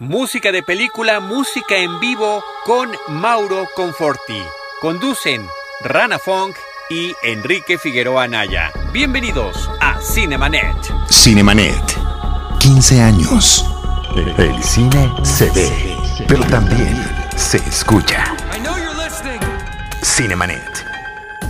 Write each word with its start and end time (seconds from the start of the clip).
Música 0.00 0.50
de 0.50 0.62
película, 0.62 1.20
música 1.20 1.76
en 1.76 2.00
vivo 2.00 2.42
con 2.64 2.88
Mauro 3.08 3.68
Conforti. 3.76 4.42
Conducen 4.80 5.46
Rana 5.82 6.18
Funk 6.18 6.56
y 6.88 7.12
Enrique 7.22 7.76
Figueroa 7.76 8.22
Anaya. 8.22 8.72
Bienvenidos 8.94 9.70
a 9.78 10.00
Cinemanet. 10.00 10.74
Cinemanet. 11.10 11.98
15 12.60 13.02
años. 13.02 13.66
El 14.38 14.62
cine 14.62 15.12
se 15.22 15.50
ve, 15.50 15.70
pero 16.26 16.46
también 16.46 16.96
se 17.36 17.58
escucha. 17.58 18.34
Cinemanet. 20.02 20.86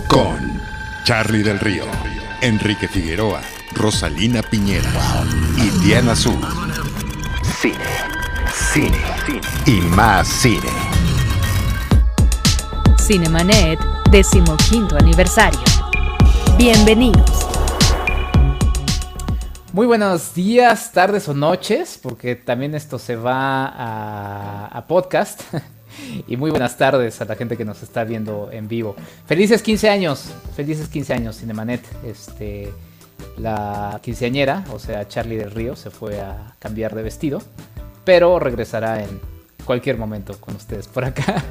Con 0.07 0.61
Charlie 1.05 1.43
del 1.43 1.57
Río, 1.57 1.85
Enrique 2.41 2.89
Figueroa, 2.89 3.39
Rosalina 3.71 4.41
Piñera 4.41 4.91
y 5.55 5.69
Diana 5.85 6.11
Azul. 6.11 6.41
Cine 7.61 8.20
cine, 8.73 8.97
y 9.65 9.81
más 9.81 10.29
cine. 10.29 10.69
Cinemanet, 12.97 13.77
decimoquinto 14.09 14.95
aniversario. 14.95 15.59
Bienvenidos. 16.57 17.49
Muy 19.73 19.87
buenos 19.87 20.33
días, 20.33 20.93
tardes 20.93 21.27
o 21.27 21.33
noches, 21.33 21.99
porque 22.01 22.37
también 22.37 22.73
esto 22.73 22.97
se 22.97 23.17
va 23.17 23.65
a, 23.65 24.67
a 24.67 24.87
podcast. 24.87 25.41
y 26.27 26.37
muy 26.37 26.49
buenas 26.49 26.77
tardes 26.77 27.19
a 27.19 27.25
la 27.25 27.35
gente 27.35 27.57
que 27.57 27.65
nos 27.65 27.83
está 27.83 28.05
viendo 28.05 28.49
en 28.53 28.69
vivo. 28.69 28.95
Felices 29.25 29.61
15 29.61 29.89
años, 29.89 30.31
felices 30.55 30.87
15 30.87 31.13
años, 31.13 31.37
Cinemanet. 31.37 31.83
Este, 32.05 32.71
la 33.37 33.99
quinceañera, 34.01 34.63
o 34.71 34.79
sea, 34.79 35.09
Charlie 35.09 35.35
del 35.35 35.51
Río, 35.51 35.75
se 35.75 35.89
fue 35.89 36.21
a 36.21 36.55
cambiar 36.59 36.95
de 36.95 37.03
vestido 37.03 37.41
pero 38.03 38.39
regresará 38.39 39.03
en 39.03 39.19
cualquier 39.65 39.97
momento 39.97 40.39
con 40.39 40.55
ustedes 40.55 40.87
por 40.87 41.05
acá. 41.05 41.43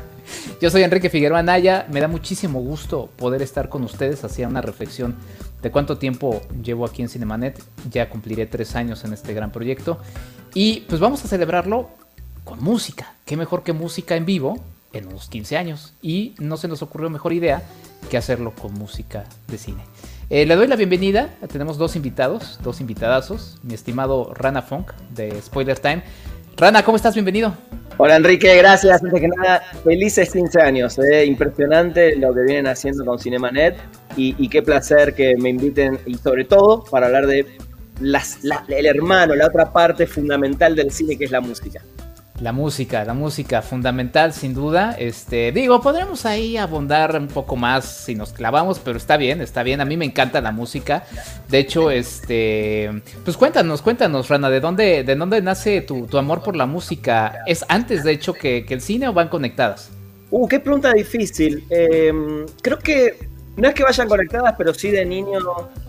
Yo 0.60 0.70
soy 0.70 0.82
Enrique 0.82 1.10
Figueroa 1.10 1.42
Naya, 1.42 1.86
me 1.90 2.00
da 2.00 2.08
muchísimo 2.08 2.60
gusto 2.60 3.10
poder 3.16 3.42
estar 3.42 3.68
con 3.68 3.82
ustedes, 3.82 4.24
hacía 4.24 4.48
una 4.48 4.60
reflexión 4.60 5.16
de 5.62 5.70
cuánto 5.70 5.98
tiempo 5.98 6.40
llevo 6.62 6.84
aquí 6.84 7.02
en 7.02 7.08
Cinemanet, 7.08 7.62
ya 7.90 8.08
cumpliré 8.08 8.46
tres 8.46 8.76
años 8.76 9.04
en 9.04 9.12
este 9.12 9.34
gran 9.34 9.52
proyecto. 9.52 9.98
Y 10.54 10.80
pues 10.88 11.00
vamos 11.00 11.24
a 11.24 11.28
celebrarlo 11.28 11.90
con 12.44 12.62
música, 12.62 13.14
qué 13.24 13.36
mejor 13.36 13.62
que 13.62 13.72
música 13.72 14.16
en 14.16 14.26
vivo 14.26 14.58
en 14.92 15.06
unos 15.06 15.28
15 15.28 15.56
años 15.56 15.92
y 16.02 16.34
no 16.38 16.56
se 16.56 16.66
nos 16.66 16.82
ocurrió 16.82 17.10
mejor 17.10 17.32
idea 17.32 17.62
que 18.10 18.16
hacerlo 18.16 18.52
con 18.54 18.74
música 18.74 19.24
de 19.46 19.58
cine. 19.58 19.82
Eh, 20.30 20.46
le 20.46 20.56
doy 20.56 20.66
la 20.66 20.76
bienvenida, 20.76 21.34
tenemos 21.50 21.76
dos 21.76 21.96
invitados, 21.96 22.58
dos 22.62 22.80
invitadazos, 22.80 23.58
mi 23.62 23.74
estimado 23.74 24.32
Rana 24.34 24.62
Funk 24.62 24.92
de 25.14 25.40
Spoiler 25.42 25.78
Time 25.78 26.02
Rana, 26.60 26.84
¿cómo 26.84 26.96
estás? 26.98 27.14
Bienvenido. 27.14 27.54
Hola 27.96 28.16
Enrique, 28.16 28.54
gracias. 28.54 29.02
Antes 29.02 29.18
que 29.18 29.28
nada, 29.28 29.62
felices 29.82 30.30
15 30.30 30.60
años. 30.60 30.98
Eh. 30.98 31.24
Impresionante 31.24 32.14
lo 32.16 32.34
que 32.34 32.42
vienen 32.42 32.66
haciendo 32.66 33.02
con 33.02 33.18
Cinemanet 33.18 33.78
y, 34.14 34.34
y, 34.36 34.46
qué 34.50 34.60
placer 34.60 35.14
que 35.14 35.36
me 35.38 35.48
inviten 35.48 35.98
y 36.04 36.16
sobre 36.16 36.44
todo 36.44 36.84
para 36.84 37.06
hablar 37.06 37.26
de 37.26 37.46
las, 38.00 38.40
el 38.68 38.84
hermano, 38.84 39.34
la 39.34 39.46
otra 39.46 39.72
parte 39.72 40.06
fundamental 40.06 40.76
del 40.76 40.90
cine 40.90 41.16
que 41.16 41.24
es 41.24 41.30
la 41.30 41.40
música. 41.40 41.80
La 42.40 42.52
música, 42.52 43.04
la 43.04 43.12
música 43.12 43.60
fundamental 43.60 44.32
sin 44.32 44.54
duda. 44.54 44.96
Este, 44.98 45.52
digo, 45.52 45.82
podremos 45.82 46.24
ahí 46.24 46.56
abundar 46.56 47.14
un 47.18 47.28
poco 47.28 47.54
más 47.54 47.84
si 47.84 48.14
nos 48.14 48.32
clavamos, 48.32 48.78
pero 48.78 48.96
está 48.96 49.18
bien, 49.18 49.42
está 49.42 49.62
bien. 49.62 49.82
A 49.82 49.84
mí 49.84 49.98
me 49.98 50.06
encanta 50.06 50.40
la 50.40 50.50
música. 50.50 51.04
De 51.48 51.58
hecho, 51.58 51.90
este, 51.90 53.02
pues 53.24 53.36
cuéntanos, 53.36 53.82
cuéntanos, 53.82 54.28
Rana, 54.28 54.48
¿de 54.48 54.60
dónde, 54.60 55.04
de 55.04 55.14
dónde 55.16 55.42
nace 55.42 55.82
tu, 55.82 56.06
amor 56.16 56.42
por 56.42 56.56
la 56.56 56.64
música? 56.64 57.42
¿Es 57.46 57.62
antes, 57.68 58.04
de 58.04 58.12
hecho, 58.12 58.32
que, 58.32 58.64
el 58.66 58.80
cine 58.80 59.08
o 59.08 59.12
van 59.12 59.28
conectadas? 59.28 59.90
Uh, 60.30 60.48
qué 60.48 60.60
pregunta 60.60 60.94
difícil. 60.94 61.66
Em, 61.68 62.46
creo 62.62 62.78
que 62.78 63.18
no 63.58 63.68
es 63.68 63.74
que 63.74 63.82
vayan 63.82 64.08
conectadas, 64.08 64.54
pero 64.56 64.72
sí 64.72 64.90
de 64.90 65.04
niño 65.04 65.40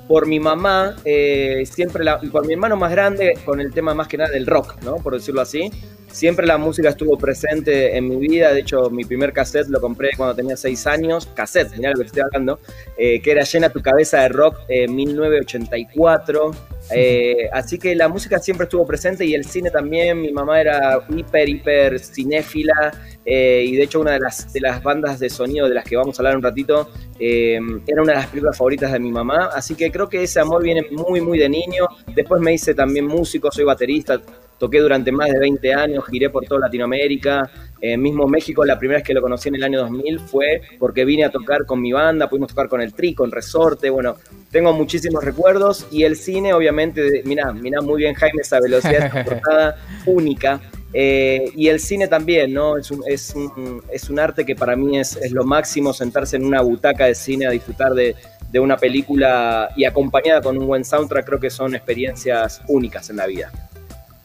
por 0.10 0.28
mi 0.28 0.42
mamá, 0.42 0.98
eh, 1.06 1.64
siempre 1.72 2.04
la, 2.04 2.20
por 2.20 2.46
mi 2.46 2.54
hermano 2.54 2.76
más 2.76 2.92
grande, 2.92 3.38
con 3.46 3.62
el 3.62 3.72
tema 3.72 3.94
más 3.94 4.10
que 4.10 4.18
nada 4.18 4.32
del 4.32 4.46
rock, 4.46 4.76
¿no? 4.82 4.98
Por 4.98 5.14
decirlo 5.14 5.40
así 5.40 5.72
siempre 6.12 6.46
la 6.46 6.58
música 6.58 6.90
estuvo 6.90 7.18
presente 7.18 7.96
en 7.96 8.08
mi 8.08 8.18
vida. 8.18 8.54
De 8.54 8.62
hecho, 8.62 8.90
mi 8.90 9.04
primer 9.04 9.34
cassette 9.34 9.68
lo 9.70 9.80
compré 9.80 10.10
cuando 10.16 10.36
tenía 10.36 10.58
seis 10.58 10.86
años. 10.88 11.28
Cassette, 11.34 11.76
mirá 11.78 11.92
lo 11.92 12.00
que 12.00 12.06
estoy 12.06 12.22
hablando. 12.22 12.60
Eh, 12.98 13.22
que 13.22 13.32
era 13.32 13.44
Llena 13.44 13.70
tu 13.70 13.82
cabeza 13.82 14.22
de 14.22 14.30
rock 14.30 14.60
en 14.68 14.96
1984. 14.96 16.52
Eh, 16.94 17.50
así 17.54 17.78
que 17.78 17.96
la 17.96 18.10
música 18.10 18.40
siempre 18.40 18.66
estuvo 18.66 18.86
presente 18.86 19.26
y 19.26 19.34
el 19.34 19.46
cine 19.46 19.72
también. 19.72 20.22
Mi 20.22 20.32
mamá 20.32 20.60
era 20.62 21.00
hiper, 21.10 21.50
hiper 21.50 22.00
cinéfila. 22.00 22.92
Eh, 23.26 23.64
y 23.68 23.76
de 23.76 23.84
hecho, 23.84 24.00
una 24.00 24.12
de 24.12 24.20
las, 24.20 24.52
de 24.52 24.62
las 24.62 24.84
bandas 24.84 25.20
de 25.20 25.30
sonido 25.30 25.68
de 25.70 25.76
las 25.76 25.86
que 25.86 25.96
vamos 25.96 26.18
a 26.18 26.22
hablar 26.22 26.38
un 26.38 26.44
ratito 26.44 26.90
era 27.20 28.02
una 28.02 28.14
de 28.14 28.18
las 28.18 28.28
películas 28.28 28.58
favoritas 28.58 28.92
de 28.92 29.00
mi 29.00 29.12
mamá. 29.12 29.50
Así 29.54 29.76
que 29.76 29.92
creo 29.92 30.10
que 30.10 30.24
ese 30.24 30.40
amor 30.40 30.64
viene 30.64 30.86
muy, 30.92 31.22
muy 31.22 31.38
de 31.38 31.50
niño. 31.50 31.86
Después 32.16 32.42
me 32.42 32.52
hice 32.52 32.74
también 32.74 33.06
músico, 33.06 33.52
soy 33.52 33.64
baterista 33.64 34.20
toqué 34.62 34.80
durante 34.80 35.12
más 35.12 35.28
de 35.32 35.40
20 35.40 35.74
años, 35.74 36.06
giré 36.08 36.30
por 36.30 36.46
toda 36.46 36.62
Latinoamérica, 36.62 37.50
eh, 37.82 37.98
mismo 37.98 38.28
México, 38.28 38.64
la 38.64 38.78
primera 38.78 39.00
vez 39.00 39.08
que 39.08 39.16
lo 39.16 39.20
conocí 39.20 39.50
en 39.50 39.56
el 39.56 39.64
año 39.64 39.80
2000 39.80 40.20
fue 40.20 40.62
porque 40.78 41.04
vine 41.04 41.26
a 41.26 41.32
tocar 41.32 41.66
con 41.66 41.82
mi 41.82 41.92
banda, 41.92 42.30
pudimos 42.30 42.50
tocar 42.50 42.70
con 42.70 42.80
el 42.80 42.94
Tri, 42.94 43.16
con 43.16 43.32
Resorte, 43.32 43.90
bueno, 43.90 44.18
tengo 44.52 44.72
muchísimos 44.72 45.24
recuerdos 45.24 45.88
y 45.90 46.04
el 46.04 46.16
cine, 46.16 46.54
obviamente, 46.54 47.24
mira, 47.26 47.52
mira 47.52 47.82
muy 47.82 48.04
bien 48.04 48.14
Jaime 48.14 48.44
esa 48.44 48.60
velocidad, 48.60 49.08
esa 49.08 49.24
portada 49.26 49.78
única. 50.06 50.62
Eh, 50.94 51.52
y 51.56 51.70
el 51.70 51.80
cine 51.80 52.08
también, 52.08 52.54
¿no? 52.54 52.78
Es 52.78 52.92
un, 52.92 53.02
es 53.08 53.34
un, 53.34 53.82
es 53.92 54.10
un 54.12 54.20
arte 54.20 54.46
que 54.46 54.56
para 54.56 54.76
mí 54.76 55.00
es, 55.00 55.16
es, 55.16 55.32
lo 55.32 55.44
máximo, 55.46 55.94
sentarse 55.94 56.36
en 56.36 56.46
una 56.46 56.62
butaca 56.62 57.06
de 57.06 57.16
cine 57.16 57.48
a 57.48 57.50
disfrutar 57.50 57.94
de, 57.94 58.14
de 58.52 58.60
una 58.60 58.78
película 58.78 59.70
y 59.76 59.86
acompañada 59.86 60.42
con 60.42 60.58
un 60.58 60.68
buen 60.68 60.84
soundtrack, 60.84 61.26
creo 61.26 61.40
que 61.40 61.50
son 61.50 61.74
experiencias 61.74 62.62
únicas 62.68 63.10
en 63.10 63.16
la 63.16 63.26
vida. 63.26 63.52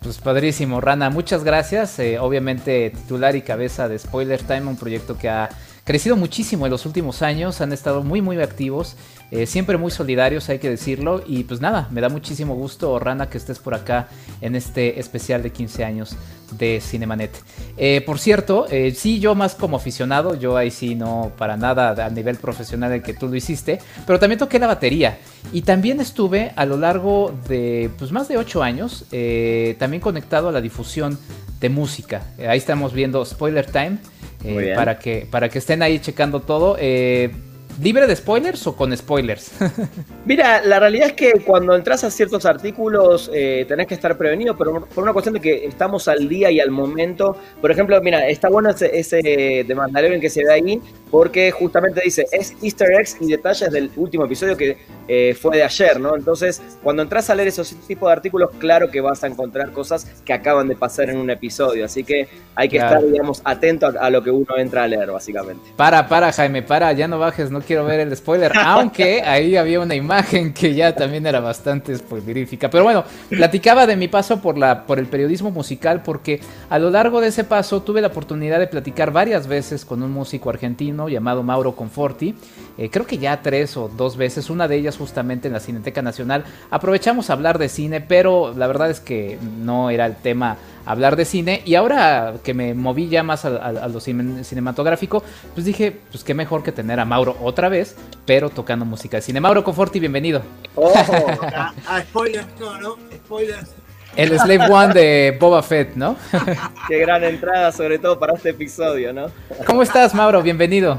Pues 0.00 0.18
padrísimo, 0.18 0.80
Rana, 0.80 1.10
muchas 1.10 1.42
gracias. 1.42 1.98
Eh, 1.98 2.18
obviamente 2.18 2.90
titular 2.90 3.34
y 3.34 3.42
cabeza 3.42 3.88
de 3.88 3.98
Spoiler 3.98 4.42
Time, 4.42 4.66
un 4.66 4.76
proyecto 4.76 5.18
que 5.18 5.28
ha 5.28 5.48
crecido 5.84 6.16
muchísimo 6.16 6.66
en 6.66 6.72
los 6.72 6.84
últimos 6.84 7.22
años, 7.22 7.60
han 7.60 7.72
estado 7.72 8.02
muy 8.02 8.20
muy 8.20 8.40
activos, 8.40 8.96
eh, 9.31 9.47
siempre 9.47 9.76
muy 9.76 9.91
solidarios, 9.91 10.48
hay 10.48 10.59
que 10.59 10.70
decirlo. 10.70 11.22
Y 11.26 11.44
pues 11.44 11.60
nada, 11.60 11.88
me 11.91 12.00
da 12.00 12.09
muchísimo 12.09 12.54
gusto, 12.54 12.98
Rana, 12.98 13.28
que 13.28 13.38
estés 13.38 13.59
por 13.59 13.75
acá 13.75 14.09
en 14.41 14.54
este 14.54 15.00
especial 15.00 15.42
de 15.42 15.50
15 15.50 15.84
años 15.84 16.16
de 16.53 16.81
Cinemanet. 16.81 17.32
Eh, 17.76 18.03
por 18.06 18.20
cierto, 18.20 18.66
eh, 18.70 18.92
sí, 18.97 19.19
yo 19.19 19.34
más 19.34 19.56
como 19.56 19.76
aficionado, 19.76 20.37
yo 20.37 20.56
ahí 20.56 20.70
sí 20.70 20.94
no 20.94 21.32
para 21.37 21.56
nada 21.56 22.06
a 22.06 22.10
nivel 22.10 22.37
profesional 22.37 22.92
el 22.92 23.03
que 23.03 23.14
tú 23.14 23.26
lo 23.26 23.34
hiciste, 23.34 23.81
pero 24.06 24.20
también 24.20 24.38
toqué 24.38 24.60
la 24.60 24.69
batería 24.69 25.19
y 25.53 25.62
también 25.62 26.00
estuve 26.00 26.53
a 26.54 26.64
lo 26.64 26.76
largo 26.76 27.34
de 27.48 27.91
pues 27.98 28.12
más 28.12 28.28
de 28.28 28.38
8 28.38 28.62
años 28.62 29.06
también 29.78 30.00
conectado 30.00 30.50
a 30.50 30.53
la 30.53 30.60
difusión 30.60 31.19
de 31.60 31.69
música. 31.69 32.22
ahí 32.48 32.58
estamos 32.58 32.93
viendo 32.93 33.25
Spoiler 33.25 33.66
Time 33.66 33.98
para, 34.76 35.00
que, 35.00 35.26
para 35.28 35.48
que 35.48 35.58
estén 35.58 35.82
ahí 35.82 35.98
checando 35.98 36.41
todo. 36.43 36.76
¿Libre 37.82 38.06
de 38.06 38.16
spoilers 38.16 38.66
o 38.66 38.75
con 38.75 38.97
spoilers? 38.97 39.50
Mira, 40.25 40.62
la 40.62 40.81
realidad 40.81 41.09
es 41.09 41.12
que 41.12 41.32
cuando 41.44 41.75
entras 41.75 42.04
a 42.04 42.10
ciertos 42.10 42.47
artículos 42.47 43.31
eh, 43.34 43.66
tenés 43.69 43.87
que 43.87 43.94
estar 43.94 44.16
prevenido, 44.16 44.56
pero 44.56 44.87
por 44.87 45.04
una 45.04 45.12
cuestión 45.12 45.34
de 45.34 45.41
que 45.41 45.66
estamos 45.66 46.09
al 46.09 46.26
día 46.28 46.50
y 46.50 46.59
al 46.59 46.70
momento. 46.70 47.37
Por 47.60 47.70
ejemplo, 47.70 48.00
mira, 48.00 48.26
está 48.28 48.48
bueno 48.48 48.70
ese, 48.70 48.98
ese 48.98 49.64
de 49.66 49.75
Mandalorian 49.75 50.20
que 50.20 50.31
se 50.31 50.42
ve 50.44 50.53
ahí, 50.53 50.81
porque 51.16 51.50
justamente 51.50 52.03
dice, 52.04 52.27
es 52.31 52.54
easter 52.62 52.93
eggs 52.93 53.16
y 53.21 53.28
detalles 53.28 53.71
del 53.71 53.91
último 53.97 54.27
episodio 54.27 54.54
que 54.54 54.77
eh, 55.09 55.34
fue 55.41 55.56
de 55.56 55.62
ayer, 55.62 55.99
¿no? 55.99 56.15
Entonces, 56.15 56.60
cuando 56.82 57.03
entras 57.03 57.31
a 57.31 57.34
leer 57.34 57.49
esos 57.49 57.75
tipos 57.87 58.06
de 58.10 58.12
artículos, 58.12 58.50
claro 58.59 58.91
que 58.91 59.00
vas 59.00 59.25
a 59.25 59.26
encontrar 59.26 59.72
cosas 59.72 60.05
que 60.26 60.34
acaban 60.34 60.69
de 60.69 60.76
pasar 60.76 61.09
en 61.09 61.16
un 61.16 61.31
episodio. 61.31 61.87
Así 61.87 62.05
que 62.05 62.28
hay 62.55 62.69
que 62.69 62.76
estar, 62.76 63.02
digamos, 63.02 63.40
atento 63.44 63.87
a, 63.87 63.93
a, 63.99 64.11
lo 64.11 64.23
que 64.23 64.31
uno 64.31 64.58
entra 64.58 64.82
a 64.82 64.88
leer, 64.88 65.11
básicamente. 65.11 65.62
Para, 65.75 66.06
para, 66.06 66.31
Jaime, 66.32 66.62
para, 66.62 66.93
ya 66.93 67.08
no 67.08 67.19
bajes, 67.19 67.50
no 67.50 67.62
quiero 67.62 67.87
ver 67.87 68.00
el 68.00 68.14
spoiler, 68.14 68.52
aunque 68.62 69.23
ahí 69.23 69.56
había 69.56 69.81
una 69.81 69.94
imagen 69.94 70.52
que 70.52 70.75
ya 70.75 70.94
también 70.94 71.25
era 71.25 71.40
bastante 71.40 71.96
spoilerífica. 71.96 72.69
Pero 72.69 72.85
bueno, 72.85 73.05
platicaba 73.31 73.87
de 73.87 73.96
mi 73.96 74.08
paso 74.08 74.43
por, 74.43 74.58
la, 74.58 74.85
por 74.85 74.99
el 74.99 75.06
periodismo 75.06 75.50
musical 75.50 76.02
porque 76.02 76.40
a 76.69 76.79
lo 76.79 76.90
largo 76.90 77.23
de 77.23 77.29
ese 77.29 77.44
paso 77.44 77.81
tuve 77.81 78.02
la 78.02 78.08
oportunidad 78.08 78.58
de 78.58 78.67
platicar 78.67 79.12
varias 79.12 79.46
veces 79.46 79.87
con 79.87 80.02
un 80.02 80.12
músico 80.12 80.50
argentino 80.50 81.06
llamado 81.08 81.43
Mauro 81.43 81.76
Conforti. 81.76 82.35
Eh, 82.79 82.91
creo 82.91 83.06
que 83.06 83.19
ya 83.19 83.43
tres 83.43 83.76
o 83.76 83.88
dos 83.88 84.17
veces, 84.17 84.50
una 84.50 84.69
de 84.69 84.76
ellas 84.76 84.97
justamente 84.97 85.49
en 85.49 85.55
la 85.55 85.61
Cineteca 85.61 86.03
Nacional. 86.03 86.44
Aprovechamos 86.70 87.31
a 87.31 87.32
hablar 87.32 87.58
de 87.58 87.69
cine, 87.69 88.00
pero 88.00 88.53
la 88.55 88.67
verdad 88.67 88.91
es 88.91 89.00
que 89.00 89.38
no 89.58 89.91
era 89.91 90.06
el 90.06 90.17
tema 90.17 90.56
hablar 90.85 91.17
de 91.17 91.25
cine. 91.25 91.62
Y 91.64 91.75
ahora 91.75 92.35
que 92.43 92.55
me 92.55 92.75
moví 92.75 93.08
ya 93.08 93.23
más 93.23 93.44
a, 93.44 93.88
lo 93.88 94.00
cinematográfico, 94.00 95.23
pues 95.55 95.67
dije, 95.67 95.99
pues 96.11 96.25
qué 96.25 96.35
mejor 96.35 96.62
que 96.62 96.73
tener 96.73 97.00
a 97.00 97.05
Mauro 97.05 97.37
otra 97.43 97.69
vez, 97.69 97.97
pero 98.25 98.50
tocando 98.50 98.85
música 98.85 99.19
de 99.19 99.23
cine. 99.23 99.41
Mauro 99.41 99.64
Conforti, 99.64 100.00
bienvenido. 100.00 100.43
Ojo, 100.75 100.97
a, 101.43 102.02
spoilers 102.02 102.47
no, 102.59 102.81
¿no? 102.81 102.97
Spoilers. 103.25 103.86
El 104.16 104.30
Slave 104.38 104.66
One 104.70 104.94
de 104.94 105.36
Boba 105.38 105.62
Fett, 105.62 105.94
¿no? 105.94 106.16
Qué 106.88 106.98
gran 106.98 107.22
entrada, 107.22 107.70
sobre 107.70 107.98
todo 107.98 108.18
para 108.18 108.32
este 108.32 108.50
episodio, 108.50 109.12
¿no? 109.12 109.26
¿Cómo 109.66 109.82
estás, 109.82 110.14
Mauro? 110.14 110.42
Bienvenido. 110.42 110.98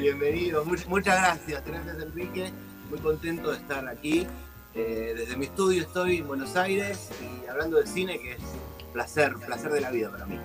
Bienvenido, 0.00 0.64
muchas 0.64 1.20
gracias. 1.20 1.62
Gracias, 1.64 1.96
Enrique. 2.02 2.50
Muy 2.90 2.98
contento 2.98 3.52
de 3.52 3.56
estar 3.56 3.86
aquí. 3.86 4.26
Eh, 4.74 5.14
desde 5.16 5.36
mi 5.36 5.46
estudio 5.46 5.82
estoy 5.82 6.18
en 6.18 6.26
Buenos 6.26 6.56
Aires 6.56 7.10
y 7.20 7.48
hablando 7.48 7.78
de 7.78 7.86
cine, 7.86 8.18
que 8.18 8.32
es 8.32 8.42
placer, 8.92 9.34
placer 9.46 9.70
de 9.70 9.80
la 9.80 9.90
vida 9.90 10.10
para 10.10 10.26
mí. 10.26 10.38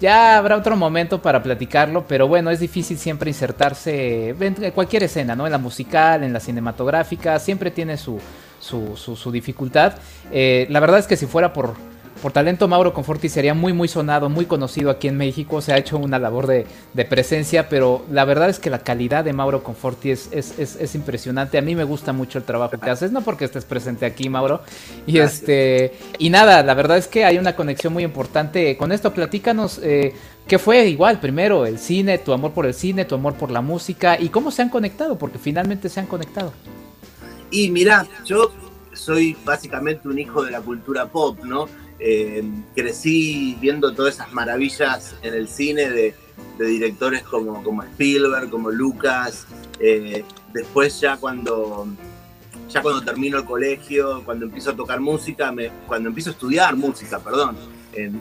Ya 0.00 0.38
habrá 0.38 0.56
otro 0.56 0.76
momento 0.76 1.20
para 1.20 1.42
platicarlo, 1.42 2.06
pero 2.06 2.26
bueno, 2.26 2.50
es 2.50 2.60
difícil 2.60 2.96
siempre 2.96 3.30
insertarse 3.30 4.30
en 4.30 4.70
cualquier 4.70 5.02
escena, 5.02 5.36
¿no? 5.36 5.44
En 5.44 5.52
la 5.52 5.58
musical, 5.58 6.24
en 6.24 6.32
la 6.32 6.40
cinematográfica, 6.40 7.38
siempre 7.38 7.70
tiene 7.70 7.96
su, 7.98 8.18
su, 8.60 8.96
su, 8.96 9.30
dificultad. 9.32 9.94
Eh, 10.32 10.66
la 10.70 10.80
verdad 10.80 10.98
es 10.98 11.06
que 11.06 11.16
si 11.16 11.26
fuera 11.26 11.52
por, 11.52 11.74
por 12.18 12.32
talento, 12.32 12.66
Mauro 12.66 12.92
Conforti 12.92 13.28
sería 13.28 13.54
muy, 13.54 13.72
muy 13.72 13.86
sonado, 13.86 14.28
muy 14.28 14.46
conocido 14.46 14.90
aquí 14.90 15.08
en 15.08 15.16
México. 15.16 15.60
Se 15.60 15.72
ha 15.72 15.78
hecho 15.78 15.98
una 15.98 16.18
labor 16.18 16.46
de, 16.46 16.66
presencia, 17.08 17.68
pero 17.68 18.04
la 18.10 18.24
verdad 18.24 18.48
es 18.48 18.58
que 18.58 18.70
la 18.70 18.80
calidad 18.80 19.24
de 19.24 19.32
Mauro 19.32 19.62
Conforti 19.62 20.10
es, 20.10 20.30
es, 20.32 20.94
impresionante. 20.94 21.58
A 21.58 21.62
mí 21.62 21.74
me 21.74 21.84
gusta 21.84 22.12
mucho 22.12 22.38
el 22.38 22.44
trabajo 22.44 22.78
que 22.78 22.90
haces, 22.90 23.12
no 23.12 23.20
porque 23.22 23.44
estés 23.44 23.64
presente 23.64 24.04
aquí, 24.04 24.28
Mauro. 24.28 24.62
Y 25.06 25.18
este 25.18 25.92
y 26.18 26.30
nada, 26.30 26.62
la 26.62 26.74
verdad 26.74 26.98
es 26.98 27.06
que 27.06 27.24
hay 27.24 27.38
una 27.38 27.54
conexión 27.54 27.92
muy 27.92 28.02
importante. 28.02 28.76
Con 28.76 28.92
esto, 28.92 29.12
platícanos. 29.14 29.80
Eh, 29.82 30.12
¿Qué 30.48 30.58
fue 30.58 30.88
igual? 30.88 31.20
Primero, 31.20 31.66
el 31.66 31.78
cine, 31.78 32.16
tu 32.16 32.32
amor 32.32 32.52
por 32.52 32.64
el 32.64 32.72
cine, 32.72 33.04
tu 33.04 33.14
amor 33.14 33.34
por 33.34 33.50
la 33.50 33.60
música 33.60 34.18
y 34.18 34.30
cómo 34.30 34.50
se 34.50 34.62
han 34.62 34.70
conectado, 34.70 35.18
porque 35.18 35.38
finalmente 35.38 35.90
se 35.90 36.00
han 36.00 36.06
conectado. 36.06 36.54
Y 37.50 37.70
mira, 37.70 38.06
yo 38.24 38.52
soy 38.92 39.36
básicamente 39.44 40.08
un 40.08 40.18
hijo 40.18 40.42
de 40.42 40.50
la 40.50 40.60
cultura 40.60 41.06
pop, 41.06 41.38
¿no? 41.44 41.68
Eh, 42.00 42.44
crecí 42.74 43.56
viendo 43.60 43.92
todas 43.92 44.14
esas 44.14 44.32
maravillas 44.32 45.16
en 45.22 45.34
el 45.34 45.48
cine 45.48 45.90
de, 45.90 46.14
directores 46.58 47.22
como, 47.22 47.62
como, 47.62 47.82
Spielberg, 47.82 48.50
como 48.50 48.70
Lucas. 48.70 49.46
Eh, 49.80 50.24
después 50.52 51.00
ya 51.00 51.16
cuando, 51.16 51.88
ya 52.68 52.82
cuando 52.82 53.02
termino 53.02 53.38
el 53.38 53.44
colegio, 53.44 54.22
cuando 54.24 54.46
empiezo 54.46 54.70
a 54.70 54.76
tocar 54.76 55.00
música, 55.00 55.52
cuando 55.86 56.08
empiezo 56.08 56.30
a 56.30 56.32
estudiar 56.32 56.76
música, 56.76 57.18
perdón, 57.20 57.56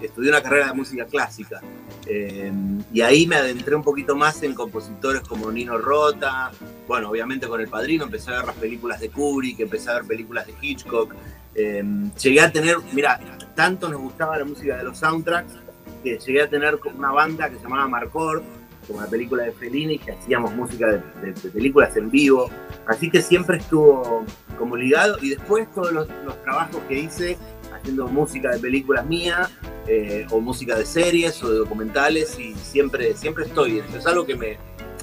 estudié 0.02 0.30
una 0.30 0.42
carrera 0.42 0.68
de 0.68 0.74
música 0.74 1.06
clásica. 1.06 1.62
Eh, 2.06 2.52
y 2.94 3.02
ahí 3.02 3.28
me 3.28 3.36
adentré 3.36 3.76
un 3.76 3.84
poquito 3.84 4.16
más 4.16 4.42
en 4.44 4.54
compositores 4.54 5.22
como 5.22 5.52
Nino 5.52 5.78
Rota. 5.78 6.52
Bueno, 6.88 7.10
obviamente 7.10 7.48
con 7.48 7.62
El 7.62 7.68
Padrino 7.68 8.06
empecé 8.06 8.32
a 8.32 8.38
ver 8.38 8.46
las 8.46 8.56
películas 8.56 9.00
de 9.00 9.10
Kubrick, 9.10 9.60
empecé 9.60 9.90
a 9.90 9.96
ver 9.96 10.06
películas 10.06 10.48
de 10.48 10.54
Hitchcock. 10.62 11.14
llegué 11.54 12.42
a 12.42 12.52
tener, 12.52 12.78
mira, 12.94 13.20
tanto 13.56 13.90
nos 13.90 14.02
gustaba 14.02 14.38
la 14.38 14.46
música 14.46 14.78
de 14.78 14.84
los 14.84 14.98
soundtracks 15.00 15.54
que 16.04 16.18
llegué 16.18 16.44
a 16.44 16.50
tener 16.50 16.80
una 16.96 17.12
banda 17.12 17.50
que 17.50 17.58
se 17.58 17.64
llamaba 17.64 17.88
Marcord, 17.88 18.44
como 18.88 19.02
la 19.02 19.08
película 19.08 19.44
de 19.44 19.52
Fellini, 19.52 20.00
que 20.00 20.12
hacíamos 20.14 20.54
música 20.54 20.88
de, 20.88 21.34
películas 21.50 21.96
en 21.98 22.10
vivo. 22.10 22.50
Así 22.86 23.10
que 23.10 23.22
siempre 23.22 23.58
estuvo 23.58 24.24
como 24.58 24.78
ligado. 24.78 25.18
Y 25.22 25.32
después 25.32 25.68
todos 25.74 25.92
los, 25.92 26.08
trabajos 26.44 26.82
que 26.88 27.00
hice 27.00 27.38
haciendo 27.78 28.08
música 28.08 28.52
de 28.52 28.60
películas 28.60 29.06
mías, 29.06 29.50
eh, 29.88 30.26
o 30.32 30.40
música 30.40 30.76
de 30.76 30.86
series 30.86 31.42
o 31.44 31.52
de 31.52 31.58
documentales, 31.58 32.38
y 32.40 32.54
siempre, 32.56 33.16
siempre 33.16 33.46
estoy. 33.46 33.80
Eso 33.80 33.98
es 33.98 34.06
algo 34.06 34.26
que 34.26 34.36
me, 34.36 34.58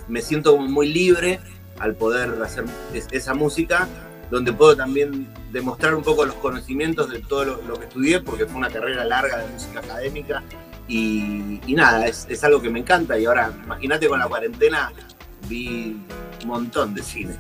me 0.09 0.21
siento 0.21 0.57
como 0.57 0.69
muy 0.69 0.93
libre 0.93 1.41
al 1.79 1.95
poder 1.95 2.41
hacer 2.43 2.65
esa 3.11 3.35
música 3.35 3.89
donde 4.31 4.53
puedo 4.53 4.77
también 4.77 5.29
demostrar 5.53 5.95
un 5.95 6.03
poco 6.03 6.25
los 6.25 6.35
conocimientos 6.37 7.11
de 7.11 7.21
todo 7.21 7.45
lo, 7.45 7.79
que 7.79 7.87
estudié, 7.87 8.21
porque 8.21 8.47
fue 8.47 8.57
una 8.57 8.71
carrera 8.71 9.05
larga 9.05 9.39
de 9.39 9.53
música 9.53 9.81
académica. 9.81 10.43
Y, 10.89 11.61
nada, 11.69 12.07
es, 12.07 12.27
es, 12.29 12.43
algo 12.45 12.61
que 12.61 12.69
me 12.69 12.81
encanta. 12.81 13.19
Y 13.19 13.27
ahora, 13.27 13.53
imagínate 13.65 14.09
con 14.09 14.19
la 14.19 14.27
cuarentena, 14.27 14.93
vi 15.49 15.97
un 16.43 16.49
montón 16.49 16.95
de 16.95 17.03
cine. 17.03 17.35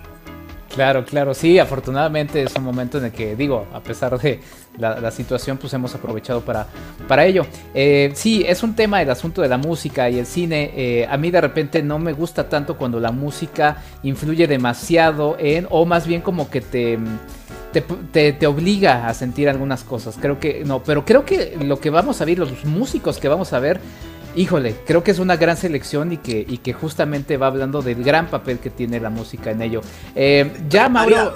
Claro, 0.74 1.04
claro, 1.04 1.34
sí, 1.34 1.60
afortunadamente 1.60 2.42
es 2.42 2.56
un 2.56 2.64
momento 2.64 2.98
en 2.98 3.04
el 3.04 3.12
que, 3.12 3.36
digo, 3.36 3.64
a 3.72 3.78
pesar 3.78 4.18
de 4.18 4.40
la, 4.76 5.10
situación, 5.12 5.56
pues 5.56 5.72
hemos 5.72 5.94
aprovechado 5.94 6.40
para, 6.40 6.66
para 7.06 7.24
ello. 7.24 7.46
Eh, 7.74 8.10
sí, 8.14 8.44
es 8.44 8.64
un 8.64 8.74
tema 8.74 9.00
el 9.00 9.08
asunto 9.08 9.40
de 9.40 9.48
la 9.48 9.56
música 9.56 10.10
y 10.10 10.18
el 10.18 10.26
cine. 10.26 10.72
Eh, 10.74 11.06
a 11.08 11.16
mí 11.16 11.30
de 11.30 11.40
repente 11.40 11.80
no 11.80 12.00
me 12.00 12.12
gusta 12.12 12.48
tanto 12.48 12.76
cuando 12.76 12.98
la 12.98 13.12
música 13.12 13.76
influye 14.02 14.48
demasiado 14.48 15.36
en, 15.38 15.68
o 15.70 15.86
más 15.86 16.06
bien 16.06 16.20
como 16.20 16.50
que 16.50 16.60
te... 16.60 16.98
Te, 18.12 18.32
te, 18.32 18.46
obliga 18.46 19.08
a 19.08 19.14
sentir 19.14 19.48
algunas 19.48 19.82
cosas. 19.82 20.16
Creo 20.20 20.38
que 20.38 20.62
no, 20.64 20.84
pero 20.84 21.04
creo 21.04 21.24
que 21.24 21.58
lo 21.60 21.80
que 21.80 21.90
vamos 21.90 22.20
a 22.20 22.24
ver, 22.24 22.38
los 22.38 22.64
músicos 22.64 23.18
que 23.18 23.26
vamos 23.26 23.52
a 23.52 23.58
ver, 23.58 23.80
híjole, 24.36 24.76
creo 24.86 25.02
que 25.02 25.10
es 25.10 25.18
una 25.18 25.36
gran 25.36 25.56
selección 25.56 26.12
y 26.12 26.16
que, 26.18 26.44
y 26.46 26.58
que 26.58 26.72
justamente 26.72 27.36
va 27.36 27.48
hablando 27.48 27.82
del 27.82 28.02
gran 28.02 28.28
papel 28.28 28.58
que 28.58 28.70
tiene 28.70 29.00
la 29.00 29.10
música 29.10 29.50
en 29.50 29.62
ello. 29.62 29.80
Eh, 30.14 30.52
ya 30.68 30.88
Mauro... 30.88 31.34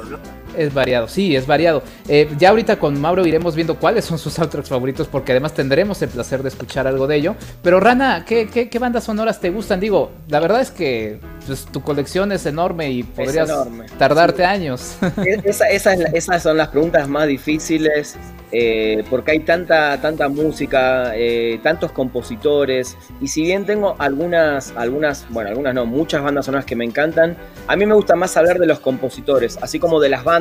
Es 0.56 0.73
variado, 0.75 1.09
sí, 1.09 1.37
es 1.37 1.47
variado. 1.47 1.83
Eh, 2.09 2.29
ya 2.39 2.50
ahorita 2.50 2.79
con 2.79 3.00
Mauro 3.00 3.27
iremos 3.27 3.55
viendo 3.55 3.77
cuáles 3.77 4.05
son 4.05 4.19
sus 4.19 4.33
soundtracks 4.33 4.69
favoritos 4.69 5.06
porque 5.06 5.33
además 5.33 5.55
tendremos 5.55 6.00
el 6.03 6.09
placer 6.09 6.43
de 6.43 6.49
escuchar 6.49 6.87
algo 6.87 7.06
de 7.06 7.17
ello. 7.17 7.37
Pero 7.62 7.81
Rana, 7.81 8.25
¿qué, 8.27 8.49
qué, 8.49 8.79
bandas 8.79 9.05
sonoras 9.05 9.41
te 9.41 9.50
gustan? 9.50 9.81
Digo, 9.81 10.11
la 10.29 10.41
verdad 10.41 10.61
es 10.61 10.71
que 10.71 11.21
pues, 11.47 11.67
tu 11.67 11.83
colección 11.83 12.33
es 12.33 12.47
enorme 12.47 12.91
y 12.91 13.03
podrías 13.03 13.50
tardarte 13.99 14.45
años. 14.45 14.97
E, 15.19 15.43
esas 15.50 16.43
son 16.43 16.56
las 16.56 16.69
preguntas 16.69 17.09
más 17.09 17.27
difíciles 17.27 18.17
eh, 18.50 19.05
porque 19.11 19.33
hay 19.33 19.41
tanta, 19.41 20.00
tanta 20.00 20.29
música, 20.29 21.12
eh, 21.15 21.61
tantos 21.62 21.93
compositores, 21.93 22.97
y 23.21 23.29
si 23.29 23.43
bien 23.43 23.67
tengo 23.67 23.95
algunas, 23.99 24.73
algunas, 24.77 25.27
bueno, 25.29 25.50
algunas 25.50 25.75
no, 25.75 25.85
muchas 25.85 26.23
bandas 26.23 26.47
sonoras 26.47 26.65
que 26.65 26.75
me 26.75 26.85
encantan, 26.85 27.37
a 27.67 27.77
mí 27.77 27.85
me 27.85 27.95
gusta 27.95 28.17
más 28.17 28.37
hablar 28.39 28.59
de 28.59 28.67
los 28.67 28.81
compositores, 28.81 29.59
así 29.61 29.79
como 29.79 30.00
de 30.00 30.09
las 30.09 30.25
bandas. 30.25 30.38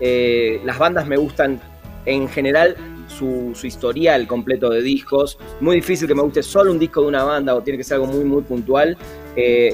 Eh, 0.00 0.60
las 0.64 0.78
bandas 0.78 1.06
me 1.06 1.16
gustan 1.16 1.60
en 2.06 2.28
general 2.28 2.76
su, 3.08 3.52
su, 3.54 3.66
historial 3.66 4.26
completo 4.26 4.70
de 4.70 4.82
discos. 4.82 5.38
Muy 5.60 5.76
difícil 5.76 6.06
que 6.06 6.14
me 6.14 6.22
guste 6.22 6.42
solo 6.42 6.70
un 6.70 6.78
disco 6.78 7.02
de 7.02 7.08
una 7.08 7.24
banda 7.24 7.54
o 7.54 7.62
tiene 7.62 7.78
que 7.78 7.84
ser 7.84 7.96
algo 7.96 8.06
muy, 8.06 8.24
muy 8.24 8.42
puntual. 8.42 8.96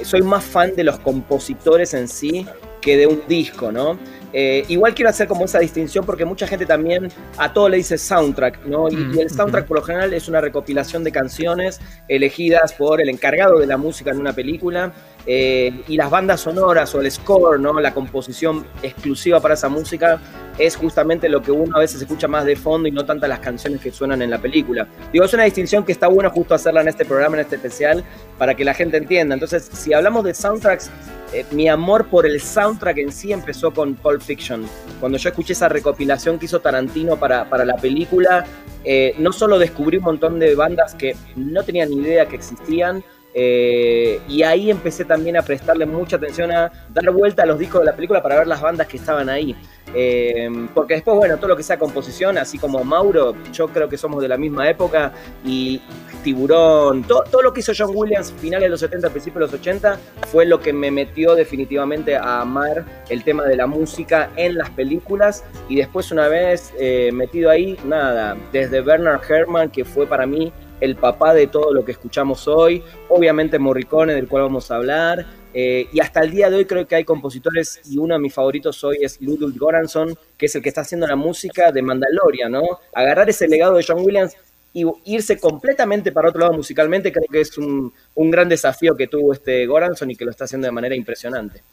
soy 0.03 0.21
más 0.21 0.43
fan 0.43 0.75
de 0.75 0.83
los 0.83 0.99
compositores 0.99 1.93
en 1.93 2.07
sí 2.07 2.45
que 2.81 2.97
de 2.97 3.07
un 3.07 3.21
disco, 3.27 3.71
¿no? 3.71 3.97
Eh, 4.31 4.65
igual 4.67 4.93
quiero 4.93 5.09
hacer 5.09 5.27
como 5.27 5.45
esa 5.45 5.59
distinción 5.59 6.05
porque 6.05 6.25
mucha 6.25 6.45
gente 6.45 6.65
también 6.65 7.09
a 7.37 7.53
todo 7.53 7.69
le 7.69 7.77
dice 7.77 7.97
soundtrack, 7.97 8.65
¿no? 8.65 8.89
Y, 8.89 9.17
el 9.17 9.29
soundtrack 9.29 9.65
por 9.65 9.77
lo 9.77 9.83
general 9.83 10.13
es 10.13 10.27
una 10.27 10.41
recopilación 10.41 11.05
de 11.05 11.11
canciones 11.13 11.79
elegidas 12.09 12.73
por 12.73 13.01
el 13.01 13.07
encargado 13.09 13.59
de 13.59 13.65
la 13.65 13.77
música 13.77 14.11
en 14.11 14.19
una 14.19 14.33
película. 14.33 14.91
Eh, 15.27 15.83
y 15.87 15.97
las 15.97 16.09
bandas 16.09 16.41
sonoras 16.41 16.93
o 16.93 17.01
el 17.01 17.11
score, 17.11 17.59
¿no? 17.59 17.79
La 17.79 17.93
composición 17.93 18.65
exclusiva 18.83 19.39
para 19.39 19.55
esa 19.55 19.69
música 19.69 20.19
es 20.57 20.75
justamente 20.75 21.27
lo 21.29 21.41
que 21.41 21.51
uno 21.51 21.75
a 21.75 21.79
veces 21.79 22.01
escucha 22.01 22.27
más 22.27 22.45
de 22.45 22.55
fondo 22.55 22.87
y 22.87 22.91
no 22.91 23.05
tantas 23.05 23.27
las 23.27 23.39
canciones 23.39 23.81
que 23.81 23.91
suenan 23.91 24.21
en 24.21 24.29
la 24.29 24.37
película. 24.37 24.87
Digo, 25.11 25.25
es 25.25 25.33
una 25.33 25.43
distinción 25.43 25.83
que 25.83 25.91
está 25.91 26.07
bueno 26.07 26.29
justo 26.29 26.53
hacerla 26.53 26.81
en 26.81 26.87
este 26.89 27.05
programa, 27.05 27.37
en 27.37 27.41
este 27.41 27.55
especial, 27.55 28.03
para 28.37 28.55
que 28.55 28.63
la 28.63 28.73
gente 28.73 28.97
entienda. 28.97 29.33
Entonces, 29.33 29.69
si 29.73 29.93
hablamos 29.93 30.23
de 30.23 30.33
soundtracks 30.33 30.91
eh, 31.33 31.45
mi 31.51 31.67
amor 31.67 32.07
por 32.07 32.25
el 32.25 32.39
soundtrack 32.39 32.97
en 32.99 33.11
sí 33.11 33.33
empezó 33.33 33.73
con 33.73 33.95
Pulp 33.95 34.21
Fiction. 34.21 34.65
Cuando 34.99 35.17
yo 35.17 35.29
escuché 35.29 35.53
esa 35.53 35.67
recopilación 35.67 36.37
que 36.39 36.45
hizo 36.45 36.61
Tarantino 36.61 37.17
para, 37.17 37.49
para 37.49 37.65
la 37.65 37.75
película, 37.75 38.45
eh, 38.83 39.15
no 39.17 39.33
solo 39.33 39.57
descubrí 39.57 39.97
un 39.97 40.03
montón 40.03 40.39
de 40.39 40.55
bandas 40.55 40.93
que 40.93 41.15
no 41.35 41.63
tenía 41.63 41.85
ni 41.87 41.97
idea 41.97 42.27
que 42.27 42.35
existían, 42.35 43.03
eh, 43.37 44.21
y 44.29 44.43
ahí 44.43 44.71
empecé 44.71 45.03
también 45.03 45.35
a 45.35 45.41
prestarle 45.41 45.85
mucha 45.85 46.15
atención 46.15 46.51
a 46.53 46.71
dar 46.89 47.11
vuelta 47.11 47.43
a 47.43 47.45
los 47.45 47.59
discos 47.59 47.81
de 47.81 47.87
la 47.87 47.93
película 47.93 48.23
para 48.23 48.37
ver 48.37 48.47
las 48.47 48.61
bandas 48.61 48.87
que 48.87 48.95
estaban 48.95 49.29
ahí. 49.29 49.53
Eh, 49.93 50.49
porque 50.73 50.95
después, 50.95 51.17
bueno, 51.17 51.35
todo 51.35 51.49
lo 51.49 51.57
que 51.57 51.63
sea 51.63 51.77
composición, 51.77 52.37
así 52.37 52.57
como 52.57 52.81
Mauro, 52.85 53.35
yo 53.51 53.67
creo 53.67 53.89
que 53.89 53.97
somos 53.97 54.21
de 54.21 54.29
la 54.29 54.37
misma 54.37 54.69
época 54.69 55.11
y 55.43 55.81
Tiburón, 56.23 57.03
todo, 57.03 57.41
lo 57.43 57.53
que 57.53 57.59
hizo 57.59 57.73
John 57.77 57.91
Williams 57.93 58.33
finales 58.39 58.63
de 58.63 58.69
los 58.69 58.79
70, 58.79 59.09
principios 59.09 59.51
de 59.51 59.57
los 59.57 59.61
80, 59.61 59.99
fue 60.31 60.45
lo 60.45 60.59
que 60.59 60.71
me 60.73 60.89
metió 60.89 61.35
definitivamente 61.35 62.15
a 62.15 62.41
amar 62.41 62.85
el 63.09 63.23
tema 63.23 63.43
de 63.43 63.57
la 63.57 63.67
música 63.67 64.31
en 64.35 64.57
las 64.57 64.69
películas 64.71 65.43
y 65.69 65.75
después 65.75 66.11
una 66.11 66.27
vez 66.27 66.73
eh, 66.79 67.11
metido 67.13 67.51
ahí, 67.51 67.77
nada, 67.85 68.35
desde 68.51 68.81
Bernard 68.81 69.21
Herrmann, 69.29 69.69
que 69.69 69.85
fue 69.85 70.07
para 70.07 70.25
mí 70.25 70.51
el 70.81 70.95
papá 70.95 71.33
de 71.33 71.47
todo 71.47 71.73
lo 71.73 71.85
que 71.85 71.91
escuchamos 71.91 72.47
hoy, 72.47 72.83
obviamente 73.09 73.59
Morricone, 73.59 74.13
del 74.13 74.27
cual 74.27 74.43
vamos 74.43 74.71
a 74.71 74.75
hablar, 74.75 75.25
eh, 75.53 75.87
y 75.91 75.99
hasta 76.01 76.21
el 76.21 76.31
día 76.31 76.49
de 76.49 76.57
hoy 76.57 76.65
creo 76.65 76.85
que 76.85 76.95
hay 76.95 77.05
compositores, 77.05 77.79
y 77.89 77.97
uno 77.97 78.15
de 78.15 78.19
mis 78.19 78.33
favoritos 78.33 78.83
hoy 78.83 78.97
es 79.01 79.21
Ludwig 79.21 79.57
Goranson, 79.57 80.17
que 80.37 80.47
es 80.47 80.55
el 80.55 80.61
que 80.61 80.69
está 80.69 80.81
haciendo 80.81 81.07
la 81.07 81.15
música 81.15 81.71
de 81.71 81.81
Mandalorian, 81.81 82.51
¿no? 82.51 82.63
Agarrar 82.93 83.29
ese 83.29 83.47
legado 83.47 83.75
de 83.75 83.85
John 83.87 84.03
Williams 84.03 84.35
y 84.73 84.85
irse 85.05 85.39
completamente 85.39 86.11
para 86.11 86.27
otro 86.27 86.41
lado 86.41 86.53
musicalmente, 86.53 87.13
creo 87.13 87.27
que 87.31 87.39
es 87.39 87.57
un, 87.57 87.93
un 88.15 88.31
gran 88.31 88.49
desafío 88.49 88.97
que 88.97 89.07
tuvo 89.07 89.31
este 89.31 89.65
Goranson 89.65 90.11
y 90.11 90.15
que 90.17 90.25
lo 90.25 90.31
está 90.31 90.43
haciendo 90.43 90.67
de 90.67 90.73
manera 90.73 90.95
impresionante. 90.95 91.63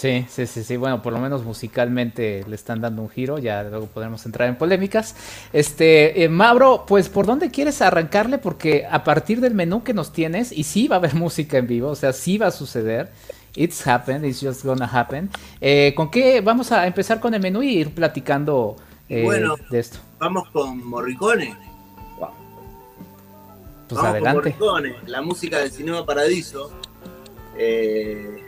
Sí, 0.00 0.24
sí, 0.30 0.46
sí, 0.46 0.64
sí. 0.64 0.78
Bueno, 0.78 1.02
por 1.02 1.12
lo 1.12 1.18
menos 1.18 1.44
musicalmente 1.44 2.42
le 2.48 2.54
están 2.54 2.80
dando 2.80 3.02
un 3.02 3.10
giro. 3.10 3.38
Ya 3.38 3.62
luego 3.64 3.84
podremos 3.84 4.24
entrar 4.24 4.48
en 4.48 4.56
polémicas. 4.56 5.14
Este, 5.52 6.24
eh, 6.24 6.28
Mauro, 6.30 6.86
pues, 6.88 7.10
¿por 7.10 7.26
dónde 7.26 7.50
quieres 7.50 7.82
arrancarle? 7.82 8.38
Porque 8.38 8.86
a 8.90 9.04
partir 9.04 9.42
del 9.42 9.54
menú 9.54 9.84
que 9.84 9.92
nos 9.92 10.10
tienes, 10.10 10.52
y 10.52 10.64
sí 10.64 10.88
va 10.88 10.96
a 10.96 10.98
haber 11.00 11.14
música 11.26 11.58
en 11.58 11.66
vivo, 11.66 11.90
o 11.90 11.94
sea, 11.94 12.14
sí 12.14 12.38
va 12.38 12.46
a 12.46 12.50
suceder. 12.50 13.10
It's 13.54 13.86
happened, 13.86 14.24
it's 14.24 14.40
just 14.40 14.64
gonna 14.64 14.86
happen. 14.90 15.28
Eh, 15.60 15.92
¿Con 15.94 16.10
qué 16.10 16.40
vamos 16.40 16.72
a 16.72 16.86
empezar 16.86 17.20
con 17.20 17.34
el 17.34 17.42
menú 17.42 17.62
y 17.62 17.76
ir 17.76 17.94
platicando 17.94 18.76
eh, 19.06 19.24
bueno, 19.24 19.56
de 19.68 19.80
esto? 19.80 19.98
Vamos 20.18 20.48
con 20.48 20.82
Morricone. 20.82 21.54
Pues 23.86 24.00
vamos 24.00 24.04
adelante. 24.04 24.54
Con 24.54 24.68
Morricone, 24.70 25.10
la 25.10 25.20
música 25.20 25.58
del 25.58 25.70
Cinema 25.70 26.06
Paradiso. 26.06 26.72
Eh, 27.58 28.39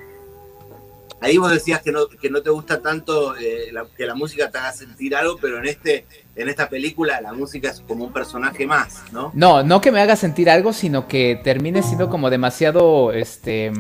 ahí 1.23 1.39
vos 1.39 1.51
decías 1.51 1.81
que 1.83 1.93
no, 1.93 2.07
que 2.09 2.29
no 2.31 2.43
te 2.43 2.51
gusta 2.51 2.83
tanto 2.83 3.37
eh, 3.37 3.71
la- 3.73 3.87
que 3.97 4.05
la 4.07 4.15
música 4.15 4.51
te 4.51 4.59
haga 4.59 4.73
sentir 4.73 5.15
algo, 5.17 5.39
pero 5.41 5.59
en 5.59 5.67
este 5.67 6.07
en 6.35 6.49
esta 6.49 6.69
película 6.69 7.21
la 7.21 7.33
música 7.33 7.71
es 7.71 7.81
como 7.81 8.05
un 8.05 8.13
personaje 8.13 8.67
más, 8.67 9.03
¿no? 9.13 9.31
No, 9.35 9.63
no 9.63 9.81
que 9.81 9.93
me 9.93 10.01
haga 10.01 10.17
sentir 10.17 10.49
algo, 10.51 10.73
sino 10.73 11.07
que 11.07 11.41
termine 11.45 11.83
siendo 11.83 12.09
como 12.09 12.31
demasiado 12.31 13.13
este, 13.13 13.71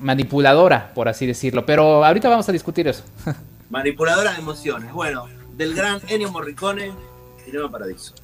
manipuladora, 0.00 0.92
por 0.94 1.08
así 1.08 1.26
decirlo. 1.26 1.64
Pero 1.66 2.04
ahorita 2.04 2.28
vamos 2.28 2.48
a 2.48 2.52
discutir 2.52 2.86
eso. 2.88 3.02
Manipuladora 3.70 4.32
de 4.32 4.38
emociones. 4.38 4.92
Bueno, 4.92 5.26
del 5.56 5.74
gran 5.74 6.00
Ennio 6.08 6.30
Morricone, 6.30 6.92
Cinema 7.44 7.70
Paradiso. 7.70 8.14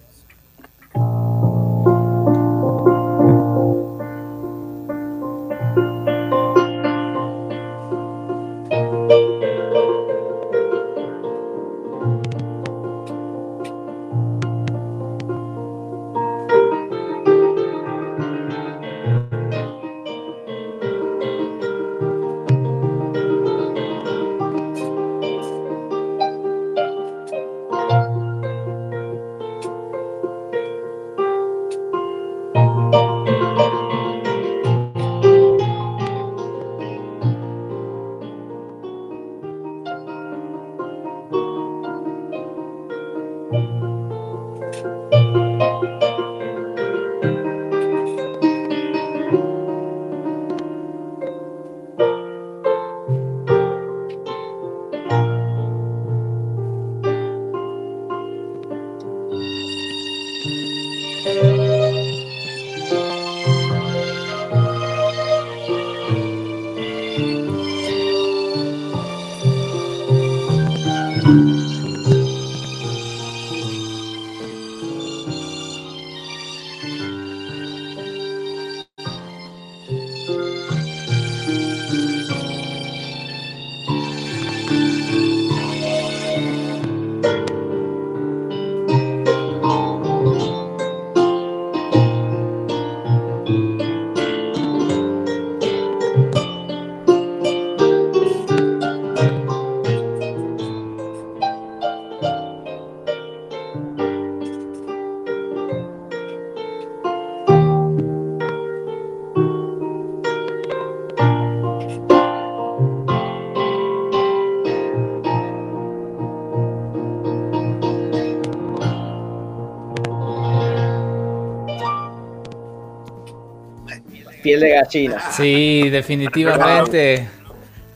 Piel 124.49 124.61
de 124.61 124.71
gallina. 124.71 125.21
Sí, 125.33 125.90
definitivamente. 125.90 127.28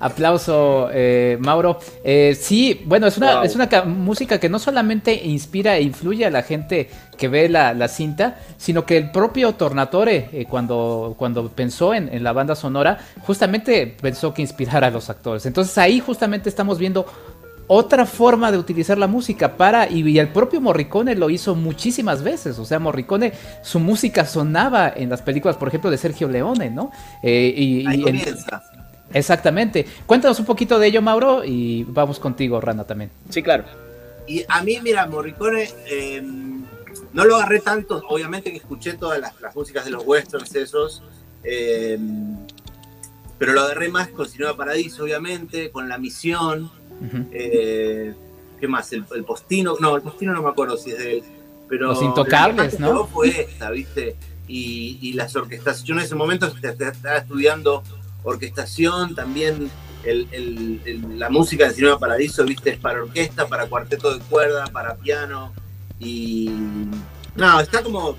Aplauso, 0.00 0.88
eh, 0.92 1.36
Mauro. 1.40 1.78
Eh, 2.02 2.36
sí, 2.38 2.82
bueno, 2.86 3.06
es 3.06 3.16
una, 3.18 3.36
Wow. 3.36 3.44
es 3.44 3.54
una 3.54 3.68
ca- 3.68 3.84
música 3.84 4.40
que 4.40 4.48
no 4.48 4.58
solamente 4.58 5.14
inspira 5.14 5.76
e 5.76 5.82
influye 5.82 6.26
a 6.26 6.30
la 6.30 6.42
gente 6.42 6.90
que 7.16 7.28
ve 7.28 7.48
la, 7.48 7.72
la 7.72 7.86
cinta, 7.86 8.36
sino 8.58 8.84
que 8.84 8.96
el 8.96 9.12
propio 9.12 9.52
Tornatore, 9.54 10.28
eh, 10.32 10.44
cuando, 10.50 11.14
cuando 11.16 11.48
pensó 11.50 11.94
en, 11.94 12.12
en 12.12 12.24
la 12.24 12.32
banda 12.32 12.56
sonora, 12.56 12.98
justamente 13.20 13.94
pensó 14.02 14.34
que 14.34 14.42
inspirara 14.42 14.88
a 14.88 14.90
los 14.90 15.08
actores. 15.08 15.46
Entonces 15.46 15.78
ahí 15.78 16.00
justamente 16.00 16.48
estamos 16.48 16.78
viendo 16.80 17.06
otra 17.68 18.06
forma 18.06 18.50
de 18.52 18.58
utilizar 18.58 18.98
la 18.98 19.06
música 19.06 19.56
para, 19.56 19.88
y, 19.90 20.06
y 20.08 20.18
el 20.18 20.28
propio 20.28 20.60
Morricone 20.60 21.14
lo 21.14 21.30
hizo 21.30 21.54
muchísimas 21.54 22.22
veces, 22.22 22.58
o 22.58 22.64
sea, 22.64 22.78
Morricone, 22.78 23.32
su 23.62 23.78
música 23.80 24.26
sonaba 24.26 24.92
en 24.94 25.08
las 25.10 25.22
películas, 25.22 25.56
por 25.56 25.68
ejemplo, 25.68 25.90
de 25.90 25.98
Sergio 25.98 26.28
Leone, 26.28 26.70
¿no? 26.70 26.90
Eh, 27.22 27.54
y, 27.56 27.86
Ahí 27.86 27.96
y 28.00 28.08
en- 28.08 28.18
comienza. 28.18 28.62
Exactamente. 29.14 29.86
Cuéntanos 30.06 30.38
un 30.40 30.46
poquito 30.46 30.78
de 30.78 30.86
ello, 30.88 31.02
Mauro, 31.02 31.44
y 31.44 31.84
vamos 31.84 32.18
contigo, 32.18 32.60
Rana, 32.60 32.84
también. 32.84 33.10
Sí, 33.28 33.42
claro. 33.42 33.64
Y 34.26 34.44
a 34.48 34.62
mí, 34.62 34.78
mira, 34.82 35.06
Morricone, 35.06 35.68
eh, 35.86 36.22
no 37.12 37.24
lo 37.24 37.36
agarré 37.36 37.60
tanto, 37.60 38.02
obviamente 38.08 38.50
que 38.50 38.56
escuché 38.58 38.94
todas 38.94 39.18
las, 39.20 39.38
las 39.40 39.54
músicas 39.54 39.84
de 39.84 39.90
los 39.90 40.02
westerns 40.06 40.54
esos, 40.54 41.02
eh, 41.44 41.98
pero 43.38 43.52
lo 43.52 43.62
agarré 43.62 43.88
más 43.88 44.08
con 44.08 44.26
Cinema 44.28 44.56
Paradiso, 44.56 45.02
obviamente, 45.04 45.70
con 45.70 45.88
La 45.88 45.98
Misión, 45.98 46.70
Eh, 47.32 48.14
¿qué 48.60 48.68
más? 48.68 48.92
El, 48.92 49.04
el 49.14 49.24
Postino, 49.24 49.74
no, 49.80 49.96
el 49.96 50.02
Postino 50.02 50.32
no 50.32 50.42
me 50.42 50.48
acuerdo 50.50 50.76
si 50.76 50.90
es 50.90 50.98
de 50.98 51.12
él, 51.18 51.24
pero... 51.68 51.88
Los 51.88 52.02
Intocables, 52.02 52.78
¿no? 52.80 53.06
Fue 53.06 53.28
esta, 53.28 53.70
¿viste? 53.70 54.16
Y, 54.48 54.98
y 55.00 55.12
las 55.14 55.34
orquestaciones, 55.36 55.84
yo 55.84 55.94
en 55.94 56.00
ese 56.00 56.14
momento 56.14 56.46
est- 56.46 56.64
est- 56.64 56.80
estaba 56.80 57.16
estudiando 57.18 57.82
orquestación, 58.22 59.14
también 59.14 59.70
el- 60.04 60.28
el- 60.32 61.18
la 61.18 61.28
música 61.30 61.68
de 61.68 61.74
Cinema 61.74 61.98
Paradiso, 61.98 62.44
viste, 62.44 62.70
es 62.70 62.78
para 62.78 63.02
orquesta, 63.02 63.46
para 63.48 63.66
cuarteto 63.66 64.12
de 64.16 64.20
cuerda, 64.24 64.66
para 64.66 64.94
piano. 64.96 65.52
Y 65.98 66.50
no, 67.36 67.60
está 67.60 67.82
como 67.82 68.16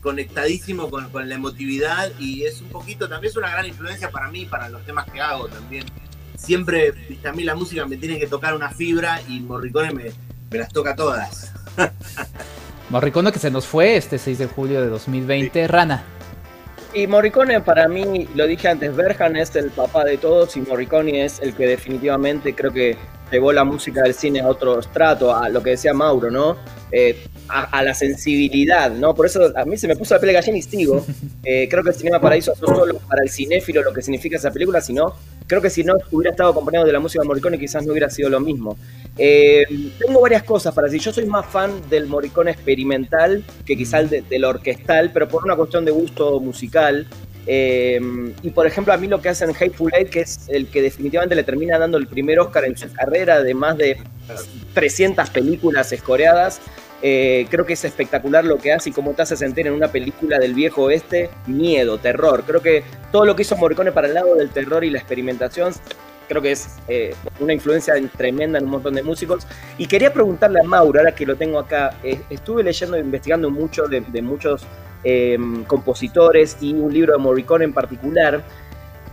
conectadísimo 0.00 0.90
con, 0.90 1.08
con 1.10 1.28
la 1.28 1.34
emotividad 1.34 2.10
y 2.18 2.44
es 2.44 2.60
un 2.60 2.68
poquito, 2.68 3.08
también 3.08 3.30
es 3.30 3.36
una 3.36 3.50
gran 3.50 3.66
influencia 3.66 4.10
para 4.10 4.28
mí, 4.30 4.44
para 4.44 4.68
los 4.68 4.82
temas 4.84 5.06
que 5.10 5.20
hago 5.20 5.48
también. 5.48 5.84
Siempre, 6.44 6.92
a 7.24 7.32
mí 7.32 7.42
la 7.42 7.54
música 7.54 7.86
me 7.86 7.96
tiene 7.96 8.18
que 8.18 8.26
tocar 8.26 8.54
una 8.54 8.70
fibra 8.70 9.20
y 9.28 9.40
Morricone 9.40 9.92
me, 9.92 10.04
me 10.50 10.58
las 10.58 10.68
toca 10.68 10.94
todas. 10.94 11.52
Morricone 12.90 13.32
que 13.32 13.38
se 13.38 13.50
nos 13.50 13.66
fue 13.66 13.96
este 13.96 14.18
6 14.18 14.38
de 14.38 14.46
julio 14.46 14.82
de 14.82 14.88
2020. 14.88 15.66
Rana. 15.68 16.04
Y 16.92 17.06
Morricone 17.06 17.60
para 17.62 17.88
mí, 17.88 18.28
lo 18.34 18.46
dije 18.46 18.68
antes, 18.68 18.94
Berhan 18.94 19.36
es 19.36 19.56
el 19.56 19.70
papá 19.70 20.04
de 20.04 20.18
todos 20.18 20.56
y 20.56 20.60
Morricone 20.60 21.24
es 21.24 21.40
el 21.40 21.54
que 21.54 21.66
definitivamente 21.66 22.54
creo 22.54 22.72
que 22.72 22.96
llevó 23.32 23.52
la 23.52 23.64
música 23.64 24.02
del 24.02 24.14
cine 24.14 24.40
a 24.40 24.46
otro 24.46 24.78
estrato, 24.78 25.34
a 25.34 25.48
lo 25.48 25.62
que 25.62 25.70
decía 25.70 25.92
Mauro, 25.92 26.30
¿no? 26.30 26.56
Eh, 26.92 27.26
a, 27.48 27.62
a 27.64 27.82
la 27.82 27.94
sensibilidad, 27.94 28.92
¿no? 28.92 29.14
Por 29.14 29.26
eso 29.26 29.50
a 29.56 29.64
mí 29.64 29.76
se 29.76 29.88
me 29.88 29.96
puso 29.96 30.14
la 30.14 30.20
piel 30.20 30.28
de 30.28 30.34
gallina 30.34 30.58
y 30.58 30.62
sigo. 30.62 31.04
Eh, 31.46 31.68
creo 31.68 31.82
que 31.82 31.90
el 31.90 31.94
Cinema 31.94 32.18
Paraíso 32.18 32.54
no 32.58 32.68
solo 32.68 32.98
para 33.00 33.22
el 33.22 33.28
cinéfilo 33.28 33.82
lo 33.82 33.92
que 33.92 34.00
significa 34.00 34.38
esa 34.38 34.50
película, 34.50 34.80
sino 34.80 35.14
creo 35.46 35.60
que 35.62 35.70
si 35.70 35.84
no 35.84 35.94
hubiera 36.10 36.30
estado 36.30 36.50
acompañado 36.50 36.86
de 36.86 36.92
la 36.92 37.00
música 37.00 37.22
de 37.22 37.28
Morricone 37.28 37.58
quizás 37.58 37.84
no 37.84 37.92
hubiera 37.92 38.08
sido 38.10 38.28
lo 38.30 38.40
mismo. 38.40 38.76
Eh, 39.18 39.64
tengo 40.04 40.20
varias 40.20 40.42
cosas 40.42 40.74
para 40.74 40.86
decir. 40.86 41.00
Yo 41.00 41.12
soy 41.12 41.26
más 41.26 41.46
fan 41.46 41.70
del 41.88 42.06
Morricone 42.06 42.50
experimental 42.50 43.44
que 43.64 43.76
quizás 43.76 44.02
el 44.02 44.10
de- 44.10 44.22
del 44.22 44.44
orquestal, 44.44 45.10
pero 45.12 45.28
por 45.28 45.44
una 45.44 45.54
cuestión 45.56 45.84
de 45.84 45.90
gusto 45.92 46.40
musical. 46.40 47.06
Em, 47.46 48.32
y 48.42 48.50
por 48.50 48.66
ejemplo, 48.66 48.92
a 48.94 48.96
mí 48.96 49.06
lo 49.06 49.20
que 49.20 49.28
hacen 49.28 49.50
Hateful 49.50 49.92
Eight, 49.94 50.08
que 50.08 50.20
es 50.20 50.48
el 50.48 50.66
que 50.68 50.80
definitivamente 50.80 51.34
le 51.34 51.42
termina 51.44 51.78
dando 51.78 51.98
el 51.98 52.06
primer 52.06 52.40
Oscar 52.40 52.64
en 52.64 52.76
su 52.76 52.90
carrera 52.90 53.42
de 53.42 53.52
más 53.54 53.76
de 53.76 53.98
300 54.72 55.28
películas 55.30 55.92
escoreadas, 55.92 56.60
eh, 57.02 57.46
creo 57.50 57.66
que 57.66 57.74
es 57.74 57.84
espectacular 57.84 58.44
lo 58.44 58.58
que 58.58 58.72
hace 58.72 58.90
y 58.90 58.92
cómo 58.92 59.12
te 59.12 59.22
hace 59.22 59.36
sentir 59.36 59.66
en 59.66 59.74
una 59.74 59.88
película 59.88 60.38
del 60.38 60.54
viejo 60.54 60.84
oeste 60.84 61.30
miedo, 61.46 61.98
terror. 61.98 62.44
Creo 62.46 62.62
que 62.62 62.84
todo 63.12 63.24
lo 63.24 63.36
que 63.36 63.42
hizo 63.42 63.56
Morricone 63.56 63.92
para 63.92 64.08
el 64.08 64.14
lado 64.14 64.34
del 64.36 64.50
terror 64.50 64.84
y 64.84 64.90
la 64.90 64.98
experimentación 64.98 65.72
creo 66.28 66.40
que 66.40 66.52
es 66.52 66.76
eh, 66.88 67.14
una 67.40 67.52
influencia 67.52 67.94
tremenda 68.16 68.58
en 68.58 68.64
un 68.64 68.70
montón 68.70 68.94
de 68.94 69.02
músicos. 69.02 69.46
Y 69.76 69.86
quería 69.86 70.12
preguntarle 70.12 70.60
a 70.60 70.62
Mauro, 70.62 71.00
ahora 71.00 71.14
que 71.14 71.26
lo 71.26 71.36
tengo 71.36 71.58
acá, 71.58 71.98
eh, 72.02 72.22
estuve 72.30 72.62
leyendo 72.62 72.96
e 72.96 73.00
investigando 73.00 73.50
mucho 73.50 73.86
de, 73.86 74.00
de 74.00 74.22
muchos 74.22 74.66
compositores 75.66 76.56
y 76.62 76.72
un 76.72 76.90
libro 76.90 77.12
de 77.12 77.18
Morricone 77.18 77.66
en 77.66 77.74
particular. 77.74 78.42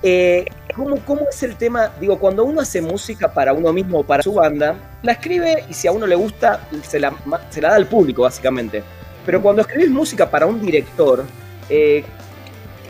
Eh, 0.04 0.46
¿cómo, 0.76 0.98
¿Cómo 1.06 1.22
es 1.30 1.44
el 1.44 1.56
tema? 1.56 1.92
Digo, 2.00 2.18
cuando 2.18 2.44
uno 2.44 2.62
hace 2.62 2.82
música 2.82 3.34
para 3.34 3.54
uno 3.54 3.72
mismo 3.72 4.00
o 4.00 4.04
para 4.04 4.24
su 4.24 4.34
banda, 4.34 4.76
la 5.04 5.12
escribe 5.12 5.66
y 5.70 5.74
si 5.74 5.88
a 5.88 5.92
uno 5.92 6.08
le 6.08 6.16
gusta, 6.16 6.68
se 6.82 7.00
la, 7.00 7.14
se 7.50 7.62
la 7.62 7.70
da 7.70 7.76
al 7.76 7.88
público, 7.88 8.24
básicamente. 8.24 8.84
Pero 9.26 9.42
cuando 9.42 9.62
escribes 9.62 9.90
música 9.90 10.30
para 10.30 10.48
un 10.48 10.60
director, 10.60 11.24
eh, 11.70 12.04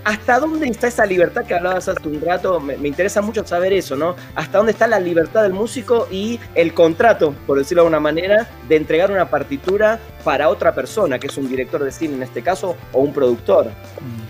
¿Hasta 0.03 0.39
dónde 0.39 0.67
está 0.67 0.87
esa 0.87 1.05
libertad 1.05 1.45
que 1.45 1.53
hablabas 1.53 1.87
hace 1.87 2.07
un 2.07 2.19
rato? 2.21 2.59
Me, 2.59 2.75
interesa 2.87 3.21
mucho 3.21 3.45
saber 3.45 3.71
eso, 3.73 3.95
¿no? 3.95 4.15
¿Hasta 4.33 4.57
dónde 4.57 4.71
está 4.71 4.87
la 4.87 4.99
libertad 4.99 5.43
del 5.43 5.53
músico 5.53 6.07
y 6.09 6.39
el 6.55 6.73
contrato, 6.73 7.35
por 7.45 7.59
decirlo 7.59 7.83
de 7.83 7.87
alguna 7.87 7.99
manera, 7.99 8.49
de 8.67 8.77
entregar 8.77 9.11
una 9.11 9.29
partitura 9.29 9.99
para 10.23 10.49
otra 10.49 10.73
persona, 10.73 11.19
que 11.19 11.27
es 11.27 11.37
un 11.37 11.47
director 11.47 11.83
de 11.83 11.91
cine 11.91 12.15
en 12.15 12.23
este 12.23 12.41
caso, 12.41 12.75
o 12.93 13.01
un 13.01 13.13
productor? 13.13 13.71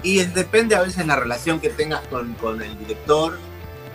Y 0.04 0.24
depende 0.26 0.76
a 0.76 0.82
veces 0.82 1.06
la 1.08 1.16
relación 1.16 1.62
que 1.62 1.70
tengas 1.70 2.02
con, 2.08 2.62
el 2.62 2.78
director. 2.80 3.38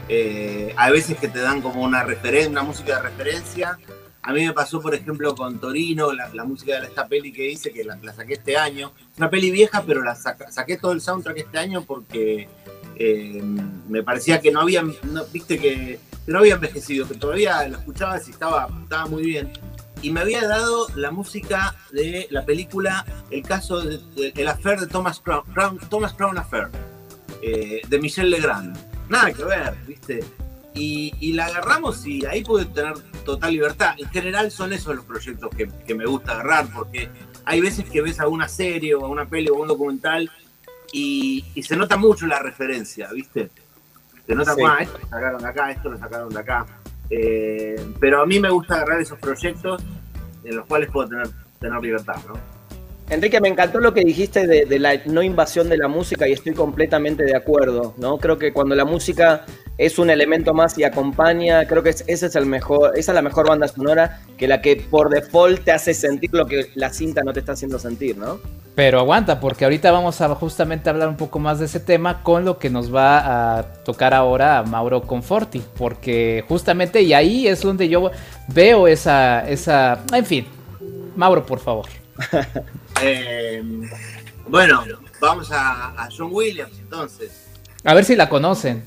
Eh, 0.09 0.73
hay 0.77 0.93
veces 0.93 1.19
que 1.19 1.29
te 1.29 1.41
dan 1.41 1.61
como 1.61 1.83
una, 1.83 2.07
una 2.49 2.63
música 2.63 2.97
de 2.97 3.03
referencia 3.03 3.79
a 4.27 4.33
mí 4.33 4.45
me 4.45 4.53
pasó, 4.53 4.81
por 4.83 4.93
ejemplo, 4.93 5.37
con 5.37 5.61
Torino, 5.61 6.13
la, 6.13 6.45
música 6.45 6.81
de 6.81 6.89
esta 6.89 7.07
peli 7.07 7.33
que 7.33 7.49
hice, 7.49 7.73
que 7.73 7.85
la, 7.85 7.97
saqué 8.13 8.35
este 8.35 8.57
año. 8.57 8.91
Es 9.13 9.19
una 9.19 9.31
peli 9.31 9.53
vieja, 9.53 9.85
pero 9.87 10.03
la 10.03 10.17
saqué 10.17 10.79
todo 10.79 10.91
el 10.91 11.01
soundtrack 11.01 11.39
este 11.39 11.59
año 11.59 11.85
porque 11.85 12.49
eh, 12.97 13.41
me 13.89 14.03
parecía 14.03 14.41
que 14.41 14.51
no 14.51 14.63
había, 14.63 14.83
viste, 15.33 15.61
que, 15.61 16.01
no 16.27 16.41
había 16.41 16.55
envejecido, 16.55 17.07
que 17.07 17.15
todavía 17.15 17.69
lo 17.69 17.79
escuchaba 17.79 18.19
y 18.19 18.29
estaba, 18.29 18.69
estaba 18.83 19.07
muy 19.07 19.23
bien. 19.23 19.53
Y 20.03 20.11
me 20.11 20.23
había 20.23 20.45
dado 20.49 20.89
la 20.97 21.13
música 21.13 21.77
de 21.93 22.27
la 22.31 22.45
película 22.45 23.07
El 23.31 23.43
caso 23.43 23.81
de, 23.81 24.01
El 24.35 24.49
Affair 24.49 24.81
de 24.81 24.89
Thomas 24.89 25.21
Crown, 25.21 25.79
Thomas 25.89 26.15
Crown 26.15 26.37
Affair, 26.37 26.67
eh, 27.43 27.81
de 27.87 27.99
Michel 28.01 28.29
Legrand. 28.31 28.77
Nada 29.09 29.33
que 29.33 29.45
ver, 29.45 29.77
viste 29.87 30.25
y, 30.77 31.33
la 31.33 31.47
agarramos 31.47 32.07
y 32.07 32.25
ahí 32.27 32.43
puede 32.43 32.67
tener 32.67 32.95
total 33.27 33.53
libertad. 33.53 33.95
En 33.99 34.09
general 34.09 34.51
son 34.51 34.73
esos 34.73 34.97
los 34.97 35.05
proyectos 35.05 35.51
que, 35.55 35.95
me 35.95 36.07
gusta 36.07 36.33
agarrar, 36.33 36.67
porque 36.73 37.11
hay 37.45 37.61
veces 37.61 37.85
que 37.91 38.01
ves 38.01 38.19
alguna 38.21 38.49
serie 38.49 38.95
o 38.95 39.07
una 39.07 39.27
peli 39.27 39.51
o 39.51 39.57
un 39.57 39.69
documental 39.69 40.31
y, 40.93 41.45
se 41.63 41.77
nota 41.77 41.99
mucho 41.99 42.27
la 42.27 42.39
referencia, 42.39 43.09
¿viste? 43.13 43.51
Se 44.27 44.35
nota, 44.35 44.55
sí. 44.55 44.63
Ah, 44.67 44.79
esto 44.81 44.99
lo 44.99 45.09
sacaron 45.09 45.43
de 45.43 45.49
acá, 45.49 45.71
esto 45.71 45.91
lo 45.91 45.99
sacaron 45.99 46.29
de 46.31 46.41
acá. 46.41 46.67
Eh, 47.11 47.87
pero 48.01 48.23
a 48.23 48.27
mí 48.27 48.41
me 48.41 48.49
gusta 48.49 48.77
agarrar 48.77 49.01
esos 49.01 49.19
proyectos 49.19 49.83
en 50.43 50.57
los 50.57 50.67
cuales 50.67 50.91
puedo 50.91 51.09
tener, 51.09 51.29
tener 51.61 51.83
libertad, 51.83 52.17
¿no? 52.27 52.35
Enrique, 53.09 53.41
me 53.41 53.49
encantó 53.49 53.79
lo 53.79 53.95
que 53.95 54.01
dijiste 54.01 54.49
de, 54.49 54.65
de, 54.65 54.79
la 54.81 55.01
no 55.07 55.23
invasión 55.23 55.69
de 55.69 55.77
la 55.77 55.87
música 55.87 56.27
y 56.27 56.33
estoy 56.33 56.55
completamente 56.55 57.23
de 57.23 57.37
acuerdo, 57.37 57.95
¿no? 57.99 58.19
Creo 58.19 58.37
que 58.37 58.53
cuando 58.53 58.75
la 58.75 58.85
música 58.85 59.47
es 59.79 59.99
un 59.99 60.11
elemento 60.11 60.55
más 60.55 60.79
y 60.79 60.85
acompaña. 60.85 61.67
Creo 61.67 61.83
que 61.83 61.91
ese 61.91 62.05
es 62.27 62.37
el 62.37 62.47
mejor, 62.47 62.93
esa 62.97 63.13
es 63.13 63.15
la 63.15 63.23
mejor 63.23 63.49
banda 63.49 63.69
sonora 63.69 64.21
que 64.37 64.49
la 64.49 64.61
que 64.61 64.77
por 64.77 65.11
default 65.11 65.65
te 65.65 65.73
hace 65.73 65.95
sentir 65.95 66.31
lo 66.33 66.47
que 66.47 66.71
la 66.75 66.93
cinta 66.93 67.23
no 67.23 67.33
te 67.33 67.41
está 67.41 67.53
haciendo 67.53 67.79
sentir, 67.79 68.17
¿no? 68.17 68.39
Pero 68.75 69.01
aguanta, 69.01 69.41
porque 69.41 69.65
ahorita 69.65 69.91
vamos 69.91 70.21
a 70.21 70.35
justamente 70.35 70.91
hablar 70.91 71.09
un 71.09 71.17
poco 71.17 71.39
más 71.39 71.59
de 71.59 71.65
ese 71.65 71.81
tema 71.81 72.23
con 72.23 72.45
lo 72.45 72.59
que 72.59 72.69
nos 72.69 72.95
va 72.95 73.59
a 73.59 73.73
tocar 73.85 74.13
ahora 74.13 74.59
a 74.59 74.63
Mauro 74.65 75.03
Conforti, 75.03 75.63
porque 75.79 76.45
justamente 76.47 77.01
y 77.01 77.15
ahí 77.15 77.47
es 77.47 77.63
donde 77.63 77.89
yo 77.89 78.11
veo 78.49 78.87
esa, 78.87 79.49
esa, 79.49 80.05
en 80.13 80.27
fin, 80.27 80.47
Mauro, 81.17 81.45
por 81.45 81.61
favor. 81.61 81.87
Eh, 83.03 83.63
bueno, 84.49 84.83
vamos 85.21 85.51
a 85.53 86.09
John 86.17 86.31
Williams 86.33 86.73
entonces. 86.79 87.47
A 87.85 87.93
ver 87.93 88.05
si 88.07 88.17
la 88.17 88.29
conocen. 88.29 88.83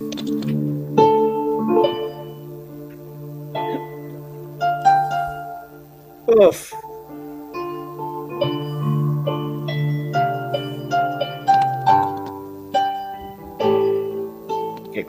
Uf. 6.29 6.71
Qué 14.93 15.05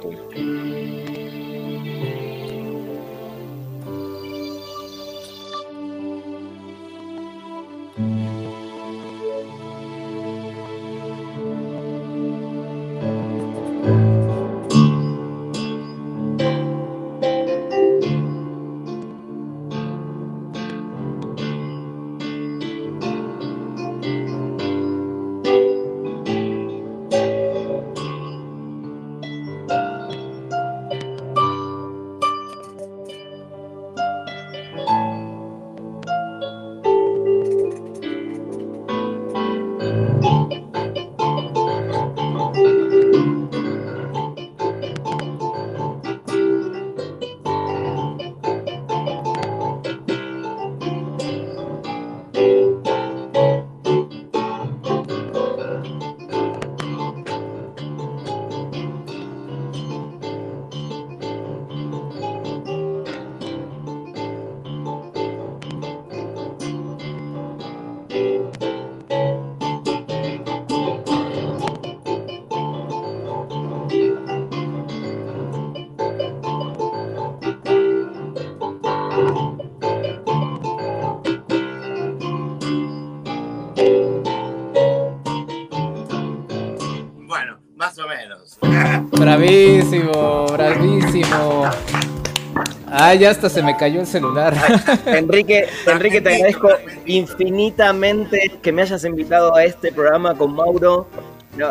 Ah, 93.10 93.14
ya 93.16 93.30
hasta 93.30 93.50
se 93.50 93.60
me 93.60 93.76
cayó 93.76 94.02
el 94.02 94.06
celular. 94.06 94.54
Enrique, 95.06 95.66
Enrique, 95.84 96.20
te 96.20 96.32
agradezco 96.32 96.68
infinitamente 97.06 98.52
que 98.62 98.70
me 98.70 98.82
hayas 98.82 99.04
invitado 99.04 99.56
a 99.56 99.64
este 99.64 99.90
programa 99.90 100.36
con 100.36 100.54
Mauro. 100.54 101.08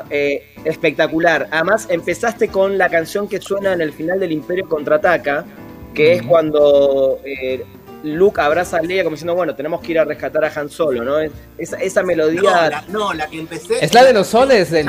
Eh, 0.10 0.54
espectacular. 0.66 1.48
Además, 1.50 1.88
empezaste 1.90 2.50
con 2.50 2.78
la 2.78 2.90
canción 2.90 3.30
que 3.30 3.40
suena 3.40 3.72
en 3.72 3.80
el 3.80 3.94
final 3.94 4.20
del 4.20 4.34
Imperio 4.34 4.68
Contraataca, 4.68 5.46
que 5.94 6.16
es 6.16 6.24
cuando 6.24 7.22
eh, 7.24 7.66
Luke 8.04 8.40
abraza 8.40 8.78
a 8.78 8.82
Leia 8.82 9.04
como 9.04 9.16
diciendo, 9.16 9.36
bueno, 9.36 9.56
tenemos 9.56 9.82
que 9.82 9.92
ir 9.92 10.00
a 10.00 10.06
rescatar 10.06 10.46
a 10.46 10.52
Han 10.56 10.70
Solo, 10.70 11.04
¿no? 11.04 11.20
Esa, 11.58 11.78
esa 11.78 12.04
melodía... 12.04 12.84
No 12.88 13.14
la, 13.14 13.28
que 13.28 13.40
empecé... 13.40 13.84
Es 13.84 13.94
la 13.94 14.04
de 14.06 14.14
los 14.14 14.28
soles, 14.28 14.72
del... 14.72 14.88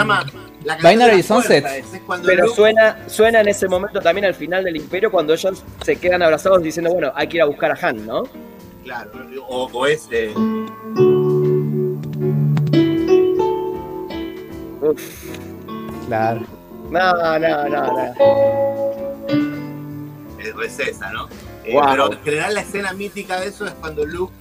Binary 0.83 1.23
Sunset. 1.23 1.65
Pero 2.25 2.49
suena, 2.49 2.99
suena 3.09 3.41
en 3.41 3.49
ese 3.49 3.67
momento 3.67 4.01
también 4.01 4.27
al 4.27 4.35
final 4.35 4.63
del 4.63 4.77
Imperio 4.77 5.11
cuando 5.11 5.33
ellos 5.33 5.65
se 5.83 5.97
quedan 5.97 6.23
abrazados 6.23 6.63
diciendo, 6.63 6.93
bueno, 6.93 7.13
hay 7.15 7.29
que 7.29 7.39
ir 7.39 7.43
a 7.43 7.47
buscar 7.47 7.73
a 7.73 7.87
Han, 7.87 8.07
¿no? 8.07 8.25
Claro, 8.85 9.11
o, 9.49 9.69
o 9.73 9.87
ese... 9.87 10.33
Uf. 14.83 15.25
Claro. 16.07 16.41
No, 16.91 17.39
no, 17.39 17.39
no, 17.39 17.69
no. 17.69 18.15
Es 20.65 20.79
esa, 20.81 21.13
¿no? 21.13 21.29
Eh, 21.65 21.77
pero 21.91 22.13
en 22.13 22.21
general 22.23 22.55
la 22.55 22.61
escena 22.63 22.93
mítica 22.93 23.41
de 23.41 23.49
eso 23.49 23.67
es 23.67 23.73
cuando 23.73 24.07
Luke 24.07 24.33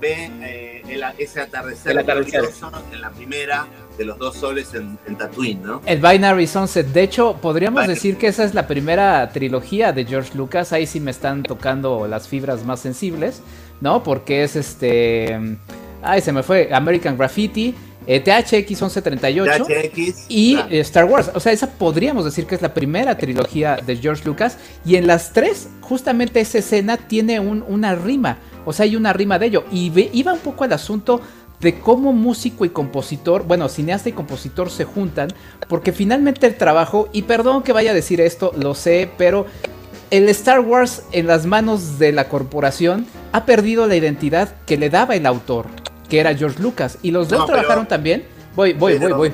ve 0.00 0.30
eh, 0.42 0.82
ese 1.18 1.40
atardecer, 1.40 1.92
el 1.92 1.98
atardecer. 1.98 2.44
en 2.92 3.00
la 3.00 3.10
primera 3.10 3.66
de 3.96 4.04
los 4.04 4.18
dos 4.18 4.36
soles 4.36 4.74
en, 4.74 4.98
Tatooine, 5.16 5.62
¿no? 5.62 5.82
El 5.86 6.00
Binary 6.00 6.46
Sunset. 6.46 6.86
De 6.88 7.02
hecho, 7.02 7.38
podríamos 7.40 7.86
decir 7.86 8.18
que 8.18 8.26
esa 8.28 8.44
es 8.44 8.54
la 8.54 8.66
primera 8.66 9.30
trilogía 9.30 9.92
de 9.92 10.04
George 10.04 10.36
Lucas. 10.36 10.72
Ahí 10.72 10.86
sí 10.86 11.00
me 11.00 11.10
están 11.10 11.42
tocando 11.42 12.06
las 12.06 12.28
fibras 12.28 12.64
más 12.64 12.80
sensibles, 12.80 13.40
¿no? 13.80 14.02
Porque 14.02 14.44
es 14.44 14.56
este... 14.56 15.56
Ay, 16.02 16.20
se 16.20 16.32
me 16.32 16.42
fue. 16.42 16.68
American 16.72 17.16
Graffiti. 17.16 17.74
Eh, 18.06 18.20
THX 18.20 18.70
1138 18.70 19.64
THX, 19.64 20.26
y 20.28 20.56
Star 20.70 21.06
Wars. 21.06 21.30
O 21.34 21.40
sea, 21.40 21.52
esa 21.52 21.70
podríamos 21.70 22.24
decir 22.24 22.46
que 22.46 22.54
es 22.54 22.62
la 22.62 22.72
primera 22.72 23.18
trilogía 23.18 23.76
de 23.84 23.96
George 23.96 24.24
Lucas. 24.24 24.58
Y 24.84 24.96
en 24.96 25.06
las 25.06 25.32
tres, 25.32 25.68
justamente 25.80 26.40
esa 26.40 26.58
escena 26.58 26.96
tiene 26.96 27.40
una 27.40 27.94
rima. 27.94 28.38
O 28.64 28.72
sea, 28.72 28.84
hay 28.84 28.96
una 28.96 29.12
rima 29.12 29.38
de 29.38 29.46
ello. 29.46 29.64
Y 29.72 29.92
iba 30.12 30.32
un 30.32 30.38
poco 30.38 30.64
al 30.64 30.72
asunto 30.72 31.20
de 31.60 31.80
cómo 31.80 32.12
músico 32.12 32.64
y 32.64 32.68
compositor, 32.68 33.44
bueno, 33.44 33.68
cineasta 33.68 34.10
y 34.10 34.12
compositor 34.12 34.70
se 34.70 34.84
juntan, 34.84 35.28
porque 35.68 35.92
finalmente 35.92 36.46
el 36.46 36.56
trabajo, 36.56 37.08
y 37.12 37.22
perdón 37.22 37.62
que 37.62 37.72
vaya 37.72 37.92
a 37.92 37.94
decir 37.94 38.20
esto, 38.20 38.52
lo 38.58 38.74
sé, 38.74 39.10
pero 39.16 39.46
el 40.10 40.28
Star 40.28 40.60
Wars 40.60 41.04
en 41.12 41.26
las 41.26 41.46
manos 41.46 41.98
de 41.98 42.12
la 42.12 42.28
corporación 42.28 43.06
ha 43.32 43.46
perdido 43.46 43.86
la 43.86 43.96
identidad 43.96 44.54
que 44.66 44.76
le 44.76 44.90
daba 44.90 45.16
el 45.16 45.26
autor 45.26 45.66
que 46.08 46.20
era 46.20 46.34
George 46.34 46.62
Lucas. 46.62 46.98
Y 47.02 47.10
los 47.10 47.28
dos 47.28 47.46
trabajaron 47.46 47.86
también. 47.86 48.26
Voy, 48.54 48.72
voy, 48.72 48.98
voy, 48.98 49.12
voy. 49.12 49.32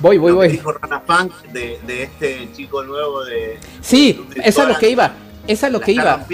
Voy, 0.00 0.18
voy, 0.18 0.32
voy. 0.32 0.48
Dijo 0.48 0.72
Rana 0.72 1.02
Punk 1.02 1.32
de, 1.52 1.78
de, 1.86 2.02
este 2.02 2.48
chico 2.54 2.82
nuevo 2.82 3.24
de. 3.24 3.58
Sí, 3.80 4.26
esa 4.44 4.62
es 4.62 4.68
lo 4.68 4.78
que 4.78 4.90
iba. 4.90 5.14
Esa 5.46 5.66
es 5.68 5.72
lo 5.72 5.80
que 5.80 5.92
iba. 5.92 6.26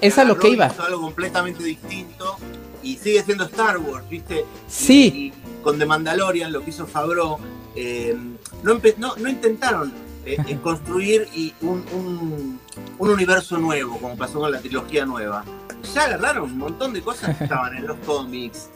Esa 0.00 0.22
es 0.22 0.28
lo 0.28 0.38
que 0.38 0.48
iba. 0.48 0.66
algo 0.66 1.00
completamente 1.00 1.62
distinto 1.62 2.36
y 2.82 2.96
sigue 2.96 3.22
siendo 3.22 3.44
Star 3.44 3.78
Wars, 3.78 4.08
¿viste? 4.08 4.44
Sí. 4.68 5.32
Y, 5.34 5.62
con 5.62 5.78
The 5.78 5.86
Mandalorian, 5.86 6.52
lo 6.52 6.62
que 6.62 6.70
hizo 6.70 6.86
Favreau, 6.86 7.38
eh, 7.74 8.14
no, 8.62 8.80
no, 8.98 9.16
no, 9.16 9.28
intentaron 9.28 9.92
eh, 10.26 10.36
eh, 10.46 10.58
construir 10.62 11.26
y 11.34 11.54
un, 11.62 11.84
un, 11.92 12.60
un, 12.98 13.10
universo 13.10 13.56
nuevo, 13.56 13.98
como 13.98 14.16
pasó 14.16 14.40
con 14.40 14.52
la 14.52 14.60
trilogía 14.60 15.06
nueva. 15.06 15.42
Ya 15.94 16.04
agarraron 16.04 16.44
un 16.44 16.58
montón 16.58 16.92
de 16.92 17.00
cosas 17.00 17.36
que 17.36 17.44
estaban 17.44 17.74
en 17.76 17.86
los 17.86 17.96
cómics, 18.06 18.68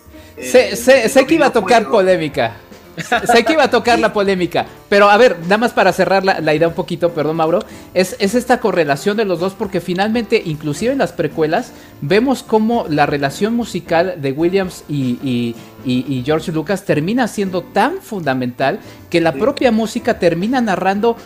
sé, 0.43 0.77
sé, 0.77 1.27
que 1.27 1.35
iba 1.35 1.47
a 1.47 1.53
tocar 1.53 1.89
polémica. 1.89 2.57
sé 3.33 3.45
que 3.45 3.53
iba 3.53 3.63
a 3.63 3.71
tocar 3.71 4.01
la 4.01 4.13
polémica, 4.13 4.67
pero 4.89 5.09
a 5.09 5.17
ver, 5.17 5.39
nada 5.43 5.59
más 5.59 5.73
para 5.73 5.93
cerrar 5.93 6.25
la, 6.25 6.55
idea 6.55 6.67
un 6.67 6.75
poquito, 6.75 7.13
perdón 7.13 7.37
Mauro, 7.37 7.61
es, 7.95 8.17
esta 8.19 8.59
correlación 8.59 9.17
de 9.17 9.25
los 9.25 9.39
dos 9.39 9.55
porque 9.55 9.81
finalmente, 9.81 10.43
inclusive 10.45 10.93
en 10.93 10.99
las 10.99 11.13
precuelas, 11.13 11.73
vemos 12.01 12.43
cómo 12.43 12.87
la 12.89 13.07
relación 13.07 13.55
musical 13.55 14.17
de 14.21 14.33
Williams 14.33 14.83
y, 14.89 15.55
y 15.85 16.23
George 16.27 16.51
Lucas 16.51 16.85
termina 16.85 17.29
siendo 17.29 17.63
tan 17.63 18.03
fundamental 18.03 18.81
que 19.11 19.21
la 19.21 19.33
propia 19.33 19.71
música 19.71 20.19
termina 20.19 20.61
narrando 20.61 21.17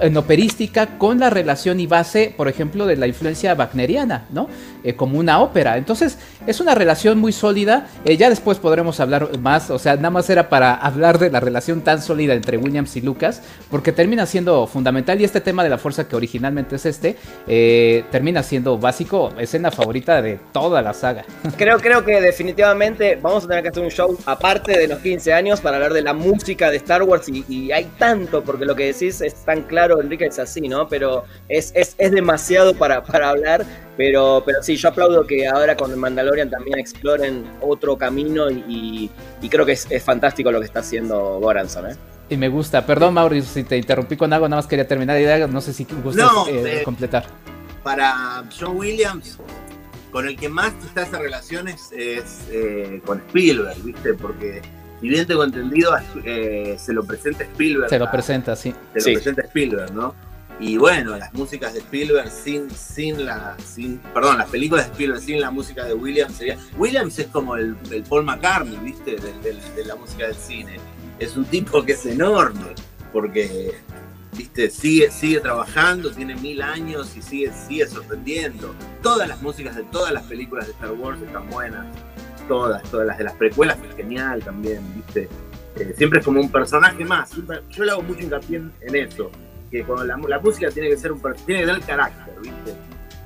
en, 0.00 0.16
operística 0.16 0.98
con 0.98 1.20
la 1.20 1.30
relación 1.30 1.78
y 1.78 1.86
base, 1.86 2.34
por 2.36 2.48
ejemplo, 2.48 2.86
de 2.86 2.96
la 2.96 3.06
influencia 3.06 3.54
wagneriana, 3.54 4.26
¿no? 4.30 4.48
Eh, 4.82 4.94
como 4.94 5.18
una 5.18 5.40
ópera. 5.40 5.76
Entonces, 5.76 6.18
es 6.48 6.60
una 6.60 6.74
relación 6.74 7.18
muy 7.18 7.32
sólida. 7.32 7.88
Eh, 8.06 8.16
ya 8.16 8.30
después 8.30 8.58
podremos 8.58 8.98
hablar 9.00 9.38
más, 9.38 9.70
o 9.70 9.78
sea, 9.78 9.96
nada 9.96 10.08
más 10.08 10.30
era 10.30 10.48
para 10.48 10.74
hablar 10.74 11.18
de 11.18 11.30
la 11.30 11.40
relación 11.40 11.82
tan 11.82 12.00
sólida 12.00 12.32
entre 12.32 12.56
Williams 12.56 12.96
y 12.96 13.02
Lucas, 13.02 13.42
porque 13.70 13.92
termina 13.92 14.24
siendo 14.24 14.66
fundamental 14.66 15.20
y 15.20 15.24
este 15.24 15.42
tema 15.42 15.62
de 15.62 15.68
la 15.68 15.76
fuerza 15.76 16.08
que 16.08 16.16
originalmente 16.16 16.76
es 16.76 16.86
este, 16.86 17.16
eh, 17.46 18.02
termina 18.10 18.42
siendo 18.42 18.78
básico, 18.78 19.30
escena 19.38 19.70
favorita 19.70 20.22
de 20.22 20.40
toda 20.52 20.80
la 20.80 20.94
saga. 20.94 21.24
Creo, 21.58 21.78
creo 21.80 22.02
que 22.02 22.18
definitivamente 22.20 23.18
vamos 23.20 23.44
a 23.44 23.48
tener 23.48 23.62
que 23.64 23.68
hacer 23.68 23.82
un 23.82 23.90
show 23.90 24.18
aparte 24.24 24.78
de 24.78 24.88
los 24.88 25.00
15 25.00 25.32
años 25.34 25.60
para 25.60 25.76
hablar 25.76 25.92
de 25.92 26.00
la 26.00 26.14
música 26.14 26.70
de 26.70 26.78
Star 26.78 27.02
Wars 27.02 27.28
y, 27.28 27.44
y 27.46 27.72
hay 27.72 27.84
tanto, 27.98 28.42
porque 28.42 28.64
lo 28.64 28.74
que 28.74 28.86
decís 28.92 29.20
es 29.20 29.34
tan 29.44 29.62
claro, 29.64 30.00
Enrique, 30.00 30.24
es 30.24 30.38
así, 30.38 30.62
¿no? 30.62 30.88
Pero 30.88 31.24
es, 31.48 31.72
es, 31.74 31.94
es 31.98 32.10
demasiado 32.10 32.72
para, 32.74 33.02
para 33.02 33.28
hablar. 33.28 33.66
Pero, 33.98 34.44
pero 34.46 34.62
sí, 34.62 34.76
yo 34.76 34.90
aplaudo 34.90 35.26
que 35.26 35.48
ahora 35.48 35.76
con 35.76 35.90
el 35.90 35.96
Mandalorian 35.96 36.48
también 36.48 36.78
exploren 36.78 37.44
otro 37.60 37.98
camino 37.98 38.48
y, 38.48 39.10
y, 39.42 39.48
creo 39.48 39.66
que 39.66 39.72
es, 39.72 39.88
es, 39.90 40.04
fantástico 40.04 40.52
lo 40.52 40.60
que 40.60 40.66
está 40.66 40.78
haciendo 40.78 41.40
Goranson, 41.40 41.90
¿eh? 41.90 41.96
Y 42.30 42.36
me 42.36 42.48
gusta. 42.48 42.86
Perdón, 42.86 43.14
Mauricio, 43.14 43.52
si 43.52 43.64
te 43.64 43.76
interrumpí 43.76 44.16
con 44.16 44.32
algo, 44.32 44.48
nada 44.48 44.62
más 44.62 44.68
quería 44.68 44.86
terminar 44.86 45.16
la 45.16 45.20
idea. 45.20 45.46
No 45.48 45.60
sé 45.60 45.72
si 45.72 45.84
gustas 45.84 46.30
eh, 46.48 46.82
completar. 46.84 47.26
Para 47.82 48.44
John 48.56 48.76
Williams, 48.76 49.38
con 50.12 50.28
el 50.28 50.36
que 50.36 50.48
más 50.48 50.72
está 50.86 51.02
esa 51.02 51.18
relación 51.18 51.66
es, 51.66 51.90
eh, 51.92 53.02
con 53.04 53.18
Spielberg, 53.18 53.82
¿viste? 53.82 54.14
Porque 54.14 54.62
si 55.00 55.08
bien 55.08 55.26
tengo 55.26 55.42
entendido, 55.42 55.96
eh, 56.24 56.76
se 56.78 56.92
lo 56.92 57.02
presenta 57.04 57.42
Spielberg. 57.42 57.90
Se 57.90 57.98
lo 57.98 58.08
presenta, 58.12 58.54
sí. 58.54 58.72
Se 58.96 59.10
lo 59.10 59.14
presenta 59.14 59.42
Spielberg, 59.42 59.92
¿no? 59.92 60.14
Y 60.60 60.76
bueno, 60.76 61.16
las 61.16 61.32
músicas 61.34 61.72
de 61.72 61.80
Spielberg 61.80 62.30
sin, 62.30 62.70
sin 62.70 63.24
la. 63.24 63.56
Sin, 63.64 63.98
perdón, 63.98 64.38
las 64.38 64.48
películas 64.48 64.86
de 64.86 64.92
Spielberg 64.92 65.20
sin 65.22 65.40
la 65.40 65.50
música 65.50 65.84
de 65.84 65.94
Williams 65.94 66.36
sería. 66.36 66.58
Williams 66.76 67.18
es 67.18 67.28
como 67.28 67.56
el, 67.56 67.76
Paul 68.08 68.24
McCartney, 68.24 68.78
¿viste? 68.78 69.16
De, 69.16 69.84
la 69.84 69.94
música 69.94 70.26
del 70.26 70.34
cine. 70.34 70.76
Es 71.18 71.36
un 71.36 71.44
tipo 71.44 71.84
que 71.84 71.92
es 71.92 72.06
enorme, 72.06 72.74
porque, 73.12 73.74
¿viste? 74.36 74.70
Sigue, 74.70 75.10
sigue 75.10 75.40
trabajando, 75.40 76.10
tiene 76.10 76.34
mil 76.34 76.60
años 76.60 77.16
y 77.16 77.22
sigue, 77.22 77.52
sigue 77.52 77.86
sorprendiendo. 77.86 78.74
Todas 79.02 79.28
las 79.28 79.40
músicas 79.40 79.76
de 79.76 79.84
todas 79.84 80.12
las 80.12 80.24
películas 80.24 80.66
de 80.66 80.72
Star 80.72 80.92
Wars 80.92 81.20
están 81.22 81.48
buenas 81.50 81.86
todas, 82.48 82.82
todas 82.90 83.06
las 83.06 83.18
de 83.18 83.24
las 83.24 83.34
precuelas, 83.34 83.78
es 83.88 83.94
genial 83.94 84.42
también, 84.42 84.82
¿viste? 84.96 85.28
Eh, 85.76 85.94
siempre 85.96 86.18
es 86.18 86.24
como 86.24 86.40
un 86.40 86.50
personaje 86.50 87.04
más. 87.04 87.30
Yo 87.70 87.84
le 87.84 87.90
hago 87.92 88.02
mucho 88.02 88.22
hincapié 88.22 88.62
en, 88.80 88.96
eso, 88.96 89.30
que 89.70 89.84
la, 90.04 90.38
música 90.38 90.70
tiene 90.70 90.88
que 90.88 90.96
ser 90.96 91.12
un 91.12 91.20
tiene 91.20 91.60
que 91.60 91.66
tener 91.66 91.80
carácter, 91.82 92.34
¿viste? 92.40 92.74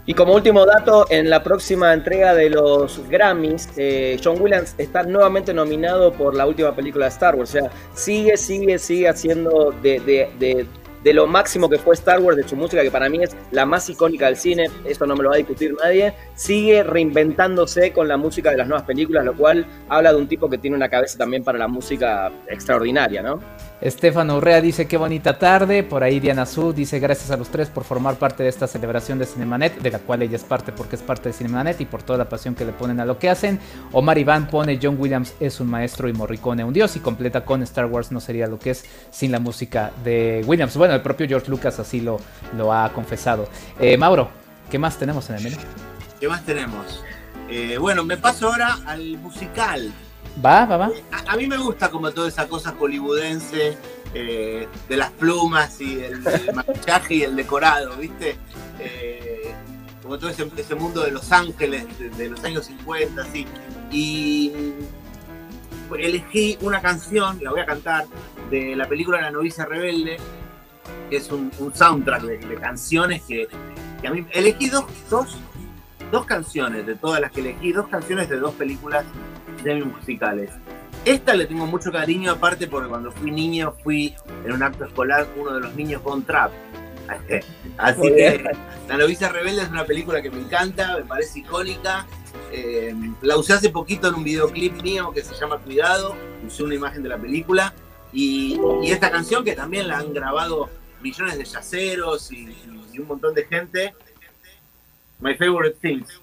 Y 0.04 0.14
como 0.14 0.34
último 0.34 0.66
dato, 0.66 1.06
en 1.10 1.30
la 1.30 1.44
próxima 1.44 1.92
entrega 1.92 2.34
de 2.34 2.50
los 2.50 3.08
Grammys, 3.08 3.68
eh, 3.76 4.18
John 4.22 4.40
Williams 4.40 4.74
está 4.76 5.04
nuevamente 5.04 5.54
nominado 5.54 6.12
por 6.12 6.34
la 6.34 6.44
última 6.44 6.74
película 6.74 7.04
de 7.04 7.10
Star 7.10 7.36
Wars. 7.36 7.50
O 7.50 7.52
sea, 7.52 7.70
sigue, 7.94 8.36
sigue, 8.36 8.80
sigue 8.80 9.08
haciendo 9.08 9.72
de, 9.80 10.00
de 10.00 10.66
de 11.02 11.12
lo 11.12 11.26
máximo 11.26 11.68
que 11.68 11.78
fue 11.78 11.94
Star 11.94 12.20
Wars, 12.20 12.36
de 12.36 12.48
su 12.48 12.56
música, 12.56 12.82
que 12.82 12.90
para 12.90 13.08
mí 13.08 13.22
es 13.22 13.36
la 13.50 13.66
más 13.66 13.88
icónica 13.88 14.26
del 14.26 14.36
cine, 14.36 14.70
eso 14.84 15.06
no 15.06 15.16
me 15.16 15.22
lo 15.22 15.30
va 15.30 15.34
a 15.36 15.38
discutir 15.38 15.74
nadie, 15.74 16.14
sigue 16.34 16.82
reinventándose 16.82 17.92
con 17.92 18.08
la 18.08 18.16
música 18.16 18.50
de 18.50 18.58
las 18.58 18.68
nuevas 18.68 18.86
películas, 18.86 19.24
lo 19.24 19.34
cual 19.34 19.66
habla 19.88 20.12
de 20.12 20.18
un 20.18 20.28
tipo 20.28 20.48
que 20.48 20.58
tiene 20.58 20.76
una 20.76 20.88
cabeza 20.88 21.18
también 21.18 21.42
para 21.42 21.58
la 21.58 21.68
música 21.68 22.30
extraordinaria, 22.48 23.22
¿no? 23.22 23.40
Estefano 23.82 24.36
Urrea 24.36 24.60
dice 24.60 24.86
qué 24.86 24.96
bonita 24.96 25.40
tarde. 25.40 25.82
Por 25.82 26.04
ahí 26.04 26.20
Diana 26.20 26.46
Su 26.46 26.72
dice 26.72 27.00
gracias 27.00 27.32
a 27.32 27.36
los 27.36 27.48
tres 27.48 27.68
por 27.68 27.82
formar 27.82 28.14
parte 28.14 28.44
de 28.44 28.48
esta 28.48 28.68
celebración 28.68 29.18
de 29.18 29.26
Cinemanet, 29.26 29.80
de 29.82 29.90
la 29.90 29.98
cual 29.98 30.22
ella 30.22 30.36
es 30.36 30.44
parte 30.44 30.70
porque 30.70 30.94
es 30.94 31.02
parte 31.02 31.30
de 31.30 31.32
Cinemanet 31.32 31.80
y 31.80 31.84
por 31.84 32.04
toda 32.04 32.16
la 32.16 32.28
pasión 32.28 32.54
que 32.54 32.64
le 32.64 32.70
ponen 32.70 33.00
a 33.00 33.04
lo 33.04 33.18
que 33.18 33.28
hacen. 33.28 33.58
Omar 33.90 34.18
Iván 34.18 34.46
pone 34.46 34.78
John 34.80 34.96
Williams 35.00 35.34
es 35.40 35.58
un 35.58 35.68
maestro 35.68 36.08
y 36.08 36.12
Morricone 36.12 36.62
un 36.62 36.72
dios 36.72 36.94
y 36.94 37.00
completa 37.00 37.44
con 37.44 37.60
Star 37.64 37.86
Wars 37.86 38.12
no 38.12 38.20
sería 38.20 38.46
lo 38.46 38.56
que 38.56 38.70
es 38.70 38.84
sin 39.10 39.32
la 39.32 39.40
música 39.40 39.90
de 40.04 40.44
Williams. 40.46 40.76
Bueno, 40.76 40.94
el 40.94 41.02
propio 41.02 41.26
George 41.26 41.50
Lucas 41.50 41.80
así 41.80 42.00
lo, 42.00 42.20
lo 42.56 42.72
ha 42.72 42.92
confesado. 42.92 43.48
Eh, 43.80 43.96
Mauro, 43.96 44.30
¿qué 44.70 44.78
más 44.78 44.96
tenemos 44.96 45.28
en 45.30 45.36
el 45.36 45.42
menú? 45.42 45.56
¿Qué 46.20 46.28
más 46.28 46.44
tenemos? 46.44 47.02
Eh, 47.50 47.78
bueno, 47.78 48.04
me 48.04 48.16
paso 48.16 48.46
ahora 48.46 48.78
al 48.86 49.18
musical 49.18 49.92
Va, 50.44 50.64
va, 50.64 50.76
va. 50.76 50.90
A, 51.28 51.36
mí 51.36 51.46
me 51.46 51.56
gusta 51.56 51.90
como 51.90 52.10
toda 52.10 52.28
esa 52.28 52.48
cosa 52.48 52.74
hollywoodense 52.78 53.76
eh, 54.14 54.68
de 54.88 54.96
las 54.96 55.10
plumas 55.10 55.80
y 55.80 56.00
el, 56.00 56.22
maquillaje 56.54 57.14
y 57.14 57.22
el 57.22 57.36
decorado, 57.36 57.96
¿viste? 57.96 58.36
Eh, 58.78 59.54
como 60.02 60.18
todo 60.18 60.30
ese, 60.30 60.74
mundo 60.74 61.02
de 61.02 61.12
Los 61.12 61.30
Ángeles 61.32 61.86
de, 62.16 62.28
los 62.28 62.42
años 62.44 62.66
50, 62.66 63.22
así. 63.22 63.46
Y 63.90 64.52
elegí 65.98 66.58
una 66.62 66.80
canción, 66.80 67.38
la 67.42 67.50
voy 67.50 67.60
a 67.60 67.66
cantar, 67.66 68.06
de 68.50 68.74
la 68.74 68.88
película 68.88 69.20
La 69.20 69.30
novicia 69.30 69.64
rebelde, 69.64 70.16
que 71.08 71.16
es 71.16 71.30
un, 71.30 71.52
soundtrack 71.74 72.22
de, 72.22 72.54
canciones 72.56 73.22
que, 73.22 73.48
a 74.04 74.10
mí 74.10 74.26
elegí 74.32 74.68
dos, 74.68 74.86
dos, 75.08 75.38
dos 76.10 76.26
canciones 76.26 76.86
de 76.86 76.96
todas 76.96 77.20
las 77.20 77.30
que 77.30 77.40
elegí, 77.40 77.72
dos 77.72 77.88
canciones 77.88 78.28
de 78.28 78.38
dos 78.38 78.54
películas 78.54 79.04
musicales. 79.84 80.50
Esta 81.04 81.34
le 81.34 81.46
tengo 81.46 81.66
mucho 81.66 81.90
cariño, 81.90 82.30
aparte 82.30 82.68
porque 82.68 82.88
cuando 82.88 83.10
fui 83.10 83.30
niño 83.30 83.74
fui 83.82 84.14
en 84.44 84.52
un 84.52 84.62
acto 84.62 84.84
escolar 84.84 85.26
uno 85.36 85.54
de 85.54 85.60
los 85.60 85.74
niños 85.74 86.00
con 86.02 86.22
trap. 86.22 86.52
Así 87.78 88.02
que 88.02 88.42
La 88.88 88.96
novicia 88.96 89.28
rebelde 89.28 89.62
es 89.62 89.68
una 89.68 89.84
película 89.84 90.22
que 90.22 90.30
me 90.30 90.40
encanta, 90.40 90.96
me 90.96 91.04
parece 91.04 91.40
icónica. 91.40 92.06
Eh, 92.52 92.94
la 93.22 93.36
usé 93.36 93.54
hace 93.54 93.70
poquito 93.70 94.08
en 94.08 94.14
un 94.14 94.24
videoclip 94.24 94.80
mío 94.82 95.10
que 95.12 95.22
se 95.22 95.34
llama 95.34 95.58
Cuidado, 95.58 96.14
usé 96.46 96.62
una 96.62 96.74
imagen 96.74 97.02
de 97.02 97.08
la 97.08 97.18
película. 97.18 97.74
Y, 98.12 98.60
esta 98.84 99.10
canción 99.10 99.42
que 99.44 99.54
también 99.54 99.88
la 99.88 99.98
han 99.98 100.12
grabado 100.12 100.68
millones 101.00 101.38
de 101.38 101.44
yaceros 101.44 102.30
y, 102.30 102.54
y 102.92 102.98
un 102.98 103.08
montón 103.08 103.34
de 103.34 103.44
gente. 103.44 103.94
My 105.18 105.34
favorite 105.34 105.76
things. 105.80 106.21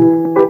Thank 0.00 0.38
you. 0.38 0.49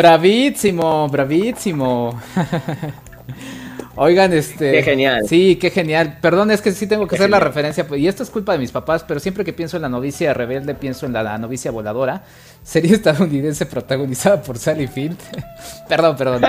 Bravísimo, 0.00 1.08
bravísimo. 1.12 2.20
Oigan, 4.02 4.32
este. 4.32 4.72
Qué 4.72 4.82
genial. 4.82 5.28
Sí, 5.28 5.56
qué 5.56 5.68
genial. 5.68 6.16
Perdón, 6.22 6.50
es 6.50 6.62
que 6.62 6.72
sí 6.72 6.86
tengo 6.86 7.06
que 7.06 7.16
hacer 7.16 7.28
la 7.28 7.38
referencia. 7.38 7.86
Y 7.98 8.08
esto 8.08 8.22
es 8.22 8.30
culpa 8.30 8.52
de 8.52 8.58
mis 8.58 8.72
papás, 8.72 9.04
pero 9.06 9.20
siempre 9.20 9.44
que 9.44 9.52
pienso 9.52 9.76
en 9.76 9.82
la 9.82 9.90
novicia 9.90 10.32
rebelde, 10.32 10.74
pienso 10.74 11.04
en 11.04 11.12
la, 11.12 11.22
la 11.22 11.36
novicia 11.36 11.70
voladora. 11.70 12.22
Serie 12.62 12.94
estadounidense 12.94 13.66
protagonizada 13.66 14.40
por 14.40 14.56
Sally 14.56 14.86
Field. 14.86 15.18
perdón, 15.88 16.16
perdón. 16.16 16.40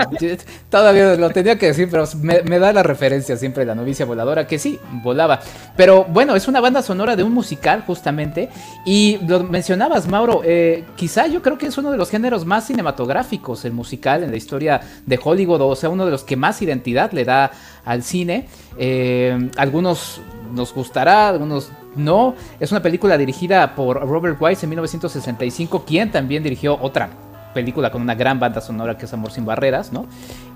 Todavía 0.70 1.18
lo 1.18 1.30
tenía 1.32 1.58
que 1.58 1.66
decir, 1.68 1.90
pero 1.92 2.06
me, 2.22 2.42
me 2.44 2.58
da 2.58 2.72
la 2.72 2.84
referencia 2.84 3.36
siempre 3.36 3.66
la 3.66 3.76
novicia 3.76 4.06
voladora, 4.06 4.48
que 4.48 4.58
sí, 4.58 4.80
volaba. 5.04 5.42
Pero 5.76 6.06
bueno, 6.06 6.38
es 6.38 6.48
una 6.48 6.62
banda 6.62 6.82
sonora 6.82 7.18
de 7.18 7.24
un 7.24 7.34
musical, 7.34 7.84
justamente. 7.86 8.48
Y 8.86 9.20
lo 9.28 9.44
mencionabas, 9.44 10.08
Mauro. 10.08 10.42
eh, 10.46 10.86
quizá 10.96 11.28
yo 11.28 11.42
creo 11.42 11.58
que 11.58 11.68
es 11.68 11.78
uno 11.78 11.92
de 11.92 11.98
los 11.98 12.10
géneros 12.10 12.46
más 12.46 12.68
cinematográficos, 12.68 13.66
el 13.66 13.74
musical, 13.74 14.24
en 14.24 14.32
la 14.32 14.38
historia 14.38 14.80
de 15.06 15.20
Hollywood. 15.22 15.60
O 15.60 15.76
sea, 15.76 15.90
uno 15.90 16.06
de 16.06 16.12
los 16.12 16.24
que 16.24 16.38
más 16.38 16.62
identidad 16.62 17.12
le 17.12 17.26
da 17.26 17.41
al 17.86 18.04
cine. 18.04 18.48
Eh, 18.78 19.50
algunos 19.58 20.22
nos 20.54 20.74
gustará, 20.74 21.30
algunos 21.30 21.72
no. 21.96 22.36
Es 22.60 22.72
una 22.72 22.82
película 22.82 23.18
dirigida 23.18 23.74
por 23.76 24.02
Robert 24.02 24.38
Wise 24.40 24.66
en 24.66 24.72
1965, 24.72 25.86
quien 25.86 26.12
también 26.12 26.44
dirigió 26.44 26.78
otra 26.82 27.10
película 27.54 27.92
con 27.92 28.02
una 28.02 28.16
gran 28.16 28.40
banda 28.40 28.62
sonora 28.62 28.98
que 28.98 29.06
es 29.06 29.14
Amor 29.14 29.32
sin 29.32 29.46
Barreras, 29.46 29.92
¿no? 29.94 30.08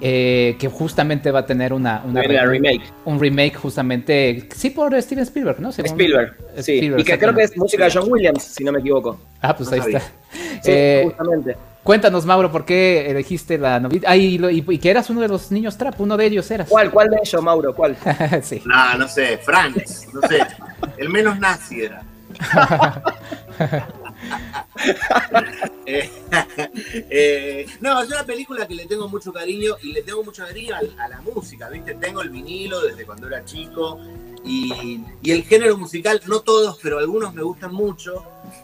Eh, 0.02 0.56
que 0.60 0.68
justamente 0.70 1.32
va 1.32 1.40
a 1.40 1.46
tener 1.46 1.74
una, 1.74 2.02
una 2.06 2.24
la 2.24 2.46
remake. 2.46 2.82
un 3.06 3.20
remake 3.20 3.56
justamente, 3.56 4.50
sí 4.56 4.70
por 4.70 5.00
Steven 5.02 5.24
Spielberg, 5.24 5.60
¿no? 5.60 5.72
Según- 5.72 5.92
Spielberg, 5.92 6.36
sí. 6.58 6.74
Spielberg, 6.76 7.02
y 7.02 7.04
que 7.04 7.18
creo 7.20 7.34
que 7.34 7.44
es 7.44 7.58
música 7.58 7.86
de 7.86 7.92
John 7.92 8.12
Williams, 8.12 8.44
si 8.44 8.64
no 8.64 8.72
me 8.72 8.80
equivoco. 8.80 9.20
Ah, 9.42 9.56
pues 9.56 9.70
No 9.70 9.76
ahí 9.76 9.82
sabía. 9.82 9.98
está. 10.00 10.12
Sí, 10.64 10.72
Eh, 10.72 11.02
justamente. 11.06 11.56
cuéntanos, 11.84 12.26
Mauro, 12.26 12.52
¿por 12.52 12.66
qué 12.66 13.10
elegiste 13.10 13.58
la 13.58 13.80
novia? 13.80 14.02
Ah, 14.08 14.16
y, 14.18 14.38
lo- 14.38 14.50
y- 14.50 14.64
y 14.68 14.78
que 14.80 14.90
eras 14.90 15.10
uno 15.10 15.22
de 15.22 15.28
los 15.28 15.52
niños 15.52 15.78
trap, 15.78 16.00
uno 16.02 16.18
de 16.18 16.26
ellos 16.26 16.50
eras. 16.52 16.68
¿Cuál, 16.70 16.92
cuál 16.92 17.10
de 17.10 17.18
ellos, 17.24 17.42
Mauro? 17.44 17.74
¿Cuál? 17.76 17.96
sí. 18.42 18.62
No, 18.66 18.98
no 18.98 19.08
sé, 19.08 19.38
Franz, 19.38 20.08
no 20.14 20.22
sé. 20.28 20.40
El 20.98 21.10
menos 21.10 21.38
nazi 21.40 21.82
era. 21.82 22.02
Eh, 25.88 26.10
eh, 27.12 27.68
no, 27.80 28.02
es 28.02 28.08
una 28.10 28.24
película 28.24 28.68
que 28.68 28.74
le 28.74 28.88
tengo 28.88 29.08
mucho 29.08 29.32
cariño 29.32 29.76
y 29.84 29.92
le 29.94 30.02
tengo 30.02 30.24
mucho 30.24 30.44
cariño 30.44 30.74
a, 30.76 31.04
a 31.04 31.08
la 31.08 31.22
música, 31.22 31.70
¿viste? 31.70 31.94
Tengo 31.96 32.24
el 32.24 32.30
vinilo 32.30 32.82
desde 32.82 33.06
cuando 33.06 33.28
era 33.28 33.46
chico 33.46 34.00
y, 34.44 35.00
y 35.22 35.32
el 35.32 35.44
género 35.44 35.78
musical, 35.78 36.20
no 36.26 36.40
todos, 36.40 36.80
pero 36.82 36.98
algunos 36.98 37.34
me 37.36 37.44
gustan 37.44 37.72
mucho. 37.74 38.24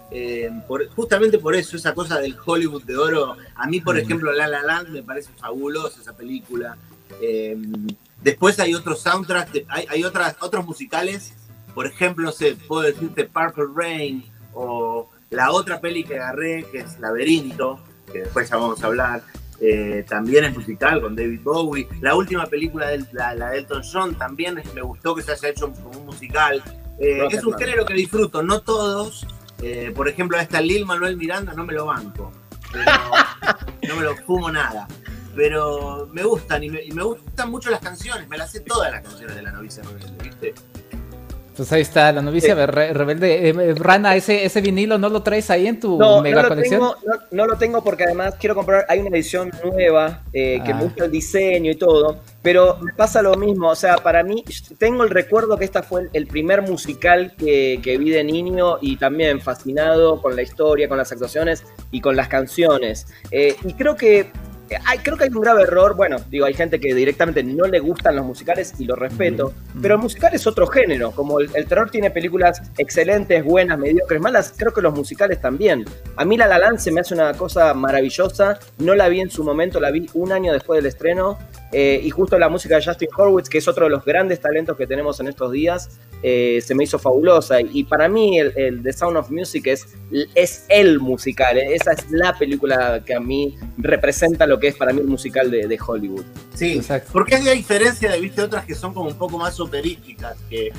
eh, 0.10 0.50
por- 0.68 0.88
justamente 0.90 1.38
por 1.38 1.54
eso, 1.56 1.78
esa 1.78 1.94
cosa 1.94 2.20
del 2.20 2.36
Hollywood 2.44 2.84
de 2.84 2.98
oro. 2.98 3.38
A 3.56 3.68
mí, 3.68 3.82
por 3.82 3.98
ejemplo, 4.00 4.32
La 4.32 4.48
La 4.48 4.64
Land 4.64 4.90
me 4.90 5.04
parece 5.04 5.30
fabulosa 5.38 6.02
esa 6.02 6.14
película. 6.18 6.76
Después 8.24 8.60
hay 8.60 8.74
otros 8.74 9.00
soundtracks, 9.02 9.54
de- 9.54 9.66
hay, 9.70 9.86
hay 9.90 10.04
otras, 10.04 10.36
otros 10.42 10.66
musicales. 10.66 11.34
Por 11.76 11.86
ejemplo, 11.86 12.26
no 12.26 12.32
sé, 12.32 12.56
puedo 12.68 12.82
decirte 12.82 13.26
Purple 13.26 13.66
Rain 13.76 14.26
o 14.54 15.08
la 15.32 15.52
otra 15.52 15.80
peli 15.80 16.04
que 16.04 16.16
agarré, 16.16 16.66
que 16.72 16.80
es 16.80 17.00
Laberinto, 17.00 17.80
que 18.12 18.20
después 18.20 18.50
ya 18.50 18.58
vamos 18.58 18.84
a 18.84 18.88
hablar. 18.88 19.24
eh, 19.64 20.04
también 20.10 20.44
es 20.44 20.58
musical 20.58 21.00
con 21.02 21.16
David 21.16 21.42
Bowie. 21.44 21.88
La 22.02 22.16
última 22.16 22.48
película 22.48 22.88
de 22.88 23.06
la, 23.12 23.36
la 23.36 23.52
de 23.52 23.60
Elton 23.60 23.84
John 23.84 24.16
también 24.16 24.58
es- 24.58 24.74
me 24.74 24.82
gustó 24.82 25.14
que 25.14 25.22
se 25.22 25.34
haya 25.34 25.50
hecho 25.50 25.72
como 25.72 26.00
un 26.00 26.06
musical. 26.08 26.64
Eh, 26.98 27.28
es 27.30 27.44
un 27.44 27.54
género 27.54 27.86
que 27.86 27.94
disfruto, 27.94 28.42
no 28.42 28.62
todos. 28.62 29.28
Eh, 29.62 29.94
por 29.96 30.10
ejemplo, 30.10 30.40
esta 30.40 30.60
Lil 30.62 30.84
Manuel 30.88 31.16
Miranda 31.16 31.54
no 31.54 31.64
me 31.64 31.74
lo 31.74 31.86
banco. 31.86 32.32
Pero 32.72 32.86
no 33.88 33.96
me 33.98 34.02
lo 34.02 34.16
fumo 34.18 34.50
nada. 34.52 34.88
Pero 35.36 36.10
me 36.12 36.24
gustan 36.24 36.64
y 36.64 36.70
me, 36.72 36.84
y 36.84 36.92
me 36.94 37.04
gustan 37.04 37.52
mucho 37.52 37.70
las 37.70 37.82
canciones. 37.82 38.28
Me 38.28 38.40
las 38.40 38.52
sé 38.52 38.62
todas 38.62 38.92
las 38.92 39.02
canciones 39.04 39.36
de 39.36 39.44
la 39.44 39.52
novicia 39.52 39.84
rebelde, 39.84 40.24
¿viste? 40.24 40.54
Pues 41.62 41.72
ahí 41.74 41.82
está, 41.84 42.12
la 42.12 42.24
novicia 42.24 42.56
Sí. 42.56 42.66
re- 42.66 42.92
rebelde. 42.92 43.50
Eh, 43.50 43.54
eh, 43.56 43.76
Rana, 43.78 44.16
ese, 44.16 44.44
ese 44.46 44.62
vinilo 44.62 44.98
no 44.98 45.10
lo 45.10 45.22
traes 45.22 45.52
ahí 45.52 45.68
en 45.68 45.80
tu 45.80 45.96
No, 46.00 46.20
mega 46.20 46.42
no 46.42 46.48
colección. 46.48 46.80
tengo, 46.82 46.96
no, 47.06 47.14
no 47.30 47.46
lo 47.46 47.56
tengo 47.56 47.84
porque 47.84 48.04
además 48.04 48.34
quiero 48.40 48.56
comprar, 48.56 48.88
hay 48.90 48.98
una 49.02 49.10
edición 49.16 49.52
nueva 49.64 50.24
eh, 50.34 50.60
que 50.66 50.72
Ah. 50.72 50.76
me 50.78 50.84
gusta 50.86 51.06
el 51.06 51.12
diseño 51.12 51.70
y 51.70 51.76
todo, 51.76 52.18
pero 52.42 52.80
me 52.82 52.94
pasa 52.94 53.22
lo 53.22 53.36
mismo, 53.36 53.70
o 53.70 53.76
sea, 53.76 53.98
para 53.98 54.24
mí 54.24 54.44
tengo 54.80 55.04
el 55.04 55.12
recuerdo 55.12 55.56
que 55.56 55.66
esta 55.66 55.84
fue 55.84 56.02
el, 56.02 56.10
el 56.14 56.26
primer 56.26 56.64
musical 56.64 57.36
que, 57.38 57.80
que 57.84 57.96
vi 58.00 58.10
de 58.10 58.24
niño 58.24 58.80
y 58.82 58.98
también 58.98 59.40
fascinado 59.40 60.20
con 60.20 60.36
la 60.36 60.42
historia, 60.42 60.90
con 60.90 60.98
las 60.98 61.12
actuaciones 61.12 61.64
y 61.92 62.02
con 62.02 62.16
las 62.16 62.28
canciones. 62.28 63.06
Eh, 63.30 63.56
y 63.64 63.74
creo 63.76 63.96
que... 63.96 64.32
Hay, 64.86 65.00
creo 65.00 65.18
que 65.18 65.26
hay 65.26 65.30
un 65.30 65.42
grave 65.42 65.64
error, 65.64 65.96
bueno, 65.96 66.18
digo, 66.30 66.46
hay 66.46 66.54
gente 66.54 66.80
que 66.80 66.94
directamente 66.94 67.44
no 67.44 67.66
le 67.66 67.80
gustan 67.80 68.16
los 68.16 68.26
musicales 68.26 68.74
y 68.80 68.86
lo 68.86 68.96
respeto, 68.96 69.54
pero 69.82 69.96
el 69.96 70.02
musical 70.02 70.34
es 70.34 70.46
otro 70.48 70.68
género, 70.68 71.12
como 71.12 71.40
el, 71.40 71.50
el 71.54 71.66
terror 71.66 71.90
tiene 71.90 72.12
películas 72.12 72.62
excelentes, 72.78 73.44
buenas, 73.44 73.78
mediocres, 73.78 74.22
malas, 74.22 74.54
creo 74.56 74.74
que 74.74 74.82
los 74.82 74.94
musicales 74.94 75.42
también. 75.42 75.86
A 76.16 76.26
mí 76.26 76.38
La 76.38 76.48
La 76.48 76.58
Land 76.58 76.80
se 76.80 76.92
me 76.92 77.02
hace 77.02 77.14
una 77.14 77.34
cosa 77.34 77.74
maravillosa, 77.74 78.60
no 78.78 78.96
la 78.96 79.10
vi 79.10 79.22
en 79.22 79.30
su 79.30 79.44
momento, 79.44 79.80
la 79.80 79.92
vi 79.92 80.10
un 80.14 80.32
año 80.32 80.54
después 80.54 80.78
del 80.78 80.88
estreno, 80.88 81.38
eh, 81.72 82.02
y 82.04 82.10
justo 82.10 82.38
la 82.38 82.50
música 82.50 82.76
de 82.76 82.86
Justin 82.86 83.10
Horwitz, 83.16 83.50
que 83.50 83.60
es 83.60 83.68
otro 83.68 83.86
de 83.86 83.92
los 83.92 84.04
grandes 84.04 84.40
talentos 84.40 84.78
que 84.78 84.88
tenemos 84.88 85.20
en 85.20 85.28
estos 85.28 85.52
días, 85.52 86.00
eh, 86.24 86.62
se 86.66 86.76
me 86.76 86.84
hizo 86.84 87.00
fabulosa. 87.00 87.62
Y 87.62 87.84
para 87.84 88.08
mí 88.08 88.40
el, 88.40 88.54
el 88.56 88.84
The 88.84 88.94
Sound 88.94 89.18
of 89.18 89.32
Music 89.32 89.68
es, 89.68 89.88
es 90.36 90.66
el 90.70 91.00
musical, 91.00 91.58
eh, 91.58 91.76
esa 91.76 91.94
es 91.94 92.10
la 92.12 92.38
película 92.38 93.04
que 93.06 93.16
a 93.16 93.20
mí 93.20 93.58
representa 93.78 94.46
lo 94.46 94.60
que 94.60 94.70
es 94.70 94.76
para 94.76 94.94
mí 94.94 95.02
el 95.02 95.08
musical 95.08 95.50
de, 95.50 95.68
de 95.68 95.80
Hollywood. 95.86 96.26
Sí, 96.54 96.74
Exacto. 96.74 97.10
porque 97.14 97.36
es 97.36 97.46
la 97.46 97.52
diferencia 97.52 98.12
de, 98.12 98.20
viste, 98.20 98.42
otras 98.42 98.66
que 98.66 98.76
son 98.76 98.94
como 98.94 99.10
un 99.10 99.18
poco 99.18 99.38
más 99.38 99.60
operísticas, 99.60 100.38
que, 100.50 100.72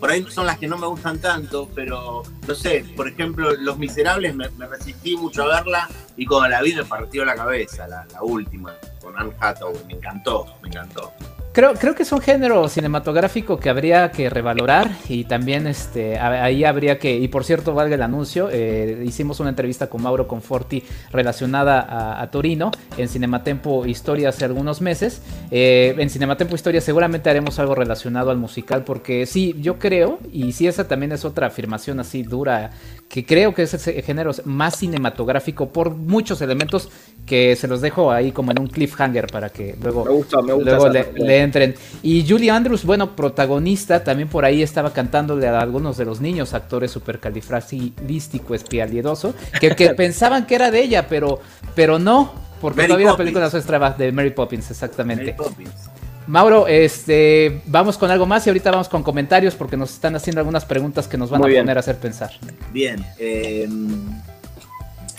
por 0.00 0.10
ahí 0.10 0.24
son 0.28 0.46
las 0.46 0.58
que 0.58 0.66
no 0.66 0.76
me 0.78 0.86
gustan 0.86 1.18
tanto, 1.18 1.68
pero 1.74 2.22
no 2.46 2.54
sé, 2.54 2.84
por 2.96 3.08
ejemplo, 3.08 3.52
Los 3.56 3.78
Miserables 3.78 4.34
me, 4.34 4.48
resistí 4.66 5.16
mucho 5.16 5.44
a 5.44 5.56
verla 5.56 5.88
y 6.16 6.26
cuando 6.26 6.48
la 6.48 6.62
vi 6.62 6.74
me 6.74 6.84
partió 6.84 7.24
la 7.24 7.34
cabeza, 7.34 7.86
la, 7.88 8.06
la 8.12 8.22
última, 8.22 8.74
con 9.00 9.18
Anne 9.18 9.32
Hathaway, 9.38 9.84
me 9.86 9.94
encantó, 9.94 10.46
me 10.62 10.68
encantó. 10.68 11.12
Creo, 11.56 11.72
creo 11.72 11.94
que 11.94 12.02
es 12.02 12.12
un 12.12 12.20
género 12.20 12.68
cinematográfico 12.68 13.58
que 13.58 13.70
habría 13.70 14.10
que 14.10 14.28
revalorar 14.28 14.90
y 15.08 15.24
también 15.24 15.66
este, 15.66 16.18
ahí 16.18 16.64
habría 16.64 16.98
que, 16.98 17.16
y 17.16 17.28
por 17.28 17.44
cierto 17.44 17.72
valga 17.72 17.94
el 17.94 18.02
anuncio, 18.02 18.50
eh, 18.52 19.02
hicimos 19.06 19.40
una 19.40 19.48
entrevista 19.48 19.86
con 19.86 20.02
Mauro 20.02 20.28
Conforti 20.28 20.82
relacionada 21.10 22.20
a, 22.20 22.30
Torino 22.30 22.72
en 22.98 23.08
Cinematempo 23.08 23.86
Historia 23.86 24.28
hace 24.28 24.44
algunos 24.44 24.82
meses. 24.82 25.22
Eh, 25.50 25.94
en 25.96 26.10
Cinematempo 26.10 26.54
Historia 26.54 26.82
seguramente 26.82 27.30
haremos 27.30 27.58
algo 27.58 27.74
relacionado 27.74 28.30
al 28.30 28.36
musical 28.36 28.84
porque 28.84 29.24
sí, 29.24 29.56
yo 29.58 29.78
creo, 29.78 30.18
y 30.30 30.52
si 30.52 30.66
esa 30.66 30.86
también 30.86 31.12
es 31.12 31.24
otra 31.24 31.46
afirmación 31.46 32.00
así 32.00 32.22
dura, 32.22 32.72
que 33.08 33.24
creo 33.24 33.54
que 33.54 33.62
es 33.62 33.86
el 33.86 34.02
género 34.02 34.32
más 34.44 34.76
cinematográfico 34.76 35.68
por 35.68 35.90
muchos 35.90 36.40
elementos 36.40 36.90
que 37.24 37.56
se 37.56 37.68
los 37.68 37.80
dejo 37.80 38.10
ahí 38.10 38.32
como 38.32 38.50
en 38.50 38.60
un 38.60 38.66
cliffhanger 38.66 39.26
para 39.28 39.48
que 39.48 39.76
luego, 39.82 40.04
luego 40.04 40.88
le 40.88 41.40
entren. 41.40 41.74
Y 42.02 42.26
Julie 42.28 42.50
Andrews, 42.50 42.84
bueno, 42.84 43.14
protagonista, 43.16 44.02
también 44.04 44.28
por 44.28 44.44
ahí 44.44 44.62
estaba 44.62 44.92
cantándole 44.92 45.46
a 45.48 45.60
algunos 45.60 45.96
de 45.96 46.04
los 46.04 46.20
niños 46.20 46.54
actores 46.54 46.90
supercalifragilístico 46.90 48.54
espialidoso, 48.54 49.34
que, 49.60 49.70
que 49.70 49.90
pensaban 49.94 50.46
que 50.46 50.54
era 50.54 50.70
de 50.70 50.82
ella, 50.82 51.08
pero, 51.08 51.40
pero 51.74 51.98
no, 51.98 52.32
porque 52.60 52.84
todavía 52.84 53.10
la 53.10 53.16
película 53.16 53.50
de 53.50 54.12
Mary 54.12 54.30
Poppins, 54.30 54.70
exactamente. 54.70 55.32
Mary 55.32 55.36
Poppins. 55.36 55.90
Mauro, 56.26 56.66
este, 56.66 57.62
vamos 57.66 57.96
con 57.98 58.10
algo 58.10 58.26
más 58.26 58.46
y 58.46 58.50
ahorita 58.50 58.70
vamos 58.70 58.88
con 58.88 59.02
comentarios 59.02 59.54
porque 59.54 59.76
nos 59.76 59.92
están 59.92 60.16
haciendo 60.16 60.40
algunas 60.40 60.64
preguntas 60.64 61.06
que 61.06 61.16
nos 61.16 61.30
van 61.30 61.40
a 61.40 61.44
poner 61.44 61.76
a 61.76 61.80
hacer 61.80 61.98
pensar. 61.98 62.32
Bien, 62.72 63.04
eh, 63.18 63.68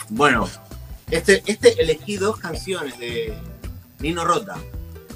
bueno, 0.09 0.49
este, 1.09 1.43
este 1.45 1.81
elegí 1.81 2.17
dos 2.17 2.37
canciones 2.37 2.99
de 2.99 3.33
Nino 3.99 4.25
Rota. 4.25 4.57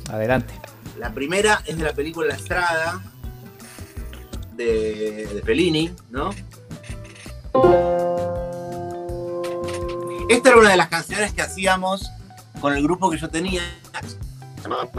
Adelante. 0.09 0.53
La 0.97 1.13
primera 1.13 1.61
es 1.65 1.77
de 1.77 1.83
la 1.83 1.93
película 1.93 2.27
La 2.27 2.35
Estrada 2.35 3.01
de, 4.55 5.27
de 5.33 5.41
Fellini, 5.43 5.91
¿no? 6.09 6.29
Esta 10.29 10.49
era 10.49 10.57
una 10.57 10.69
de 10.69 10.77
las 10.77 10.87
canciones 10.87 11.33
que 11.33 11.41
hacíamos 11.41 12.09
con 12.61 12.73
el 12.73 12.83
grupo 12.83 13.09
que 13.09 13.17
yo 13.17 13.29
tenía, 13.29 13.61
se 14.55 14.61
llamaba 14.61 14.89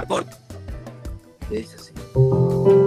Que 1.52 1.58
dice 1.58 1.76
así. 1.76 2.81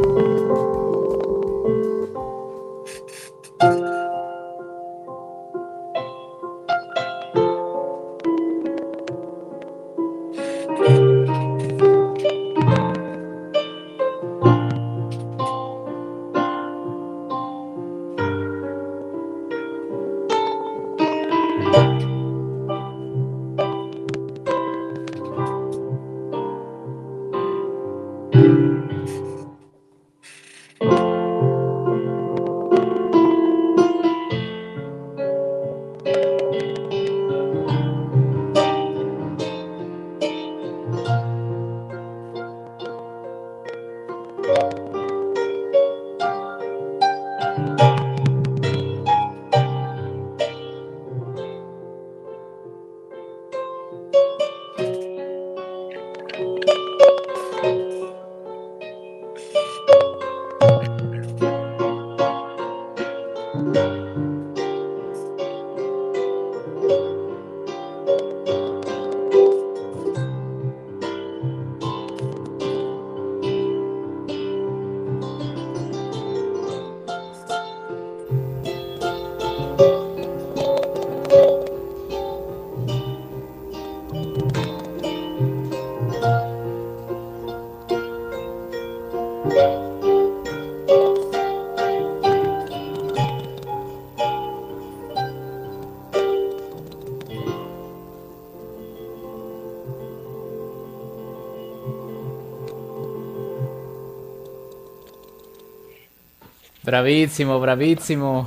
Bravísimo, 106.85 107.59
bravísimo. 107.59 108.45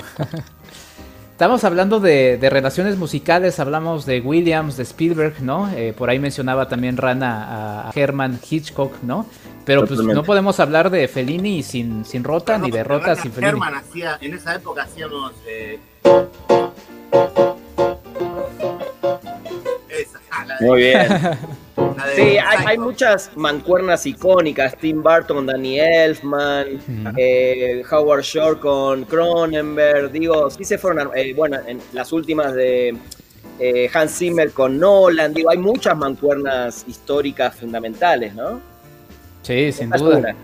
Estamos 1.33 1.63
hablando 1.65 2.01
de, 2.01 2.39
relaciones 2.51 2.97
musicales, 2.97 3.61
hablamos 3.61 4.07
de 4.07 4.21
Williams, 4.21 4.77
de 4.77 4.83
Spielberg, 4.85 5.41
¿no? 5.41 5.71
Eh, 5.73 5.93
por 5.97 6.11
ahí 6.11 6.19
mencionaba 6.19 6.69
también 6.69 6.97
Rana 6.97 7.89
a 7.89 7.93
Herman 7.95 8.41
Hitchcock, 8.49 9.03
¿no? 9.03 9.27
Pero 9.65 9.87
pues 9.87 10.01
no 10.01 10.23
podemos 10.25 10.59
hablar 10.61 10.91
de 10.91 11.07
Fellini 11.09 11.63
sin, 11.63 12.05
sin 12.05 12.25
Rota, 12.25 12.59
ni 12.59 12.71
de 12.71 12.83
Rota 12.83 13.15
sin 13.15 13.31
Fellini. 13.33 13.51
Herman 13.51 13.75
hacía, 13.75 14.19
en 14.21 14.35
esa 14.35 14.55
época 14.55 14.83
hacíamos... 14.83 15.33
Eh... 15.47 15.79
Muy 20.61 20.81
bien. 20.81 21.09
Sí, 22.15 22.39
hay, 22.39 22.79
muchas 22.79 23.31
mancuernas 23.37 24.07
icónicas. 24.07 24.77
Tim 24.77 25.03
Burton, 25.03 25.47
Danny 25.47 25.81
Elfman, 25.81 26.67
eh, 27.17 27.83
Howard 27.91 28.23
Shore 28.23 28.61
con 28.61 29.05
Cronenberg. 29.05 30.11
Digo, 30.11 30.51
sí 30.51 30.65
se 30.65 30.79
fueron, 30.79 31.11
eh, 31.15 31.33
bueno, 31.35 31.59
en 31.67 31.81
las 31.93 32.13
últimas 32.13 32.55
de 32.55 32.97
eh, 33.59 33.91
Hans 33.93 34.19
Zimmer 34.19 34.53
con 34.53 34.79
Nolan. 34.79 35.35
Digo, 35.35 35.51
hay 35.51 35.59
muchas 35.59 35.97
mancuernas 35.97 36.85
históricas 36.87 37.57
fundamentales, 37.57 38.35
¿no? 38.35 38.61
Sí, 39.43 39.73
sin 39.73 39.91
duda. 39.91 40.35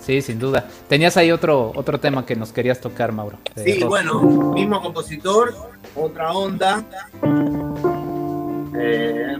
Sí, 0.00 0.20
sin 0.20 0.38
duda. 0.38 0.68
Tenías 0.88 1.16
ahí 1.16 1.32
otro, 1.32 1.72
otro 1.74 1.98
tema 1.98 2.26
que 2.26 2.36
nos 2.36 2.52
querías 2.52 2.78
tocar, 2.80 3.10
Mauro. 3.12 3.38
Sí, 3.56 3.82
bueno, 3.84 4.20
mismo 4.52 4.80
compositor, 4.82 5.54
otra 5.94 6.32
onda. 6.32 6.84
Eh, 8.76 9.36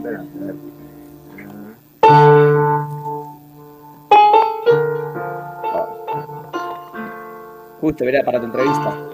Justo, 7.80 8.04
verá, 8.04 8.24
para 8.24 8.40
tu 8.40 8.46
entrevista. 8.46 9.13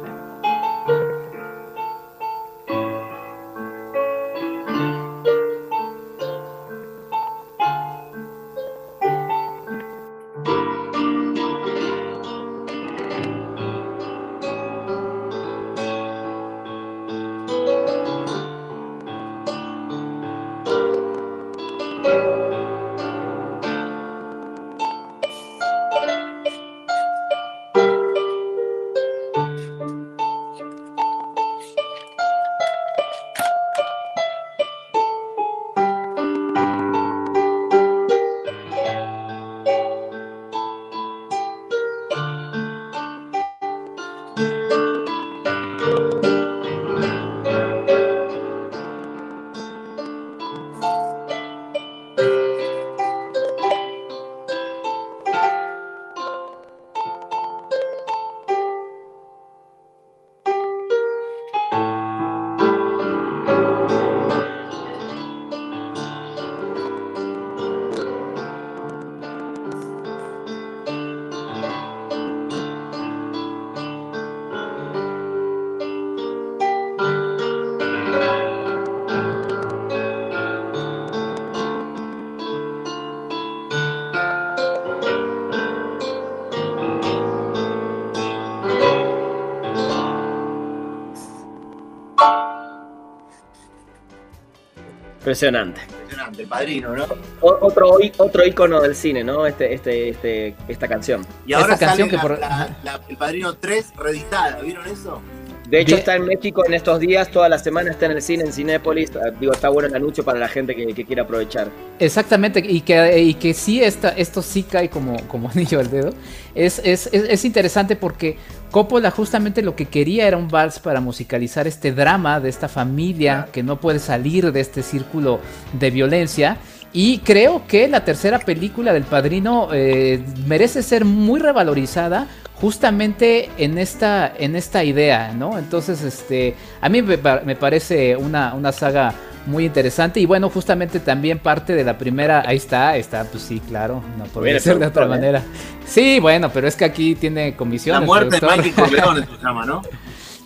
Impresionante. 95.35 95.81
Impresionante, 95.83 96.43
el 96.43 96.49
padrino, 96.49 96.97
¿no? 96.97 97.05
O- 97.41 97.59
otro, 97.61 97.97
otro 98.19 98.45
icono 98.45 98.81
del 98.81 98.97
cine, 98.97 99.23
¿no? 99.23 99.47
Este, 99.47 99.73
este, 99.73 100.09
este, 100.09 100.57
esta 100.67 100.89
canción. 100.89 101.25
Y 101.47 101.53
ahora 101.53 101.75
Esta 101.75 101.87
canción 101.87 102.09
sale 102.09 102.11
que 102.11 102.17
la- 102.17 102.23
por- 102.23 102.39
la- 102.41 102.77
la- 102.83 103.01
el 103.09 103.17
padrino 103.17 103.55
3 103.55 103.93
reeditada, 103.97 104.61
¿vieron 104.61 104.89
eso? 104.89 105.23
De 105.71 105.81
hecho, 105.81 105.95
está 105.95 106.17
en 106.17 106.25
México 106.25 106.65
en 106.67 106.75
estos 106.75 106.99
días, 106.99 107.31
toda 107.31 107.49
la 107.49 107.57
semana 107.59 107.93
está 107.93 108.07
en 108.07 108.13
el 108.13 108.23
cine, 108.23 108.43
en 108.43 108.53
Cinépolis. 108.53 109.13
Ah, 109.15 109.31
Digo, 109.39 109.53
está 109.53 109.69
bueno 109.69 109.89
el 109.89 109.95
anuncio 109.95 110.25
para 110.25 110.41
la 110.41 110.49
gente 110.49 110.75
que, 110.75 110.85
que 110.93 111.05
quiera 111.05 111.23
aprovechar. 111.23 111.69
Exactamente, 112.01 112.61
y 112.67 112.81
que, 112.81 113.21
y 113.21 113.35
que 113.35 113.55
sí, 113.55 113.81
esta, 113.81 114.09
esto 114.11 114.43
sí 114.43 114.65
cae 114.65 114.91
como, 114.91 115.17
como 115.29 115.49
anillo 115.55 115.79
al 115.79 115.89
dedo. 115.89 116.13
Es, 116.57 116.81
es, 116.85 117.09
es, 117.13 117.23
es 117.23 117.45
interesante 117.45 117.95
porque 117.95 118.37
Coppola 118.73 119.13
justamente 119.13 119.63
lo 119.63 119.77
que 119.77 119.87
quería 119.87 120.27
era 120.27 120.37
un 120.37 120.49
vals 120.49 120.81
para 120.81 121.01
musicalizar 121.01 121.69
este 121.69 121.93
drama 121.93 122.41
de 122.41 122.49
esta 122.49 122.69
familia 122.69 123.49
que 123.53 123.63
no 123.63 123.81
puede 123.81 124.01
salir 124.01 124.51
de 124.51 124.61
este 124.61 124.83
círculo 124.83 125.39
de 125.73 125.91
violencia. 125.93 126.57
Y 126.93 127.19
creo 127.19 127.63
que 127.69 127.87
la 127.89 128.05
tercera 128.05 128.39
película 128.41 128.93
del 128.93 129.05
Padrino 129.05 129.69
eh, 129.73 130.23
merece 130.47 130.83
ser 130.83 131.05
muy 131.05 131.39
revalorizada 131.41 132.27
justamente 132.61 133.49
en 133.59 133.79
esta, 133.79 134.33
en 134.37 134.55
esta 134.57 134.85
idea, 134.85 135.33
¿no? 135.33 135.57
Entonces, 135.59 136.03
este, 136.03 136.55
a 136.81 136.89
mí 136.89 137.01
me, 137.03 137.17
pa- 137.19 137.43
me 137.45 137.57
parece 137.57 138.17
una, 138.17 138.55
una 138.55 138.71
saga 138.73 139.15
muy 139.47 139.65
interesante 139.65 140.21
y 140.21 140.27
bueno, 140.27 140.51
justamente 140.51 141.01
también 141.01 141.39
parte 141.39 141.75
de 141.75 141.83
la 141.85 141.97
primera, 141.97 142.43
ahí 142.47 142.59
está, 142.59 142.97
está, 142.97 143.25
pues 143.25 143.43
sí, 143.43 143.61
claro, 143.67 144.03
no 144.19 144.25
podría 144.25 144.61
ser 144.61 144.79
de 144.79 144.87
otra 144.87 145.07
manera. 145.07 145.43
Sí, 145.87 146.21
bueno, 146.21 146.51
pero 146.53 146.69
es 146.69 146.77
que 146.77 146.85
aquí 146.85 147.15
tiene 147.15 147.57
comisión. 147.57 148.01
La 148.01 148.07
muerte 148.07 148.39
de. 148.39 148.47
Michael 148.47 148.75
Corleone 148.75 149.27
se 149.39 149.43
llama, 149.45 149.65
¿no? 149.65 149.83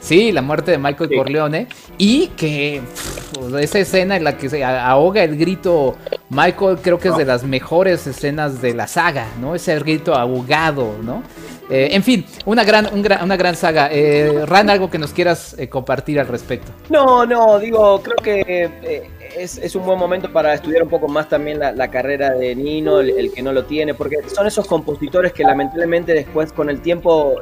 Sí, 0.05 0.32
la 0.32 0.42
muerte 0.42 0.70
de 0.70 0.78
Michael 0.78 1.09
Sí. 1.09 1.16
Corleone. 1.16 1.66
Y 1.96 2.26
que 2.36 2.82
pff, 2.94 3.55
esa 3.59 3.78
escena 3.78 4.16
en 4.16 4.24
la 4.24 4.36
que 4.36 4.50
se 4.50 4.62
ahoga 4.62 5.24
el 5.24 5.36
grito 5.38 5.96
Michael 6.28 6.78
creo 6.82 6.98
que 6.98 7.09
es 7.09 7.16
de 7.16 7.24
las 7.24 7.42
mejores 7.44 8.07
escenas 8.07 8.61
de 8.61 8.74
la 8.74 8.86
saga, 8.86 9.26
¿no? 9.40 9.55
Ese 9.55 9.78
grito 9.78 10.14
ahogado, 10.14 10.96
¿no? 11.02 11.22
Eh, 11.70 11.88
en 11.92 12.02
fin, 12.02 12.24
una 12.44 12.64
gran, 12.64 12.88
un 12.92 13.02
gran- 13.02 13.24
una 13.24 13.36
gran 13.36 13.56
saga. 13.56 13.88
Eh, 13.90 14.44
Ran, 14.46 14.68
algo 14.70 14.90
que 14.90 14.98
nos 14.98 15.12
quieras 15.12 15.56
eh, 15.58 15.68
compartir 15.68 16.20
al 16.20 16.28
respecto. 16.28 16.72
No, 16.90 17.24
no, 17.24 17.58
digo, 17.58 18.02
creo 18.02 18.16
que 18.16 18.70
eh, 18.82 19.10
es, 19.36 19.74
un 19.74 19.86
buen 19.86 19.98
momento 19.98 20.30
para 20.32 20.54
estudiar 20.54 20.82
un 20.82 20.90
poco 20.90 21.08
más 21.08 21.28
también 21.28 21.58
la, 21.58 21.88
carrera 21.88 22.30
de 22.30 22.54
Nino, 22.54 23.00
el, 23.00 23.32
que 23.32 23.42
no 23.42 23.52
lo 23.52 23.64
tiene, 23.64 23.94
porque 23.94 24.16
son 24.28 24.46
esos 24.46 24.66
compositores 24.66 25.32
que 25.32 25.42
lamentablemente 25.44 26.12
después 26.12 26.52
con 26.52 26.70
el 26.70 26.80
tiempo, 26.80 27.36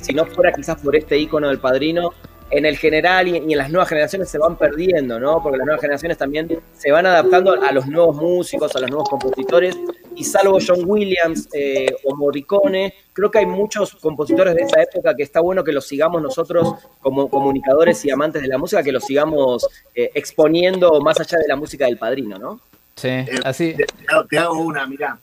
si 0.00 0.12
no 0.12 0.26
fuera 0.26 0.52
quizás 0.52 0.80
por 0.80 0.96
este 0.96 1.18
icono 1.18 1.48
del 1.48 1.58
padrino, 1.58 2.12
en 2.50 2.64
el 2.66 2.78
general 2.78 3.28
y, 3.28 3.32
y 3.36 3.52
en 3.52 3.58
las 3.58 3.70
nuevas 3.70 3.88
generaciones 3.88 4.28
se 4.30 4.38
van 4.38 4.56
perdiendo, 4.56 5.20
¿no? 5.20 5.42
Porque 5.42 5.58
las 5.58 5.66
nuevas 5.66 5.80
generaciones 5.80 6.16
también 6.16 6.48
se 6.76 6.90
van 6.90 7.04
adaptando 7.06 7.52
a 7.62 7.72
los 7.72 7.86
nuevos 7.86 8.16
músicos, 8.16 8.74
a 8.74 8.80
los 8.80 8.90
nuevos 8.90 9.08
compositores, 9.08 9.76
y 10.14 10.24
salvo 10.24 10.58
John 10.66 10.80
Williams 10.84 11.48
eh, 11.52 11.94
o 12.04 12.16
Morricone, 12.16 12.94
creo 13.12 13.30
que 13.30 13.38
hay 13.38 13.46
muchos 13.46 13.94
compositores 13.96 14.54
de 14.54 14.62
esa 14.62 14.82
época 14.82 15.14
que 15.14 15.22
está 15.22 15.40
bueno 15.40 15.62
que 15.62 15.72
los 15.72 15.86
sigamos 15.86 16.20
nosotros 16.22 16.74
como 17.00 17.28
comunicadores 17.28 18.04
y 18.04 18.10
amantes 18.10 18.42
de 18.42 18.48
la 18.48 18.58
música, 18.58 18.82
que 18.82 18.92
los 18.92 19.04
sigamos 19.04 19.66
eh, 19.94 20.10
exponiendo 20.14 21.00
más 21.00 21.20
allá 21.20 21.38
de 21.38 21.48
la 21.48 21.56
música 21.56 21.84
del 21.86 21.98
padrino, 21.98 22.38
¿no? 22.38 22.60
Sí, 22.96 23.08
Eh, 23.08 23.28
así. 23.44 23.74
Te, 23.74 23.84
te 23.84 24.06
hago- 24.08 24.26
te 24.26 24.38
hago 24.38 24.58
una, 24.60 24.86
mirá, 24.86 25.18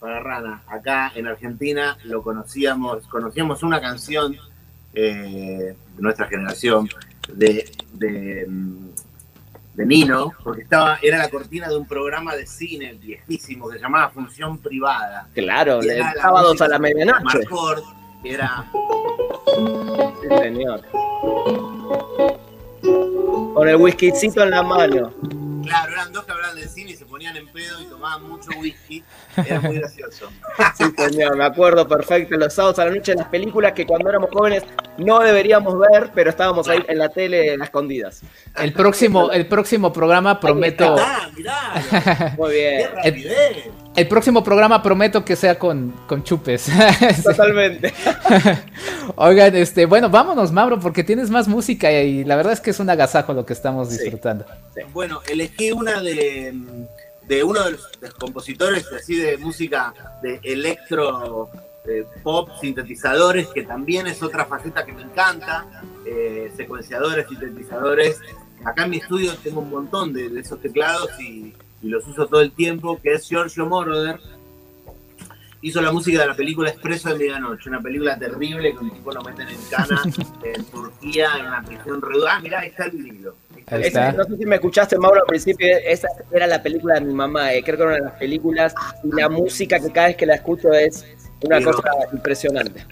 para 0.00 0.18
Rana. 0.18 0.62
Acá 0.66 1.12
en 1.14 1.28
Argentina 1.28 1.96
lo 2.04 2.22
conocíamos, 2.22 3.06
conocíamos 3.06 3.62
una 3.62 3.80
canción 3.80 4.36
eh, 4.94 5.74
de 5.96 6.02
nuestra 6.02 6.26
generación 6.26 6.88
de, 7.32 7.70
de, 7.94 8.46
mm, 8.48 8.88
de 9.74 9.86
Nino, 9.86 10.32
porque 10.42 10.62
estaba, 10.62 10.98
era 11.02 11.18
la 11.18 11.30
cortina 11.30 11.68
de 11.68 11.76
un 11.76 11.86
programa 11.86 12.34
de 12.34 12.46
cine 12.46 12.94
viejísimo 12.94 13.68
que 13.68 13.76
se 13.76 13.82
llamaba 13.82 14.10
Función 14.10 14.58
Privada. 14.58 15.28
Claro, 15.34 15.80
de 15.80 16.02
sábados 16.20 16.60
a 16.60 16.68
la 16.68 16.78
medianoche. 16.78 17.38
Marcort, 17.38 17.84
que 18.22 18.34
era 18.34 18.70
Sí, 20.22 20.28
señor. 20.42 20.82
Con 23.54 23.68
el 23.68 23.76
whiskycito 23.76 24.42
en 24.42 24.50
la 24.50 24.62
mano. 24.62 25.12
Claro, 25.62 25.92
eran 25.92 26.12
dos 26.12 26.24
que 26.24 26.32
hablaban 26.32 26.56
de 26.56 26.68
cine 26.68 26.92
y 26.92 26.96
se 26.96 27.04
ponían 27.06 27.36
en 27.36 27.46
pedo 27.48 27.80
y 27.80 27.86
tomaban 27.86 28.22
mucho 28.28 28.50
whisky. 28.58 29.02
Era 29.36 29.60
muy 29.60 29.76
gracioso. 29.78 30.30
Sí, 30.76 30.84
señor, 30.96 31.36
me 31.36 31.44
acuerdo 31.44 31.86
perfecto. 31.86 32.36
Los 32.36 32.54
sábados 32.54 32.78
a 32.78 32.84
la 32.86 32.92
noche, 32.92 33.14
las 33.14 33.28
películas 33.28 33.72
que 33.72 33.86
cuando 33.86 34.08
éramos 34.08 34.30
jóvenes 34.30 34.62
no 34.98 35.20
deberíamos 35.20 35.78
ver, 35.78 36.10
pero 36.14 36.30
estábamos 36.30 36.68
ahí 36.68 36.82
en 36.88 36.98
la 36.98 37.08
tele 37.08 37.56
a 37.58 37.64
escondidas. 37.64 38.22
El 38.56 38.72
próximo, 38.72 39.30
el 39.30 39.46
próximo 39.46 39.92
programa 39.92 40.38
prometo. 40.40 40.96
Mirá, 41.36 42.34
Muy 42.38 42.50
qué 42.50 42.76
bien, 42.76 42.90
rapidez. 42.94 43.66
El 43.66 43.81
próximo 44.08 44.42
programa 44.42 44.82
prometo 44.82 45.24
que 45.24 45.36
sea 45.36 45.58
con, 45.58 45.92
con 46.06 46.24
chupes. 46.24 46.70
Totalmente. 47.22 47.92
Oigan, 49.16 49.54
este, 49.56 49.86
bueno, 49.86 50.08
vámonos, 50.08 50.50
Mauro, 50.52 50.80
porque 50.80 51.04
tienes 51.04 51.28
más 51.30 51.48
música 51.48 51.92
y 51.92 52.24
la 52.24 52.36
verdad 52.36 52.52
es 52.54 52.60
que 52.60 52.70
es 52.70 52.80
un 52.80 52.88
agasajo 52.90 53.32
lo 53.34 53.44
que 53.44 53.52
estamos 53.52 53.90
Sí. 53.90 53.98
disfrutando. 53.98 54.46
Bueno, 54.92 55.20
elegí 55.28 55.72
una 55.72 56.00
de, 56.00 56.54
de 57.26 57.44
uno 57.44 57.62
de 57.64 57.72
los, 57.72 57.90
de 58.00 58.08
los 58.08 58.14
compositores 58.14 58.86
así 58.92 59.16
de 59.16 59.36
música 59.36 59.92
de 60.22 60.40
electro 60.42 61.50
eh, 61.86 62.06
pop, 62.22 62.48
sintetizadores, 62.60 63.48
que 63.48 63.62
también 63.64 64.06
es 64.06 64.22
otra 64.22 64.44
faceta 64.46 64.84
que 64.86 64.92
me 64.92 65.02
encanta. 65.02 65.66
eh, 66.06 66.50
secuenciadores, 66.56 67.26
sintetizadores. 67.28 68.18
Acá 68.64 68.84
en 68.84 68.90
mi 68.90 68.96
estudio 68.98 69.34
tengo 69.42 69.60
un 69.60 69.70
montón 69.70 70.12
de, 70.12 70.28
de 70.28 70.40
esos 70.40 70.60
teclados 70.60 71.10
y, 71.20 71.52
y 71.82 71.88
los 71.88 72.06
uso 72.06 72.26
todo 72.26 72.40
el 72.40 72.52
tiempo, 72.52 73.00
que 73.02 73.12
es 73.14 73.28
Giorgio 73.28 73.66
Moroder. 73.66 74.18
Hizo 75.64 75.80
la 75.80 75.92
música 75.92 76.20
de 76.20 76.26
la 76.26 76.34
película 76.34 76.70
Expreso 76.70 77.08
de 77.10 77.16
Medianoche, 77.16 77.68
una 77.68 77.80
película 77.80 78.18
terrible 78.18 78.72
que 78.72 78.78
un 78.78 78.90
tipo 78.90 79.12
lo 79.12 79.22
meten 79.22 79.48
en 79.48 79.58
cana 79.70 80.02
en 80.44 80.64
Turquía, 80.64 81.28
en 81.38 81.46
una 81.46 81.62
prisión 81.62 82.02
reduda. 82.02 82.36
Ah, 82.36 82.40
mirá, 82.40 82.60
ahí 82.60 82.68
está 82.68 82.86
el 82.86 83.32
está. 83.70 84.12
no 84.12 84.24
sé 84.24 84.36
si 84.36 84.44
me 84.44 84.56
escuchaste, 84.56 84.98
Mauro, 84.98 85.20
al 85.20 85.26
principio. 85.26 85.68
Esa 85.84 86.08
era 86.32 86.48
la 86.48 86.60
película 86.62 86.94
de 86.94 87.02
mi 87.02 87.14
mamá. 87.14 87.54
eh, 87.54 87.62
creo 87.62 87.76
que 87.76 87.82
era 87.82 87.90
una 87.92 87.98
de 87.98 88.10
las 88.10 88.18
películas. 88.18 88.74
Y 89.04 89.14
la 89.14 89.28
música 89.28 89.78
que 89.78 89.92
cada 89.92 90.08
vez 90.08 90.16
que 90.16 90.26
la 90.26 90.34
escucho 90.34 90.72
es 90.72 91.04
una 91.42 91.62
cosa 91.62 91.82
impresionante. 92.12 92.84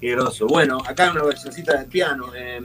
Qué 0.00 0.10
groso. 0.10 0.46
Bueno, 0.46 0.78
acá 0.86 1.12
una 1.12 1.22
versioncita 1.22 1.78
del 1.78 1.86
piano. 1.86 2.26
eh, 2.34 2.60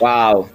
wow. 0.00 0.48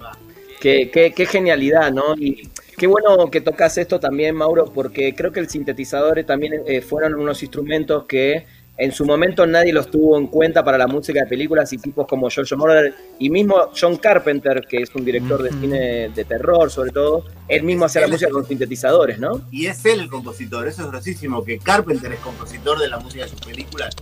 Qué, 0.60 0.90
qué, 0.90 1.12
qué, 1.12 1.26
genialidad, 1.26 1.92
¿no? 1.92 2.14
Y 2.16 2.48
qué 2.76 2.86
bueno 2.86 3.30
que 3.30 3.40
tocas 3.40 3.76
esto 3.78 4.00
también, 4.00 4.34
Mauro, 4.34 4.66
porque 4.72 5.14
creo 5.14 5.30
que 5.32 5.40
el 5.40 5.48
sintetizador 5.48 6.22
también 6.24 6.62
eh, 6.66 6.80
fueron 6.80 7.14
unos 7.14 7.42
instrumentos 7.42 8.04
que 8.04 8.46
en 8.76 8.92
su 8.92 9.04
momento 9.04 9.46
nadie 9.46 9.72
los 9.72 9.88
tuvo 9.88 10.18
en 10.18 10.26
cuenta 10.26 10.64
para 10.64 10.76
la 10.76 10.88
música 10.88 11.20
de 11.20 11.26
películas 11.26 11.72
y 11.72 11.78
tipos 11.78 12.06
como 12.08 12.28
George 12.28 12.56
Moroder 12.56 12.94
y 13.20 13.30
mismo 13.30 13.70
John 13.78 13.96
Carpenter, 13.96 14.66
que 14.68 14.78
es 14.78 14.92
un 14.94 15.04
director 15.04 15.42
de 15.42 15.50
cine 15.50 16.08
de 16.08 16.24
terror 16.24 16.70
sobre 16.70 16.90
todo, 16.90 17.24
él 17.46 17.62
mismo 17.62 17.84
hacía 17.84 18.00
la 18.00 18.08
música 18.08 18.30
con 18.30 18.44
sintetizadores, 18.44 19.18
¿no? 19.18 19.42
Y 19.52 19.66
es 19.66 19.84
él 19.84 20.00
el 20.00 20.08
compositor, 20.08 20.66
eso 20.66 20.82
es 20.82 20.88
grosísimo, 20.88 21.44
que 21.44 21.58
Carpenter 21.58 22.12
es 22.12 22.18
compositor 22.20 22.78
de 22.80 22.88
la 22.88 22.98
música 22.98 23.24
de 23.24 23.30
sus 23.30 23.40
películas. 23.40 23.94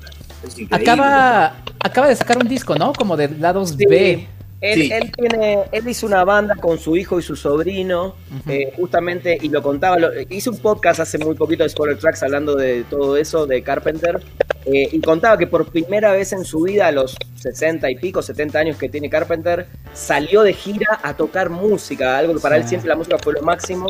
Acaba, 0.71 1.63
acaba 1.79 2.09
de 2.09 2.17
sacar 2.17 2.39
un 2.39 2.49
disco, 2.49 2.75
¿no? 2.75 2.93
Como 2.95 3.17
de 3.17 3.29
lados 3.29 3.77
B. 3.77 4.27
Él, 4.63 5.11
tiene, 5.11 5.65
él 5.73 5.89
hizo 5.89 6.07
una 6.07 6.25
banda 6.25 6.55
con 6.55 6.79
su 6.79 6.97
hijo 6.97 7.19
y 7.19 7.23
su 7.23 7.35
sobrino, 7.35 8.15
eh, 8.47 8.73
justamente, 8.77 9.37
y 9.43 9.49
lo 9.49 9.61
contaba, 9.61 9.97
hice 10.31 10.51
un 10.51 10.59
podcast 10.59 11.01
hace 11.01 11.19
muy 11.19 11.35
poquito 11.35 11.65
de 11.65 11.69
Spoiler 11.69 11.99
Tracks 11.99 12.23
hablando 12.23 12.55
de 12.55 12.85
todo 12.85 13.17
eso, 13.17 13.45
de 13.45 13.61
Carpenter, 13.65 14.23
eh, 14.65 14.89
y 14.93 15.01
contaba 15.01 15.37
que 15.37 15.49
por 15.49 15.67
primera 15.67 16.13
vez 16.13 16.33
en 16.33 16.45
su 16.45 16.63
vida, 16.63 16.87
a 16.87 16.93
los 16.93 17.17
60 17.35 17.91
y 17.91 17.97
pico, 17.97 18.23
70 18.23 18.59
años 18.61 18.77
que 18.77 18.89
tiene 18.89 19.11
Carpenter, 19.11 19.67
salió 19.93 20.43
de 20.43 20.53
gira 20.53 21.01
a 21.03 21.17
tocar 21.17 21.51
música, 21.51 22.17
algo 22.17 22.35
que 22.35 22.41
para 22.41 22.57
él 22.57 22.69
siempre 22.69 22.89
la 22.89 22.95
música 22.95 23.19
fue 23.19 23.33
lo 23.33 23.43
máximo, 23.43 23.87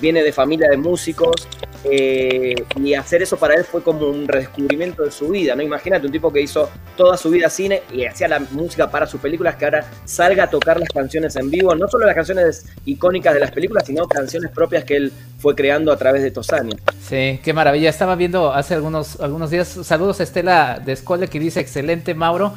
viene 0.00 0.22
de 0.22 0.32
familia 0.32 0.68
de 0.68 0.76
músicos, 0.76 1.48
eh, 1.88 2.54
y 2.76 2.94
hacer 2.94 3.22
eso 3.22 3.36
para 3.36 3.54
él 3.54 3.64
fue 3.64 3.82
como 3.82 4.08
un 4.08 4.26
redescubrimiento 4.26 5.04
de 5.04 5.10
su 5.10 5.28
vida, 5.28 5.54
¿no? 5.54 5.62
Imagínate 5.62 6.06
un 6.06 6.12
tipo 6.12 6.32
que 6.32 6.40
hizo 6.40 6.68
toda 6.96 7.16
su 7.16 7.30
vida 7.30 7.48
cine 7.48 7.82
y 7.92 8.04
hacía 8.04 8.26
la 8.28 8.40
música 8.40 8.90
para 8.90 9.06
sus 9.06 9.20
películas, 9.20 9.56
que 9.56 9.66
ahora 9.66 9.86
salga 10.04 10.44
a 10.44 10.50
tocar 10.50 10.80
las 10.80 10.88
canciones 10.88 11.36
en 11.36 11.50
vivo, 11.50 11.74
no 11.74 11.86
solo 11.86 12.06
las 12.06 12.14
canciones 12.14 12.66
icónicas 12.86 13.34
de 13.34 13.40
las 13.40 13.52
películas, 13.52 13.84
sino 13.86 14.06
canciones 14.08 14.50
propias 14.50 14.84
que 14.84 14.96
él 14.96 15.12
fue 15.38 15.54
creando 15.54 15.92
a 15.92 15.96
través 15.96 16.22
de 16.22 16.28
estos 16.28 16.50
años. 16.52 16.74
Sí, 17.00 17.40
qué 17.44 17.52
maravilla. 17.52 17.88
Estaba 17.88 18.16
viendo 18.16 18.52
hace 18.52 18.74
algunos, 18.74 19.20
algunos 19.20 19.50
días, 19.50 19.68
saludos 19.68 20.18
a 20.20 20.24
Estela 20.24 20.82
de 20.84 20.92
Escole 20.92 21.28
que 21.28 21.38
dice, 21.38 21.60
excelente 21.60 22.14
Mauro. 22.14 22.54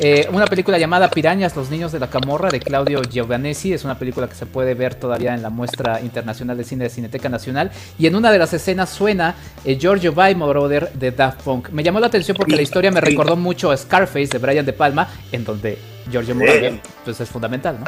Eh, 0.00 0.28
una 0.32 0.46
película 0.46 0.78
llamada 0.78 1.10
Pirañas, 1.10 1.56
los 1.56 1.70
niños 1.70 1.90
de 1.90 1.98
la 1.98 2.08
camorra 2.08 2.50
de 2.50 2.60
Claudio 2.60 3.02
Giovanesi. 3.02 3.72
Es 3.72 3.84
una 3.84 3.98
película 3.98 4.28
que 4.28 4.36
se 4.36 4.46
puede 4.46 4.74
ver 4.74 4.94
todavía 4.94 5.34
en 5.34 5.42
la 5.42 5.50
muestra 5.50 6.00
internacional 6.00 6.56
de 6.56 6.62
cine 6.62 6.84
de 6.84 6.90
Cineteca 6.90 7.28
Nacional. 7.28 7.72
Y 7.98 8.06
en 8.06 8.14
una 8.14 8.30
de 8.30 8.38
las 8.38 8.52
escenas 8.52 8.90
suena 8.90 9.34
eh, 9.64 9.76
Giorgio 9.76 10.12
By 10.12 10.34
Brother 10.34 10.92
de 10.92 11.10
Daft 11.10 11.42
Punk. 11.42 11.70
Me 11.70 11.82
llamó 11.82 11.98
la 11.98 12.06
atención 12.06 12.36
porque 12.36 12.54
la 12.54 12.62
historia 12.62 12.92
me 12.92 13.00
recordó 13.00 13.34
mucho 13.34 13.72
a 13.72 13.76
Scarface 13.76 14.28
de 14.28 14.38
Brian 14.38 14.64
De 14.64 14.72
Palma, 14.72 15.08
en 15.32 15.44
donde 15.44 15.78
Giorgio 16.08 16.36
Moroder 16.36 16.80
pues, 17.04 17.20
es 17.20 17.28
fundamental, 17.28 17.80
¿no? 17.80 17.86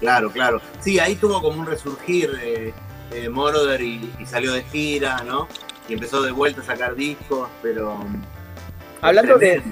Claro, 0.00 0.30
claro. 0.30 0.62
Sí, 0.80 0.98
ahí 0.98 1.16
tuvo 1.16 1.42
como 1.42 1.60
un 1.60 1.66
resurgir 1.66 2.30
de, 3.10 3.28
Moroder 3.28 3.82
y, 3.82 4.10
salió 4.26 4.52
de 4.52 4.62
gira, 4.64 5.22
¿no? 5.26 5.48
Y 5.86 5.94
empezó 5.94 6.22
de 6.22 6.32
vuelta 6.32 6.62
a 6.62 6.64
sacar 6.64 6.94
discos, 6.94 7.48
pero. 7.62 7.98
Hablando 9.02 9.36
de. 9.38 9.62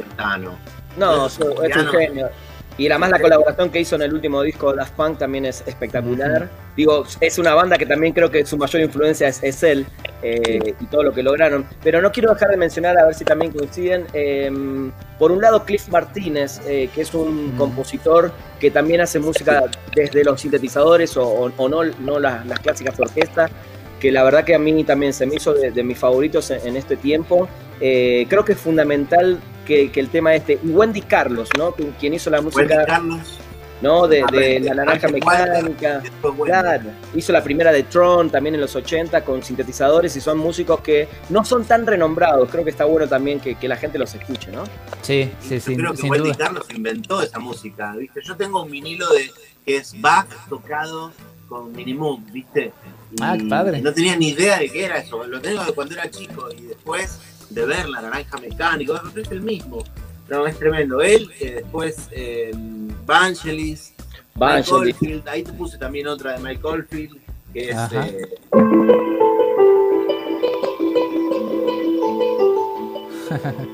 No, 0.97 1.27
es, 1.27 1.39
un 1.39 1.87
genio. 1.89 2.31
Y 2.77 2.89
además 2.89 3.11
la 3.11 3.21
colaboración 3.21 3.71
que 3.71 3.81
hizo 3.81 3.95
en 3.95 4.03
el 4.03 4.13
último 4.13 4.43
disco 4.43 4.73
de 4.73 4.79
Daft 4.79 4.95
Punk 4.95 5.19
también 5.19 5.47
es 5.47 5.63
espectacular. 5.67 6.49
Digo, 6.77 7.05
es 7.21 7.39
una 7.39 7.55
banda 7.55 7.79
que 7.79 7.87
también 7.87 8.13
creo 8.13 8.31
que 8.31 8.45
su 8.45 8.57
mayor 8.57 8.83
influencia 8.83 9.29
es, 9.29 9.63
él 9.63 9.87
eh, 10.23 10.75
y 10.81 10.87
todo 10.87 11.05
lo 11.05 11.13
que 11.13 11.23
lograron. 11.23 11.65
Pero 11.85 12.03
no 12.03 12.11
quiero 12.11 12.33
dejar 12.33 12.51
de 12.51 12.57
mencionar, 12.57 12.99
a 12.99 13.07
ver 13.07 13.15
si 13.15 13.25
también 13.25 13.53
coinciden, 13.53 14.07
em, 14.13 14.91
por 15.21 15.31
un 15.31 15.41
lado 15.41 15.65
Cliff 15.65 15.89
Martínez, 15.89 16.61
eh, 16.67 16.89
que 16.93 17.03
es 17.03 17.15
un 17.15 17.55
compositor 17.57 18.33
que 18.59 18.73
también 18.73 19.01
hace 19.01 19.21
música 19.21 19.65
desde 19.95 20.25
los 20.25 20.41
sintetizadores 20.41 21.17
o, 21.17 21.53
no, 21.57 21.85
no 21.85 22.19
las, 22.19 22.59
clásicas 22.59 22.99
orquestas, 22.99 23.53
que 24.01 24.11
la 24.11 24.25
verdad 24.25 24.45
que 24.45 24.57
a 24.57 24.59
mí 24.59 24.83
también 24.83 25.13
se 25.13 25.27
me 25.27 25.37
hizo 25.37 25.55
de, 25.55 25.83
mis 25.85 25.99
favoritos 25.99 26.51
en, 26.51 26.77
este 26.77 26.97
tiempo. 26.97 27.49
Eh, 27.81 28.27
creo 28.29 28.45
que 28.45 28.53
es 28.53 28.59
fundamental 28.59 29.39
que, 29.65 29.91
el 29.95 30.09
tema 30.09 30.35
este. 30.35 30.59
Y 30.63 30.69
Wendy 30.69 31.03
Carlos, 31.03 31.49
¿no? 31.57 31.75
Quien 31.99 32.15
hizo 32.15 32.31
la 32.31 32.41
música. 32.41 32.85
Carlos. 32.87 33.39
¿no? 33.85 34.09
De, 34.09 34.61
La 34.61 34.75
Naranja 34.75 35.09
Mecánica. 35.09 36.03
Claro. 36.45 36.91
Hizo 37.15 37.33
la 37.33 37.45
primera 37.45 37.71
de 37.71 37.83
Tron 37.85 38.31
también 38.31 38.55
en 38.55 38.61
los 38.63 38.75
80 38.75 39.25
con 39.25 39.43
sintetizadores 39.43 40.17
y 40.17 40.21
son 40.21 40.39
músicos 40.39 40.81
que 40.81 41.09
no 41.29 41.45
son 41.45 41.65
tan 41.65 41.87
renombrados. 41.87 42.51
Creo 42.51 42.65
que 42.65 42.71
está 42.71 42.87
bueno 42.87 43.07
también 43.07 43.41
que, 43.41 43.57
la 43.69 43.77
gente 43.77 43.99
los 43.99 44.15
escuche, 44.15 44.51
¿no? 44.53 44.65
Sí, 45.03 45.31
sí, 45.41 45.61
sí. 45.61 45.77
Creo 45.77 45.95
que 45.95 46.09
Wendy 46.09 46.35
Carlos 46.35 46.67
inventó 46.75 47.21
esa 47.23 47.39
música, 47.39 47.95
¿viste? 47.97 48.21
Yo 48.23 48.37
tengo 48.37 48.63
un 48.63 48.71
vinilo 48.71 49.09
de 49.11 49.31
que 49.65 49.77
es 49.77 49.99
Bach 50.01 50.29
tocado 50.49 51.13
con 51.49 51.73
Minimoog, 51.73 52.21
¿viste? 52.33 52.73
ah, 53.21 53.37
padre. 53.49 53.81
No 53.81 53.93
tenía 53.93 54.17
ni 54.17 54.31
idea 54.31 54.59
de 54.59 54.69
qué 54.69 54.85
era 54.85 54.99
eso. 54.99 55.25
Lo 55.25 55.41
tengo 55.41 55.65
de 55.65 55.73
cuando 55.73 55.95
era 55.95 56.11
chico 56.11 56.49
y 56.57 56.63
después 56.63 57.21
de 57.55 57.65
ver 57.65 57.89
la 57.89 58.03
naranja 58.03 58.37
mecánica, 58.39 59.03
es 59.15 59.31
el 59.31 59.41
mismo. 59.41 59.85
No, 60.29 60.47
es 60.47 60.59
tremendo. 60.59 61.01
Él, 61.01 61.31
eh, 61.41 61.61
después 61.63 62.09
eh, 62.11 62.51
Vangelis, 63.07 63.95
Vangelis. 64.35 64.97
ahí 65.27 65.43
te 65.43 65.53
puse 65.53 65.79
también 65.79 66.09
otra 66.09 66.33
de 66.33 66.39
Mike 66.41 66.67
Oldfield, 66.67 67.21
que 67.53 67.71
es... 67.71 67.77
Eh, 67.93 68.29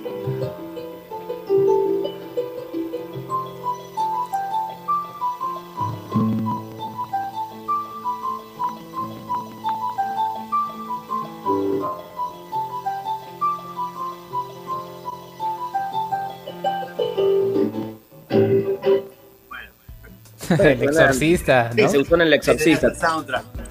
el 20.50 20.82
exorcista, 20.82 21.70
Sí, 21.74 21.88
se 21.88 21.98
usó 21.98 22.14
en 22.16 22.20
el 22.22 22.32
exorcista. 22.32 22.88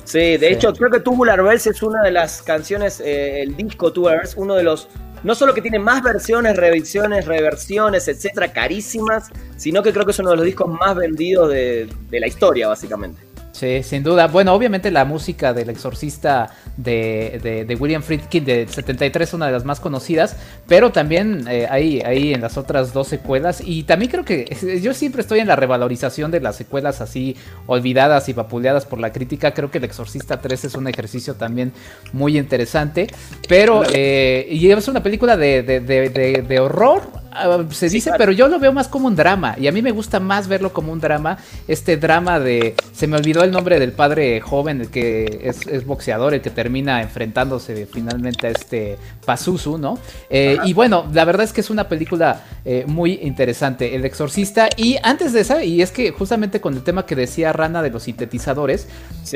Sí, 0.04 0.38
de 0.38 0.52
hecho, 0.52 0.74
creo 0.74 0.90
que 0.90 1.00
Tubular 1.00 1.44
Bells 1.44 1.68
es 1.68 1.84
una 1.84 2.02
de 2.02 2.12
las 2.12 2.42
canciones, 2.42 3.00
eh, 3.00 3.42
el 3.42 3.56
disco 3.56 3.92
Tubular 3.94 4.18
Bells, 4.18 4.36
uno 4.38 4.56
de 4.56 4.64
los. 4.64 4.88
No 5.24 5.36
solo 5.36 5.54
que 5.54 5.62
tiene 5.62 5.80
más 5.80 6.02
versiones, 6.02 6.56
revisiones, 6.56 7.26
reversiones, 7.26 8.08
etcétera, 8.08 8.54
carísimas, 8.54 9.30
sino 9.58 9.84
que 9.84 9.92
creo 9.92 10.06
que 10.06 10.12
es 10.12 10.20
uno 10.20 10.30
de 10.30 10.38
los 10.38 10.46
discos 10.46 10.70
más 10.70 10.96
vendidos 10.96 11.50
de 11.50 11.90
la 12.12 12.28
historia, 12.28 12.70
básicamente. 12.70 13.29
Sí, 13.60 13.84
sin 13.84 14.04
duda. 14.04 14.28
Bueno, 14.28 14.54
obviamente 14.54 14.90
la 14.90 15.04
música 15.04 15.52
del 15.52 15.70
exorcista 15.70 16.50
de, 16.78 17.66
de, 17.68 17.76
William 17.76 18.02
Friedkin 18.02 18.46
de 18.46 18.66
73 18.66 19.28
es 19.28 19.34
una 19.34 19.48
de 19.48 19.52
las 19.52 19.66
más 19.66 19.82
conocidas, 19.82 20.38
pero 20.66 20.94
también 20.94 21.46
eh, 21.50 21.68
hay, 21.70 22.00
hay 22.00 22.34
en 22.34 22.40
las 22.40 22.56
otras 22.58 22.94
dos 22.94 23.10
secuelas 23.10 23.62
y 23.62 23.84
también 23.84 24.12
creo 24.12 24.24
que 24.24 24.46
yo 24.82 24.94
siempre 24.94 25.24
estoy 25.24 25.40
en 25.40 25.48
la 25.48 25.58
revalorización 25.58 26.32
de 26.32 26.40
las 26.40 26.56
secuelas 26.56 27.02
así 27.02 27.36
olvidadas 27.68 28.30
y 28.30 28.34
vapuleadas 28.34 28.86
por 28.86 29.02
la 29.02 29.12
crítica. 29.12 29.54
Creo 29.54 29.70
que 29.70 29.80
el 29.80 29.84
exorcista 29.84 30.40
3 30.40 30.64
es 30.64 30.76
un 30.76 30.88
ejercicio 30.88 31.34
también 31.34 31.74
muy 32.14 32.38
interesante, 32.38 33.08
pero 33.50 33.84
eh, 33.92 34.48
y 34.50 34.72
es 34.72 34.88
una 34.88 35.04
película 35.04 35.36
de, 35.36 35.64
de 35.64 36.60
horror 36.62 37.12
Ah, 37.32 37.64
se 37.70 37.90
dice, 37.90 38.12
pero 38.18 38.32
yo 38.32 38.48
lo 38.48 38.60
veo 38.60 38.74
más 38.74 38.88
como 38.88 39.08
un 39.08 39.16
drama. 39.16 39.56
Y 39.58 39.68
a 39.68 39.72
mí 39.72 39.82
me 39.82 39.92
gusta 39.92 40.20
más 40.20 40.48
verlo 40.48 40.74
como 40.74 40.92
un 40.92 41.00
drama. 41.00 41.38
Este 41.68 41.98
drama 41.98 42.40
de. 42.40 42.76
Se 42.94 43.08
me 43.08 43.18
olvidó 43.18 43.44
el 43.44 43.52
nombre 43.52 43.80
del 43.80 43.92
padre 43.92 44.42
joven, 44.42 44.82
el 44.82 44.90
que 44.90 45.42
es, 45.44 45.86
boxeador, 45.86 46.34
el 46.34 46.42
que 46.42 46.50
termina 46.50 47.02
enfrentándose 47.02 47.86
finalmente 47.86 48.48
a 48.48 48.50
este 48.50 48.98
Pazuzu, 49.26 49.78
¿no? 49.78 50.00
Eh, 50.30 50.58
y 50.66 50.74
bueno, 50.74 51.06
la 51.14 51.26
verdad 51.26 51.44
es 51.44 51.54
que 51.54 51.62
es 51.62 51.70
una 51.70 51.88
película 51.88 52.44
eh, 52.66 52.84
muy 52.88 53.20
interesante. 53.22 53.96
El 53.96 54.06
Exorcista. 54.06 54.70
Y 54.76 54.98
antes 55.04 55.34
de 55.34 55.42
esa, 55.42 55.64
y 55.64 55.82
es 55.82 55.92
que 55.92 56.12
justamente 56.12 56.62
con 56.62 56.74
el 56.74 56.84
tema 56.84 57.06
que 57.06 57.16
decía 57.16 57.54
Rana 57.54 57.82
de 57.82 57.92
los 57.92 58.04
sintetizadores, 58.04 58.88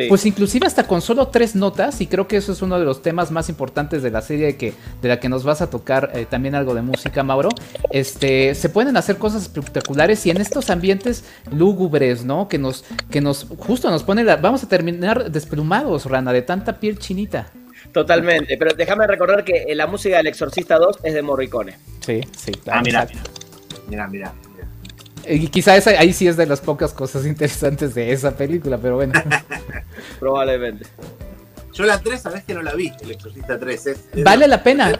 pues 0.10 0.26
inclusive 0.26 0.66
hasta 0.66 0.88
con 0.88 1.02
solo 1.02 1.28
tres 1.28 1.56
notas, 1.56 2.02
y 2.02 2.08
creo 2.08 2.28
que 2.28 2.38
eso 2.38 2.52
es 2.52 2.62
uno 2.62 2.80
de 2.80 2.86
los 2.86 3.02
temas 3.02 3.32
más 3.32 3.50
importantes 3.50 4.02
de 4.02 4.12
la 4.12 4.22
serie 4.22 4.56
que, 4.58 4.74
de 5.02 5.10
la 5.10 5.20
que 5.20 5.30
nos 5.30 5.44
vas 5.44 5.62
a 5.62 5.70
tocar 5.70 6.12
eh, 6.14 6.26
también 6.30 6.56
algo 6.56 6.74
de 6.74 6.82
música, 6.82 7.24
Mauro 7.24 7.50
este, 7.92 8.56
se 8.56 8.70
pueden 8.70 8.98
hacer 8.98 9.18
cosas 9.18 9.44
espectaculares 9.44 10.26
y 10.26 10.32
en 10.32 10.38
estos 10.42 10.70
ambientes 10.70 11.24
lúgubres, 11.52 12.26
¿no? 12.26 12.48
Que 12.48 12.58
nos, 12.58 12.86
que 13.10 13.22
nos, 13.22 13.46
justo 13.58 13.90
nos 13.90 14.04
pone, 14.04 14.24
la, 14.24 14.38
vamos 14.38 14.64
a 14.64 14.68
terminar 14.70 15.32
desplumados, 15.32 16.06
Rana, 16.06 16.34
de 16.34 16.42
tanta 16.42 16.80
piel 16.80 16.98
chinita. 16.98 17.52
Totalmente, 17.92 18.58
pero 18.58 18.74
déjame 18.74 19.06
recordar 19.06 19.44
que 19.44 19.66
la 19.76 19.88
música 19.88 20.18
del 20.18 20.28
Exorcista 20.28 20.78
2 20.78 21.00
es 21.04 21.14
de 21.14 21.22
Morricone. 21.22 21.78
Sí, 22.00 22.22
sí, 22.36 22.52
claro. 22.54 22.80
Ah, 22.80 22.84
mira, 22.84 23.08
mira, 23.88 24.08
mira. 24.08 24.34
Y 25.28 25.48
quizá 25.48 25.74
ahí 25.74 26.14
sí 26.14 26.28
es 26.28 26.38
de 26.38 26.46
las 26.46 26.62
pocas 26.62 26.94
cosas 26.94 27.26
interesantes 27.28 27.94
de 27.94 28.12
esa 28.12 28.36
película, 28.36 28.78
pero 28.78 28.96
bueno. 28.96 29.14
Probablemente. 30.20 30.86
Yo 31.74 31.86
la 31.86 32.00
3, 32.00 32.22
sabes 32.22 32.44
que 32.44 32.54
no 32.54 32.62
la 32.62 32.74
vi, 32.76 32.92
el 33.02 33.12
Exorcista 33.12 33.60
3. 33.60 34.24
vale 34.24 34.48
la 34.48 34.62
pena. 34.62 34.92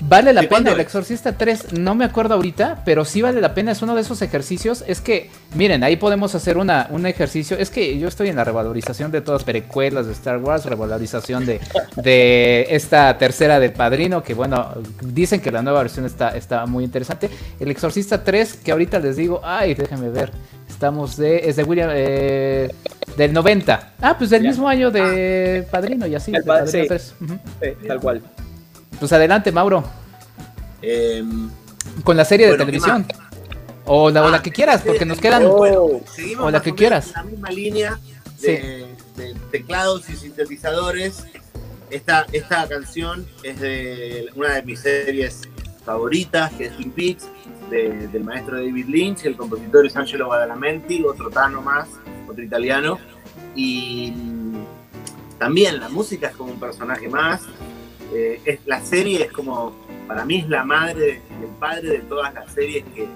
Vale 0.00 0.32
la 0.32 0.42
pena, 0.42 0.70
El 0.72 0.80
Exorcista 0.80 1.32
3, 1.32 1.72
no 1.72 1.94
me 1.94 2.04
acuerdo 2.04 2.34
ahorita, 2.34 2.82
pero 2.84 3.04
sí 3.04 3.20
vale 3.20 3.40
la 3.40 3.54
pena, 3.54 3.72
es 3.72 3.82
uno 3.82 3.94
de 3.94 4.02
esos 4.02 4.22
ejercicios, 4.22 4.84
es 4.86 5.00
que, 5.00 5.30
miren, 5.54 5.82
ahí 5.82 5.96
podemos 5.96 6.34
hacer 6.34 6.56
una, 6.56 6.86
un 6.90 7.04
ejercicio, 7.06 7.58
es 7.58 7.70
que 7.70 7.98
yo 7.98 8.06
estoy 8.06 8.28
en 8.28 8.36
la 8.36 8.44
revalorización 8.44 9.10
de 9.10 9.20
todas 9.20 9.40
las 9.40 9.44
precuelas 9.44 10.06
de 10.06 10.12
Star 10.12 10.38
Wars, 10.38 10.64
revalorización 10.66 11.46
de, 11.46 11.60
de 11.96 12.66
esta 12.70 13.18
tercera 13.18 13.58
de 13.58 13.70
Padrino, 13.70 14.22
que 14.22 14.34
bueno, 14.34 14.72
dicen 15.02 15.40
que 15.40 15.50
la 15.50 15.62
nueva 15.62 15.82
versión 15.82 16.06
está, 16.06 16.30
está 16.30 16.64
muy 16.66 16.84
interesante. 16.84 17.28
El 17.58 17.70
Exorcista 17.70 18.22
3, 18.22 18.54
que 18.64 18.70
ahorita 18.70 19.00
les 19.00 19.16
digo, 19.16 19.40
ay, 19.42 19.74
déjenme 19.74 20.10
ver, 20.10 20.30
estamos 20.68 21.16
de, 21.16 21.48
es 21.48 21.56
de 21.56 21.64
William, 21.64 21.90
eh, 21.92 22.72
del 23.16 23.32
90. 23.32 23.94
Ah, 24.00 24.16
pues 24.16 24.30
del 24.30 24.42
mismo 24.42 24.68
año 24.68 24.92
de 24.92 25.66
Padrino 25.70 26.06
y 26.06 26.14
así. 26.14 26.32
tal 27.86 28.00
cual. 28.00 28.22
Pues 28.98 29.12
adelante, 29.12 29.52
Mauro. 29.52 29.84
Em, 30.82 31.50
Con 32.04 32.16
la 32.16 32.24
serie 32.24 32.50
de 32.50 32.56
televisión. 32.56 33.06
O 33.90 34.10
la, 34.10 34.26
ah, 34.26 34.42
que 34.42 34.50
quieras, 34.50 34.82
porque 34.84 35.06
nos 35.06 35.18
quedan. 35.18 35.44
o 35.46 36.50
la 36.50 36.60
que 36.60 36.74
quieras. 36.74 37.12
La 37.14 37.22
misma 37.22 37.50
línea 37.50 37.98
de, 38.40 38.86
teclados 39.50 40.08
y 40.10 40.16
sintetizadores. 40.16 41.24
Esta, 41.90 42.26
esta 42.32 42.68
canción 42.68 43.26
es 43.42 43.60
de 43.60 44.26
una 44.34 44.56
de 44.56 44.62
mis 44.62 44.80
series 44.80 45.48
favoritas, 45.86 46.52
que 46.52 46.66
es 46.66 46.76
Twin 46.76 46.90
Peaks, 46.90 47.26
del 47.70 48.24
maestro 48.24 48.56
David 48.56 48.86
Lynch. 48.88 49.24
El 49.24 49.36
compositor 49.36 49.86
es 49.86 49.96
Angelo 49.96 50.28
Badalamenti, 50.28 51.02
otro 51.02 51.30
tano 51.30 51.62
más, 51.62 51.88
otro 52.28 52.44
italiano. 52.44 52.98
Y 53.54 54.12
también 55.38 55.80
la 55.80 55.88
música 55.88 56.28
es 56.28 56.36
como 56.36 56.52
un 56.52 56.60
personaje 56.60 57.08
más. 57.08 57.40
Eh, 58.12 58.40
es, 58.44 58.60
la 58.66 58.80
serie 58.80 59.24
es 59.24 59.32
como, 59.32 59.74
para 60.06 60.24
mí 60.24 60.38
es 60.38 60.48
la 60.48 60.64
madre 60.64 61.20
el 61.42 61.48
padre 61.58 61.88
de 61.90 61.98
todas 62.00 62.32
las 62.34 62.52
series 62.52 62.84
que, 62.94 63.06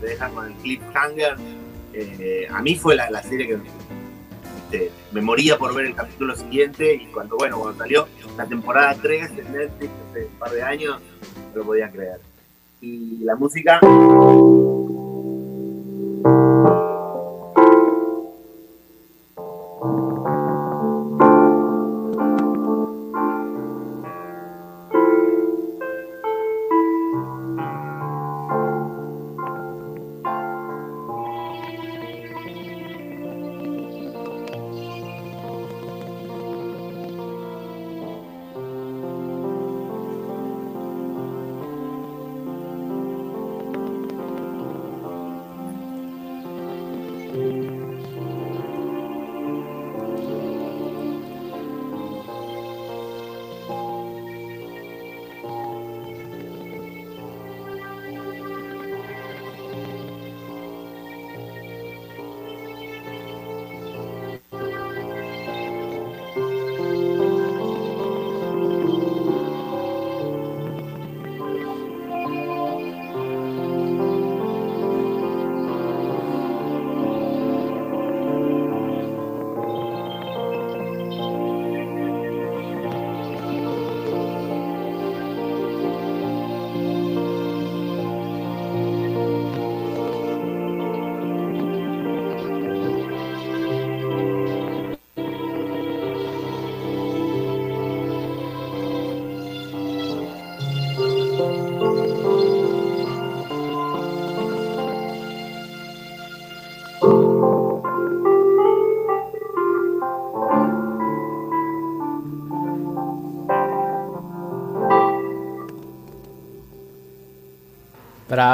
te 0.00 0.06
dejan 0.06 0.34
con 0.34 0.46
el 0.46 0.54
cliffhanger. 0.54 1.36
Eh, 1.92 2.46
a 2.50 2.62
mí 2.62 2.74
fue 2.76 2.96
la, 2.96 3.22
serie 3.22 3.46
que 3.46 3.58
este, 4.72 4.90
me 5.12 5.20
moría 5.20 5.58
por 5.58 5.74
ver 5.74 5.86
el 5.86 5.94
capítulo 5.94 6.34
siguiente 6.34 6.94
y 6.94 7.06
cuando, 7.06 7.36
bueno, 7.36 7.58
cuando 7.58 7.78
salió 7.78 8.08
la 8.36 8.46
temporada 8.46 8.96
3 9.00 9.36
de 9.36 9.42
Netflix 9.44 9.92
hace 10.10 10.24
un 10.24 10.38
par 10.38 10.50
de 10.50 10.62
años, 10.62 11.00
no 11.52 11.58
lo 11.58 11.64
podía 11.64 11.90
creer. 11.90 12.20
Y 12.80 13.18
la 13.18 13.36
música... 13.36 13.80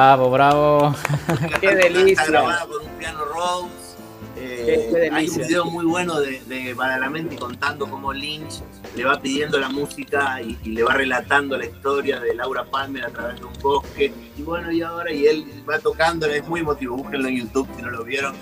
Bravo, 0.09 0.31
bravo. 0.31 0.95
Qué 1.61 1.77
delicia. 1.77 2.13
Está 2.13 2.27
grabada 2.29 2.67
con 2.67 2.81
un 2.81 2.99
piano 2.99 3.27
Rose. 3.27 3.69
Eh, 4.39 5.11
hay 5.13 5.29
un 5.29 5.37
video 5.37 5.67
muy 5.67 5.85
bueno 5.85 6.19
de, 6.19 6.41
de 6.47 6.73
Badalamenti 6.73 7.37
contando 7.37 7.87
cómo 7.87 8.15
Lynch 8.15 8.63
le 8.97 9.05
va 9.05 9.21
pidiendo 9.21 9.59
la 9.59 9.69
música 9.69 10.41
y, 10.41 10.57
le 10.67 10.83
va 10.83 10.95
relatando 10.95 11.59
la 11.59 11.67
historia 11.67 12.21
de 12.21 12.35
Laura 12.35 12.65
Palmer 12.65 13.05
a 13.05 13.11
través 13.11 13.39
de 13.39 13.45
un 13.45 13.53
bosque. 13.61 14.15
Y 14.39 14.41
bueno, 14.41 14.73
y 14.73 14.81
ahora, 14.81 15.13
y 15.13 15.27
él 15.27 15.45
va 15.69 15.79
tocando, 15.79 16.25
es 16.25 16.49
muy 16.49 16.61
emotivo. 16.61 16.97
Búsquenlo 16.97 17.29
en 17.29 17.37
YouTube 17.41 17.69
si 17.77 17.83
no 17.83 17.91
lo 17.91 18.03
vieron, 18.03 18.35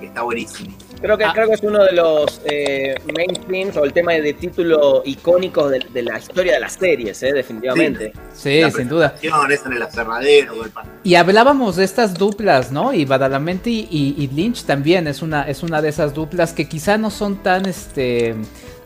está 0.00 0.22
buenísimo. 0.22 0.72
Creo 1.02 1.18
que, 1.18 1.24
ah. 1.24 1.32
creo 1.34 1.48
que 1.48 1.54
es 1.54 1.62
uno 1.62 1.82
de 1.82 1.92
los 1.92 2.40
eh, 2.44 2.94
mainstreams 3.12 3.76
o 3.76 3.84
el 3.84 3.92
tema 3.92 4.12
de 4.12 4.32
título 4.34 5.02
icónicos 5.04 5.72
de, 5.72 6.02
la 6.02 6.16
historia 6.16 6.54
de 6.54 6.60
las 6.60 6.74
series, 6.74 7.20
eh, 7.24 7.32
definitivamente. 7.32 8.12
Sí, 8.32 8.62
sin 8.70 8.88
duda. 8.88 9.16
En 9.20 9.72
el 9.72 9.82
aserradero, 9.82 10.54
y 11.02 11.16
hablábamos 11.16 11.76
de 11.76 11.84
estas 11.84 12.14
duplas, 12.14 12.70
¿no? 12.70 12.94
Y 12.94 13.04
Badalamenti 13.04 13.88
y, 13.90 14.28
Lynch 14.28 14.64
también 14.64 15.08
es 15.08 15.22
una, 15.22 15.42
es 15.42 15.64
una 15.64 15.82
de 15.82 15.88
esas 15.88 16.14
duplas 16.14 16.52
que 16.52 16.68
quizá 16.68 16.96
no 16.98 17.10
son 17.10 17.42
tan 17.42 17.66
este 17.66 18.36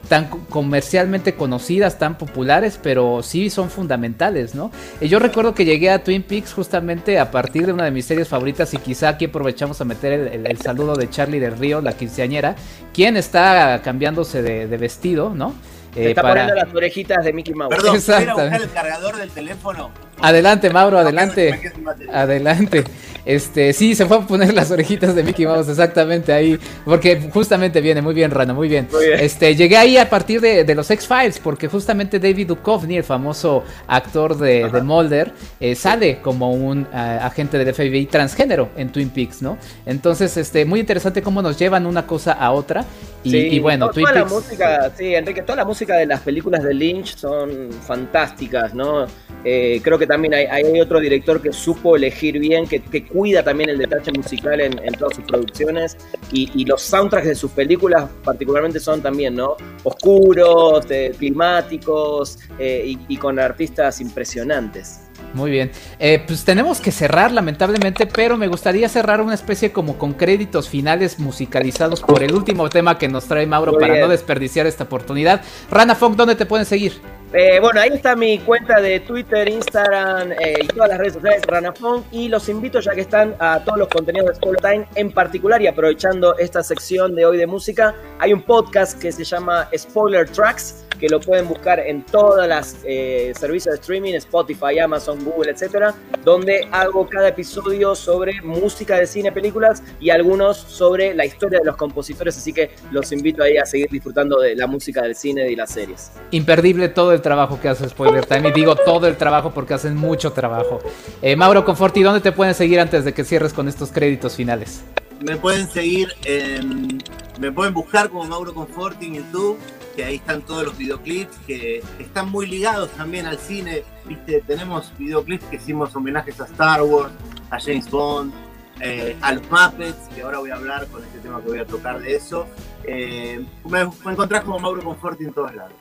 tan 0.09 0.29
comercialmente 0.29 1.35
conocidas, 1.35 1.99
tan 1.99 2.17
populares, 2.19 2.79
pero 2.83 3.23
sí 3.23 3.51
son 3.51 3.71
fundamentales, 3.71 4.55
¿no? 4.55 4.71
Y 5.01 5.09
yo 5.09 5.19
recuerdo 5.19 5.55
que 5.55 5.65
llegué 5.65 5.91
a 5.91 6.03
Twin 6.03 6.23
Peaks 6.23 6.53
justamente 6.53 7.19
a 7.19 7.31
partir 7.31 7.67
de 7.67 7.73
una 7.73 7.85
de 7.85 7.91
mis 7.91 8.05
series 8.05 8.29
favoritas 8.29 8.73
y 8.75 8.79
quizá 8.79 9.11
aquí 9.11 9.27
aprovechamos 9.27 9.81
a 9.81 9.85
meter 9.85 10.13
el, 10.47 10.59
saludo 10.59 10.97
de 10.97 11.11
Charlie 11.11 11.41
del 11.41 11.59
Río, 11.59 11.81
la 11.81 11.93
quinceañera, 11.93 12.57
quien 12.93 13.17
está 13.17 13.81
cambiándose 13.83 14.43
de, 14.43 14.77
vestido, 14.77 15.31
¿no? 15.35 15.55
Eh, 15.95 16.11
está 16.11 16.23
poniendo 16.23 16.55
las 16.55 16.75
orejitas 16.75 17.25
de 17.25 17.33
Mickey 17.33 17.55
Mouse. 17.55 17.75
Perdón, 17.75 17.97
Exacto. 17.97 18.43
el 18.43 18.71
cargador 18.71 19.17
del 19.17 19.31
teléfono? 19.31 19.91
Adelante, 20.21 20.71
Mauro, 20.71 20.99
adelante. 20.99 21.73
Adelante. 22.13 22.85
Este, 23.27 23.73
sí, 23.73 23.97
se 23.97 24.07
fue 24.07 24.19
a 24.19 24.21
poner 24.21 24.55
las 24.55 24.71
orejitas 24.71 25.17
de 25.17 25.25
Mickey 25.25 25.47
Mouse 25.47 25.69
exactamente 25.69 26.33
ahí, 26.33 26.57
porque 26.85 27.29
justamente 27.33 27.81
viene, 27.81 28.01
muy 28.01 28.15
bien, 28.15 28.31
Rano, 28.31 28.55
muy 28.55 28.69
bien. 28.69 28.89
Este, 29.19 29.57
llegué 29.57 29.77
ahí 29.77 29.97
a 29.97 30.09
partir 30.09 30.41
de, 30.41 30.75
los 30.77 30.89
X-Files, 30.89 31.41
porque 31.41 31.67
justamente 31.67 32.21
David 32.21 32.47
Duchovny, 32.47 32.99
el 32.99 33.05
famoso 33.05 33.65
actor 33.89 34.39
de, 34.39 34.71
Mulder, 34.81 35.33
eh, 35.59 35.75
sale 35.75 36.21
como 36.23 36.53
un 36.53 36.87
eh, 36.95 37.19
agente 37.21 37.59
del 37.59 37.75
FBI 37.75 38.07
transgénero 38.07 38.69
en 38.77 38.93
Twin 38.93 39.11
Peaks, 39.11 39.43
¿no? 39.43 39.59
Entonces, 39.85 40.37
este, 40.37 40.65
muy 40.65 40.79
interesante 40.79 41.21
cómo 41.21 41.43
nos 41.43 41.59
llevan 41.59 41.87
una 41.87 42.07
cosa 42.07 42.33
a 42.33 42.53
otra. 42.53 42.85
Y, 43.25 43.59
bueno, 43.59 43.91
Twin 43.91 44.07
Peaks. 44.07 44.19
La 44.21 44.25
música, 44.25 44.93
sí, 44.97 45.15
Enrique, 45.17 45.43
toda 45.43 45.57
la 45.57 45.65
música 45.65 45.97
de 45.97 46.07
las 46.07 46.21
películas 46.21 46.63
de 46.63 46.73
Lynch 46.73 47.17
son 47.17 47.73
fantásticas, 47.85 48.73
¿no? 48.73 49.07
Eh, 49.45 49.81
creo 49.83 49.99
que 49.99 50.07
también 50.07 50.35
hay, 50.35 50.81
otro 50.81 51.01
director 51.01 51.43
que 51.43 51.53
supo 51.53 51.97
elegir 51.97 52.39
bien, 52.39 52.67
que, 52.67 52.81
que 52.81 53.05
cuida 53.17 53.43
también 53.43 53.71
el 53.71 53.79
detalle 53.79 54.13
musical 54.13 54.61
en, 54.61 54.93
todas 54.99 55.17
sus 55.17 55.25
producciones 55.25 55.97
y, 56.33 56.67
los 56.67 56.83
soundtracks 56.83 57.27
de 57.27 57.35
sus 57.35 57.51
películas 57.53 58.11
particularmente 58.23 58.79
son 58.79 59.01
también, 59.01 59.37
¿no? 59.37 59.57
Oscuros, 59.85 60.85
eh, 60.91 61.13
climáticos 61.17 62.39
eh, 62.59 62.95
y, 63.09 63.17
con 63.17 63.39
artistas 63.39 64.01
impresionantes. 64.03 65.01
Muy 65.33 65.51
bien. 65.51 65.71
Eh, 65.99 66.23
pues 66.27 66.45
tenemos 66.45 66.81
que 66.81 66.91
cerrar, 66.91 67.33
lamentablemente, 67.33 68.07
pero 68.07 68.37
me 68.37 68.49
gustaría 68.49 68.89
cerrar 68.89 69.23
una 69.23 69.35
especie 69.35 69.73
como 69.73 69.97
con 69.97 70.13
créditos 70.13 70.69
finales 70.69 71.19
musicalizados 71.19 72.03
por 72.03 72.23
el 72.23 72.35
último 72.35 72.69
tema 72.69 72.99
que 72.99 73.09
nos 73.09 73.25
trae 73.27 73.47
Mauro 73.47 73.79
para 73.79 73.99
no 73.99 74.09
desperdiciar 74.09 74.67
esta 74.67 74.85
oportunidad. 74.85 75.41
Rana 75.71 75.95
Funk, 75.95 76.17
¿dónde 76.17 76.35
te 76.35 76.45
pueden 76.45 76.67
seguir? 76.67 77.01
Eh, 77.33 77.59
bueno, 77.61 77.81
ahí 77.81 77.91
está 77.93 78.15
mi 78.15 78.39
cuenta 78.39 78.81
de 78.81 79.01
Twitter, 79.01 79.49
Instagram 79.49 80.33
eh, 80.33 80.59
y 80.63 80.67
todas 80.69 80.89
las 80.91 80.99
redes 80.99 81.15
sociales, 81.15 81.43
Ranafon. 81.47 82.05
Y 82.13 82.29
los 82.29 82.49
invito, 82.49 82.81
ya 82.81 82.95
que 82.95 83.01
están, 83.01 83.35
a 83.39 83.61
todos 83.65 83.79
los 83.79 83.89
contenidos 83.89 84.29
de 84.29 84.35
Spoiler 84.37 84.61
Time 84.61 84.89
en 84.95 85.11
particular. 85.13 85.61
Y 85.61 85.67
aprovechando 85.67 86.39
esta 86.39 86.63
sección 86.63 87.15
de 87.15 87.27
hoy 87.27 87.37
de 87.37 87.47
música, 87.47 87.95
hay 88.19 88.33
un 88.33 88.43
podcast 88.43 89.01
que 89.01 89.13
se 89.13 89.25
llama 89.25 89.69
Spoiler 89.77 90.29
Tracks 90.29 90.86
que 90.99 91.09
lo 91.09 91.21
pueden 91.21 91.49
buscar 91.49 91.81
en 91.81 92.03
todas 92.03 92.49
las 92.49 92.79
eh, 92.85 93.33
servicios 93.39 93.75
de 93.75 93.81
streaming, 93.81 94.15
Spotify, 94.15 94.79
Amazon, 94.79 95.25
Google, 95.25 95.53
etcétera, 95.53 95.95
donde 96.25 96.67
hago 96.73 97.07
cada 97.09 97.29
episodio 97.29 97.95
sobre 97.95 98.41
música 98.43 98.99
de 98.99 99.07
cine, 99.07 99.33
películas 99.33 99.83
y 100.01 100.11
algunos 100.11 100.57
sobre 100.57 101.15
la 101.15 101.25
historia 101.25 101.59
de 101.59 101.65
los 101.65 101.77
compositores, 101.77 102.37
así 102.37 102.53
que 102.53 102.71
los 102.91 103.13
invito 103.13 103.43
ahí 103.43 103.57
a 103.57 103.67
seguir 103.67 103.89
disfrutando 103.91 104.41
de 104.41 104.55
la 104.55 104.67
música 104.67 105.03
del 105.03 105.15
cine 105.15 105.51
y 105.51 105.57
las 105.57 105.71
series. 105.71 106.13
Imperdible 106.31 106.89
todo 106.89 107.13
el 107.13 107.21
trabajo 107.21 107.61
que 107.61 107.69
hace 107.69 107.89
Spoiler 107.89 108.25
Time 108.27 108.49
y 108.49 108.53
digo 108.53 108.77
todo 108.77 109.07
el 109.07 109.17
trabajo 109.17 109.53
porque 109.53 109.75
hacen 109.75 109.97
mucho 109.97 110.33
trabajo. 110.33 110.81
Eh, 111.23 111.37
Mauro 111.37 111.65
Conforti, 111.65 112.03
¿dónde 112.03 112.21
te 112.21 112.33
pueden 112.33 112.55
seguir 112.55 112.81
antes 112.81 113.05
de 113.05 113.13
que 113.13 113.25
cierres 113.25 113.53
con 113.53 113.69
estos 113.69 113.93
créditos 113.93 114.37
finales? 114.37 114.83
Me 115.25 115.37
pueden 115.37 115.69
seguir, 115.69 116.09
en, 116.25 116.99
me 117.41 117.51
pueden 117.51 117.73
buscar 117.73 118.11
como 118.11 118.25
Mauro 118.25 118.53
Conforti 118.53 119.07
en 119.07 119.15
YouTube 119.15 119.59
que 119.97 120.05
ahí 120.05 120.17
están 120.17 120.43
todos 120.43 120.65
los 120.65 120.77
videoclips 120.77 121.37
que 121.47 121.83
están 121.99 122.31
muy 122.31 122.47
ligados 122.47 122.91
también 122.91 123.27
al 123.27 123.39
cine. 123.39 123.83
¿viste? 124.05 124.43
Tenemos 124.47 124.93
videoclips 124.99 125.45
que 125.47 125.57
hicimos 125.57 125.97
homenajes 125.97 126.39
a 126.41 126.45
Star 126.45 126.83
Wars, 126.83 127.13
a 127.51 127.59
James 127.59 127.91
Bond, 127.91 128.33
eh, 128.81 129.17
a 129.23 129.33
los 129.33 129.43
Muppets, 129.51 130.09
que 130.15 130.21
ahora 130.21 130.39
voy 130.39 130.51
a 130.51 130.57
hablar 130.57 130.87
con 130.89 131.03
este 131.03 131.19
tema 131.21 131.41
que 131.41 131.49
voy 131.49 131.59
a 131.59 131.67
tocar 131.67 132.01
de 132.01 132.15
eso. 132.15 132.47
Eh, 132.85 133.45
me, 133.65 133.85
me, 134.05 134.13
encontrás 134.13 134.45
como 134.45 134.59
Mauro 134.59 134.85
Conforti 134.85 135.25
en 135.25 135.33
todos 135.33 135.55
lados. 135.55 135.73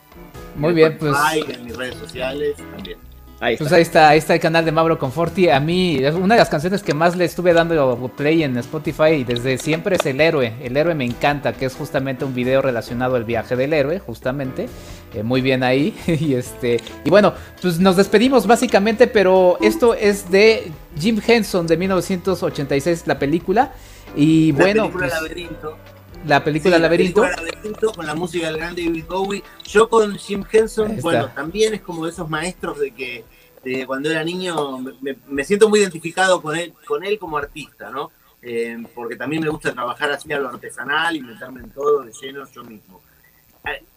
Muy 0.56 0.74
bien, 0.74 0.98
pues. 0.98 1.14
En 1.50 1.66
mis 1.66 1.76
redes 1.76 1.96
sociales 1.96 2.56
también. 2.56 2.98
Ahí 3.42 3.58
pues 3.58 3.72
ahí 3.74 3.82
está, 3.82 4.10
ahí 4.10 4.18
está 4.18 4.34
el 4.34 4.40
canal 4.40 4.64
de 4.64 4.72
Mauro 4.72 4.98
Conforti. 4.98 5.50
A 5.50 5.60
mí, 5.60 6.00
una 6.06 6.36
de 6.36 6.40
las 6.40 6.50
canciones 6.50 6.82
que 6.82 6.94
más 6.94 7.18
le 7.18 7.26
estuve 7.26 7.52
dando 7.54 8.10
play 8.16 8.44
en 8.44 8.58
Spotify 8.58 9.26
desde 9.26 9.58
siempre 9.58 9.98
es 9.98 10.06
El 10.06 10.22
Héroe. 10.22 10.54
El 10.62 10.78
Héroe 10.78 10.96
me 10.96 11.04
encanta, 11.04 11.52
que 11.52 11.66
es 11.66 11.76
justamente 11.76 12.24
un 12.24 12.34
video 12.34 12.62
relacionado 12.62 13.18
al 13.18 13.26
viaje 13.26 13.58
del 13.58 13.74
héroe, 13.74 14.00
justamente. 14.00 14.70
Eh, 15.14 15.24
muy 15.24 15.42
bien 15.42 15.64
ahí. 15.64 15.94
y 16.08 16.34
este. 16.34 16.80
Y 17.04 17.10
bueno, 17.10 17.34
pues 17.62 17.78
nos 17.80 17.98
despedimos 17.98 18.48
básicamente, 18.48 19.08
pero 19.08 19.58
esto 19.62 19.96
es 19.96 20.32
de 20.32 20.72
Jim 20.98 21.20
Henson 21.26 21.68
de 21.68 21.76
1986, 21.76 23.04
la 23.06 23.20
película. 23.20 23.74
Y 24.16 24.54
la 24.54 24.60
bueno. 24.60 24.82
Película 24.84 25.08
pues, 25.08 25.22
Laberinto. 25.22 25.78
La 26.26 26.44
película 26.44 26.78
sí, 26.78 26.82
Laberinto. 26.82 27.24
La 27.24 27.30
película 27.30 27.52
Laberinto 27.52 27.94
con 27.94 28.06
la 28.06 28.16
música 28.16 28.48
del 28.48 28.58
gran 28.58 28.76
David 28.76 29.06
Bowie. 29.08 29.44
Yo 29.66 29.90
con 29.90 30.16
Jim 30.18 30.44
Henson, 30.52 31.00
bueno, 31.02 31.30
también 31.30 31.74
es 31.76 31.82
como 31.82 32.06
de 32.06 32.12
esos 32.12 32.30
maestros 32.30 32.80
de 32.80 32.92
que 32.92 33.24
de 33.64 33.86
cuando 33.86 34.12
era 34.12 34.24
niño 34.24 34.80
me, 35.02 35.18
me, 35.28 35.44
siento 35.44 35.70
muy 35.70 35.80
identificado 35.80 36.42
con 36.42 36.56
él, 36.56 36.74
con 36.86 37.04
él 37.04 37.18
como 37.18 37.38
artista, 37.38 37.90
¿no? 37.90 38.12
Eh, 38.42 38.78
porque 38.94 39.16
también 39.16 39.42
me 39.42 39.50
gusta 39.50 39.74
trabajar 39.74 40.12
así 40.12 40.32
a 40.32 40.40
lo 40.40 40.50
artesanal 40.50 41.16
y 41.16 41.22
meterme 41.22 41.62
en 41.62 41.72
todo 41.72 42.04
de 42.04 42.12
lleno 42.12 42.46
yo 42.52 42.64
mismo. 42.64 43.02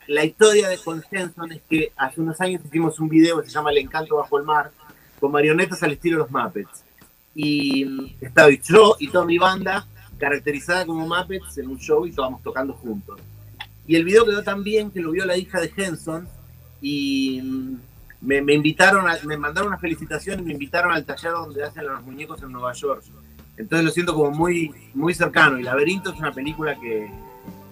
La 0.06 0.24
historia 0.24 0.68
de 0.68 0.78
con 0.78 1.04
Henson 1.10 1.52
es 1.52 1.60
que 1.68 1.92
hace 1.96 2.22
unos 2.22 2.40
años 2.40 2.62
hicimos 2.64 2.98
un 2.98 3.10
video 3.10 3.42
que 3.42 3.46
se 3.46 3.52
llama 3.52 3.70
El 3.70 3.78
encanto 3.78 4.16
bajo 4.16 4.38
el 4.38 4.44
mar, 4.44 4.70
con 5.20 5.30
marionetas 5.30 5.82
al 5.82 5.92
estilo 5.92 6.16
de 6.16 6.22
los 6.22 6.30
Muppets. 6.30 6.82
Y 7.34 8.16
estaba 8.22 8.48
yo 8.50 8.96
y 8.98 9.08
toda 9.08 9.26
mi 9.26 9.36
banda 9.36 9.86
caracterizada 10.18 10.84
como 10.84 11.06
Muppets 11.06 11.58
en 11.58 11.68
un 11.68 11.78
show 11.78 12.06
y 12.06 12.10
estábamos 12.10 12.42
tocando 12.42 12.74
juntos. 12.74 13.20
Y 13.86 13.96
el 13.96 14.04
video 14.04 14.24
quedó 14.24 14.42
tan 14.42 14.62
bien 14.62 14.90
que 14.90 15.00
lo 15.00 15.12
vio 15.12 15.24
la 15.24 15.36
hija 15.36 15.60
de 15.60 15.72
Henson 15.74 16.28
y 16.80 17.40
me, 18.20 18.42
me, 18.42 18.54
invitaron, 18.54 19.08
a, 19.08 19.18
me 19.24 19.36
mandaron 19.36 19.68
una 19.68 19.78
felicitación 19.78 20.40
y 20.40 20.42
me 20.42 20.52
invitaron 20.52 20.92
al 20.92 21.04
taller 21.04 21.32
donde 21.32 21.64
hacen 21.64 21.86
los 21.86 22.02
muñecos 22.02 22.42
en 22.42 22.52
Nueva 22.52 22.72
York. 22.72 23.02
Entonces 23.56 23.84
lo 23.84 23.90
siento 23.90 24.14
como 24.14 24.30
muy, 24.30 24.72
muy 24.94 25.14
cercano. 25.14 25.58
Y 25.58 25.62
Laberinto 25.62 26.10
es 26.10 26.18
una 26.18 26.32
película 26.32 26.78
que, 26.78 27.10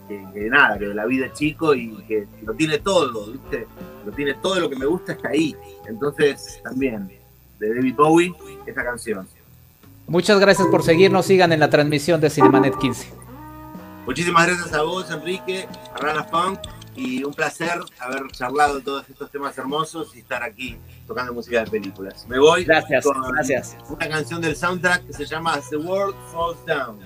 que, 0.08 0.26
que 0.32 0.50
nada, 0.50 0.78
que 0.78 0.86
la 0.86 1.06
vida 1.06 1.26
es 1.26 1.34
chico 1.34 1.74
y 1.74 1.94
que 2.08 2.26
lo 2.44 2.54
tiene 2.54 2.78
todo, 2.78 3.32
¿viste? 3.32 3.66
Lo 4.04 4.12
tiene 4.12 4.34
todo 4.34 4.60
lo 4.60 4.70
que 4.70 4.76
me 4.76 4.86
gusta 4.86 5.12
está 5.12 5.28
ahí. 5.28 5.54
Entonces 5.86 6.60
también, 6.62 7.08
de 7.58 7.74
David 7.74 7.94
Bowie, 7.94 8.34
esa 8.66 8.82
canción. 8.84 9.28
Muchas 10.08 10.38
gracias 10.38 10.68
por 10.68 10.82
seguirnos, 10.82 11.26
sigan 11.26 11.52
en 11.52 11.60
la 11.60 11.68
transmisión 11.68 12.20
de 12.20 12.30
Cinemanet 12.30 12.78
15. 12.78 13.12
Muchísimas 14.06 14.46
gracias 14.46 14.72
a 14.72 14.82
vos, 14.82 15.10
Enrique, 15.10 15.66
a 15.94 15.98
Rana 15.98 16.22
Funk, 16.24 16.60
y 16.94 17.24
un 17.24 17.34
placer 17.34 17.80
haber 17.98 18.28
charlado 18.30 18.80
todos 18.80 19.08
estos 19.08 19.30
temas 19.30 19.56
hermosos 19.58 20.14
y 20.14 20.20
estar 20.20 20.42
aquí 20.42 20.78
tocando 21.06 21.34
música 21.34 21.64
de 21.64 21.70
películas. 21.70 22.26
Me 22.28 22.38
voy 22.38 22.64
gracias, 22.64 23.04
con 23.04 23.20
gracias. 23.32 23.76
una 23.88 24.08
canción 24.08 24.40
del 24.40 24.56
soundtrack 24.56 25.06
que 25.06 25.12
se 25.12 25.26
llama 25.26 25.60
the 25.70 25.76
World 25.76 26.16
Falls 26.32 26.58
Down. 26.66 27.00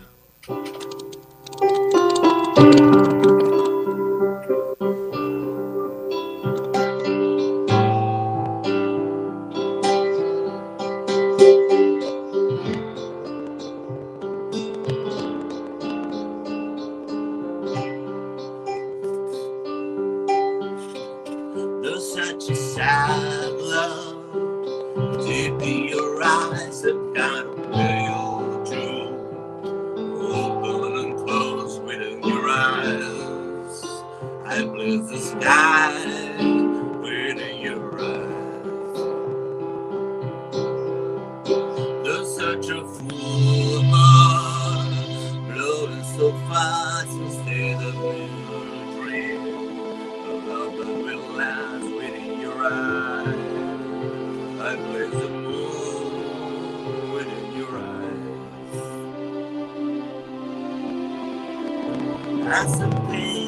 Esto 62.51 63.39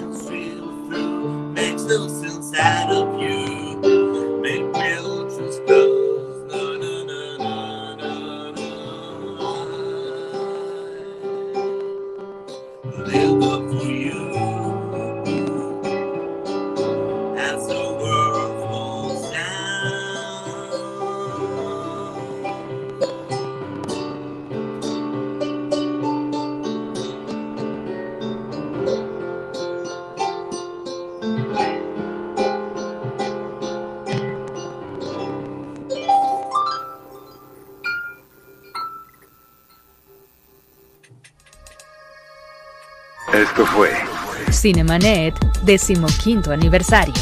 Cinemanet, 44.62 45.34
decimoquinto 45.64 46.52
aniversario. 46.52 47.20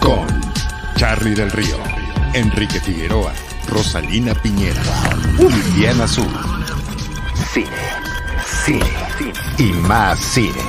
Con 0.00 0.26
Charlie 0.96 1.34
del 1.34 1.50
Río, 1.50 1.78
Enrique 2.34 2.78
Figueroa, 2.78 3.32
Rosalina 3.68 4.34
Piñera 4.34 4.82
y 5.38 5.78
Diana 5.78 6.04
Azul. 6.04 6.28
Cine, 7.54 7.70
cine, 8.66 8.84
cine 9.16 9.32
y 9.56 9.72
más 9.88 10.18
cine. 10.18 10.60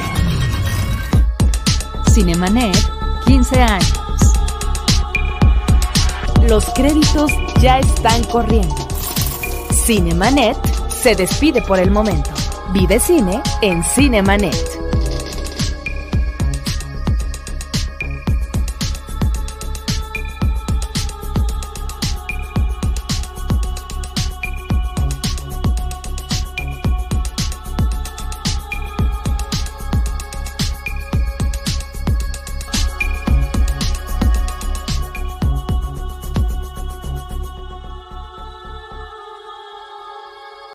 Cinemanet, 2.13 2.77
15 3.25 3.61
años. 3.61 3.93
Los 6.47 6.63
créditos 6.69 7.29
ya 7.59 7.79
están 7.79 8.23
corriendo. 8.23 8.87
Cinemanet 9.85 10.55
se 10.87 11.13
despide 11.13 11.61
por 11.61 11.77
el 11.77 11.91
momento. 11.91 12.31
Vive 12.71 13.01
cine 13.01 13.41
en 13.61 13.83
Cinemanet. 13.83 14.68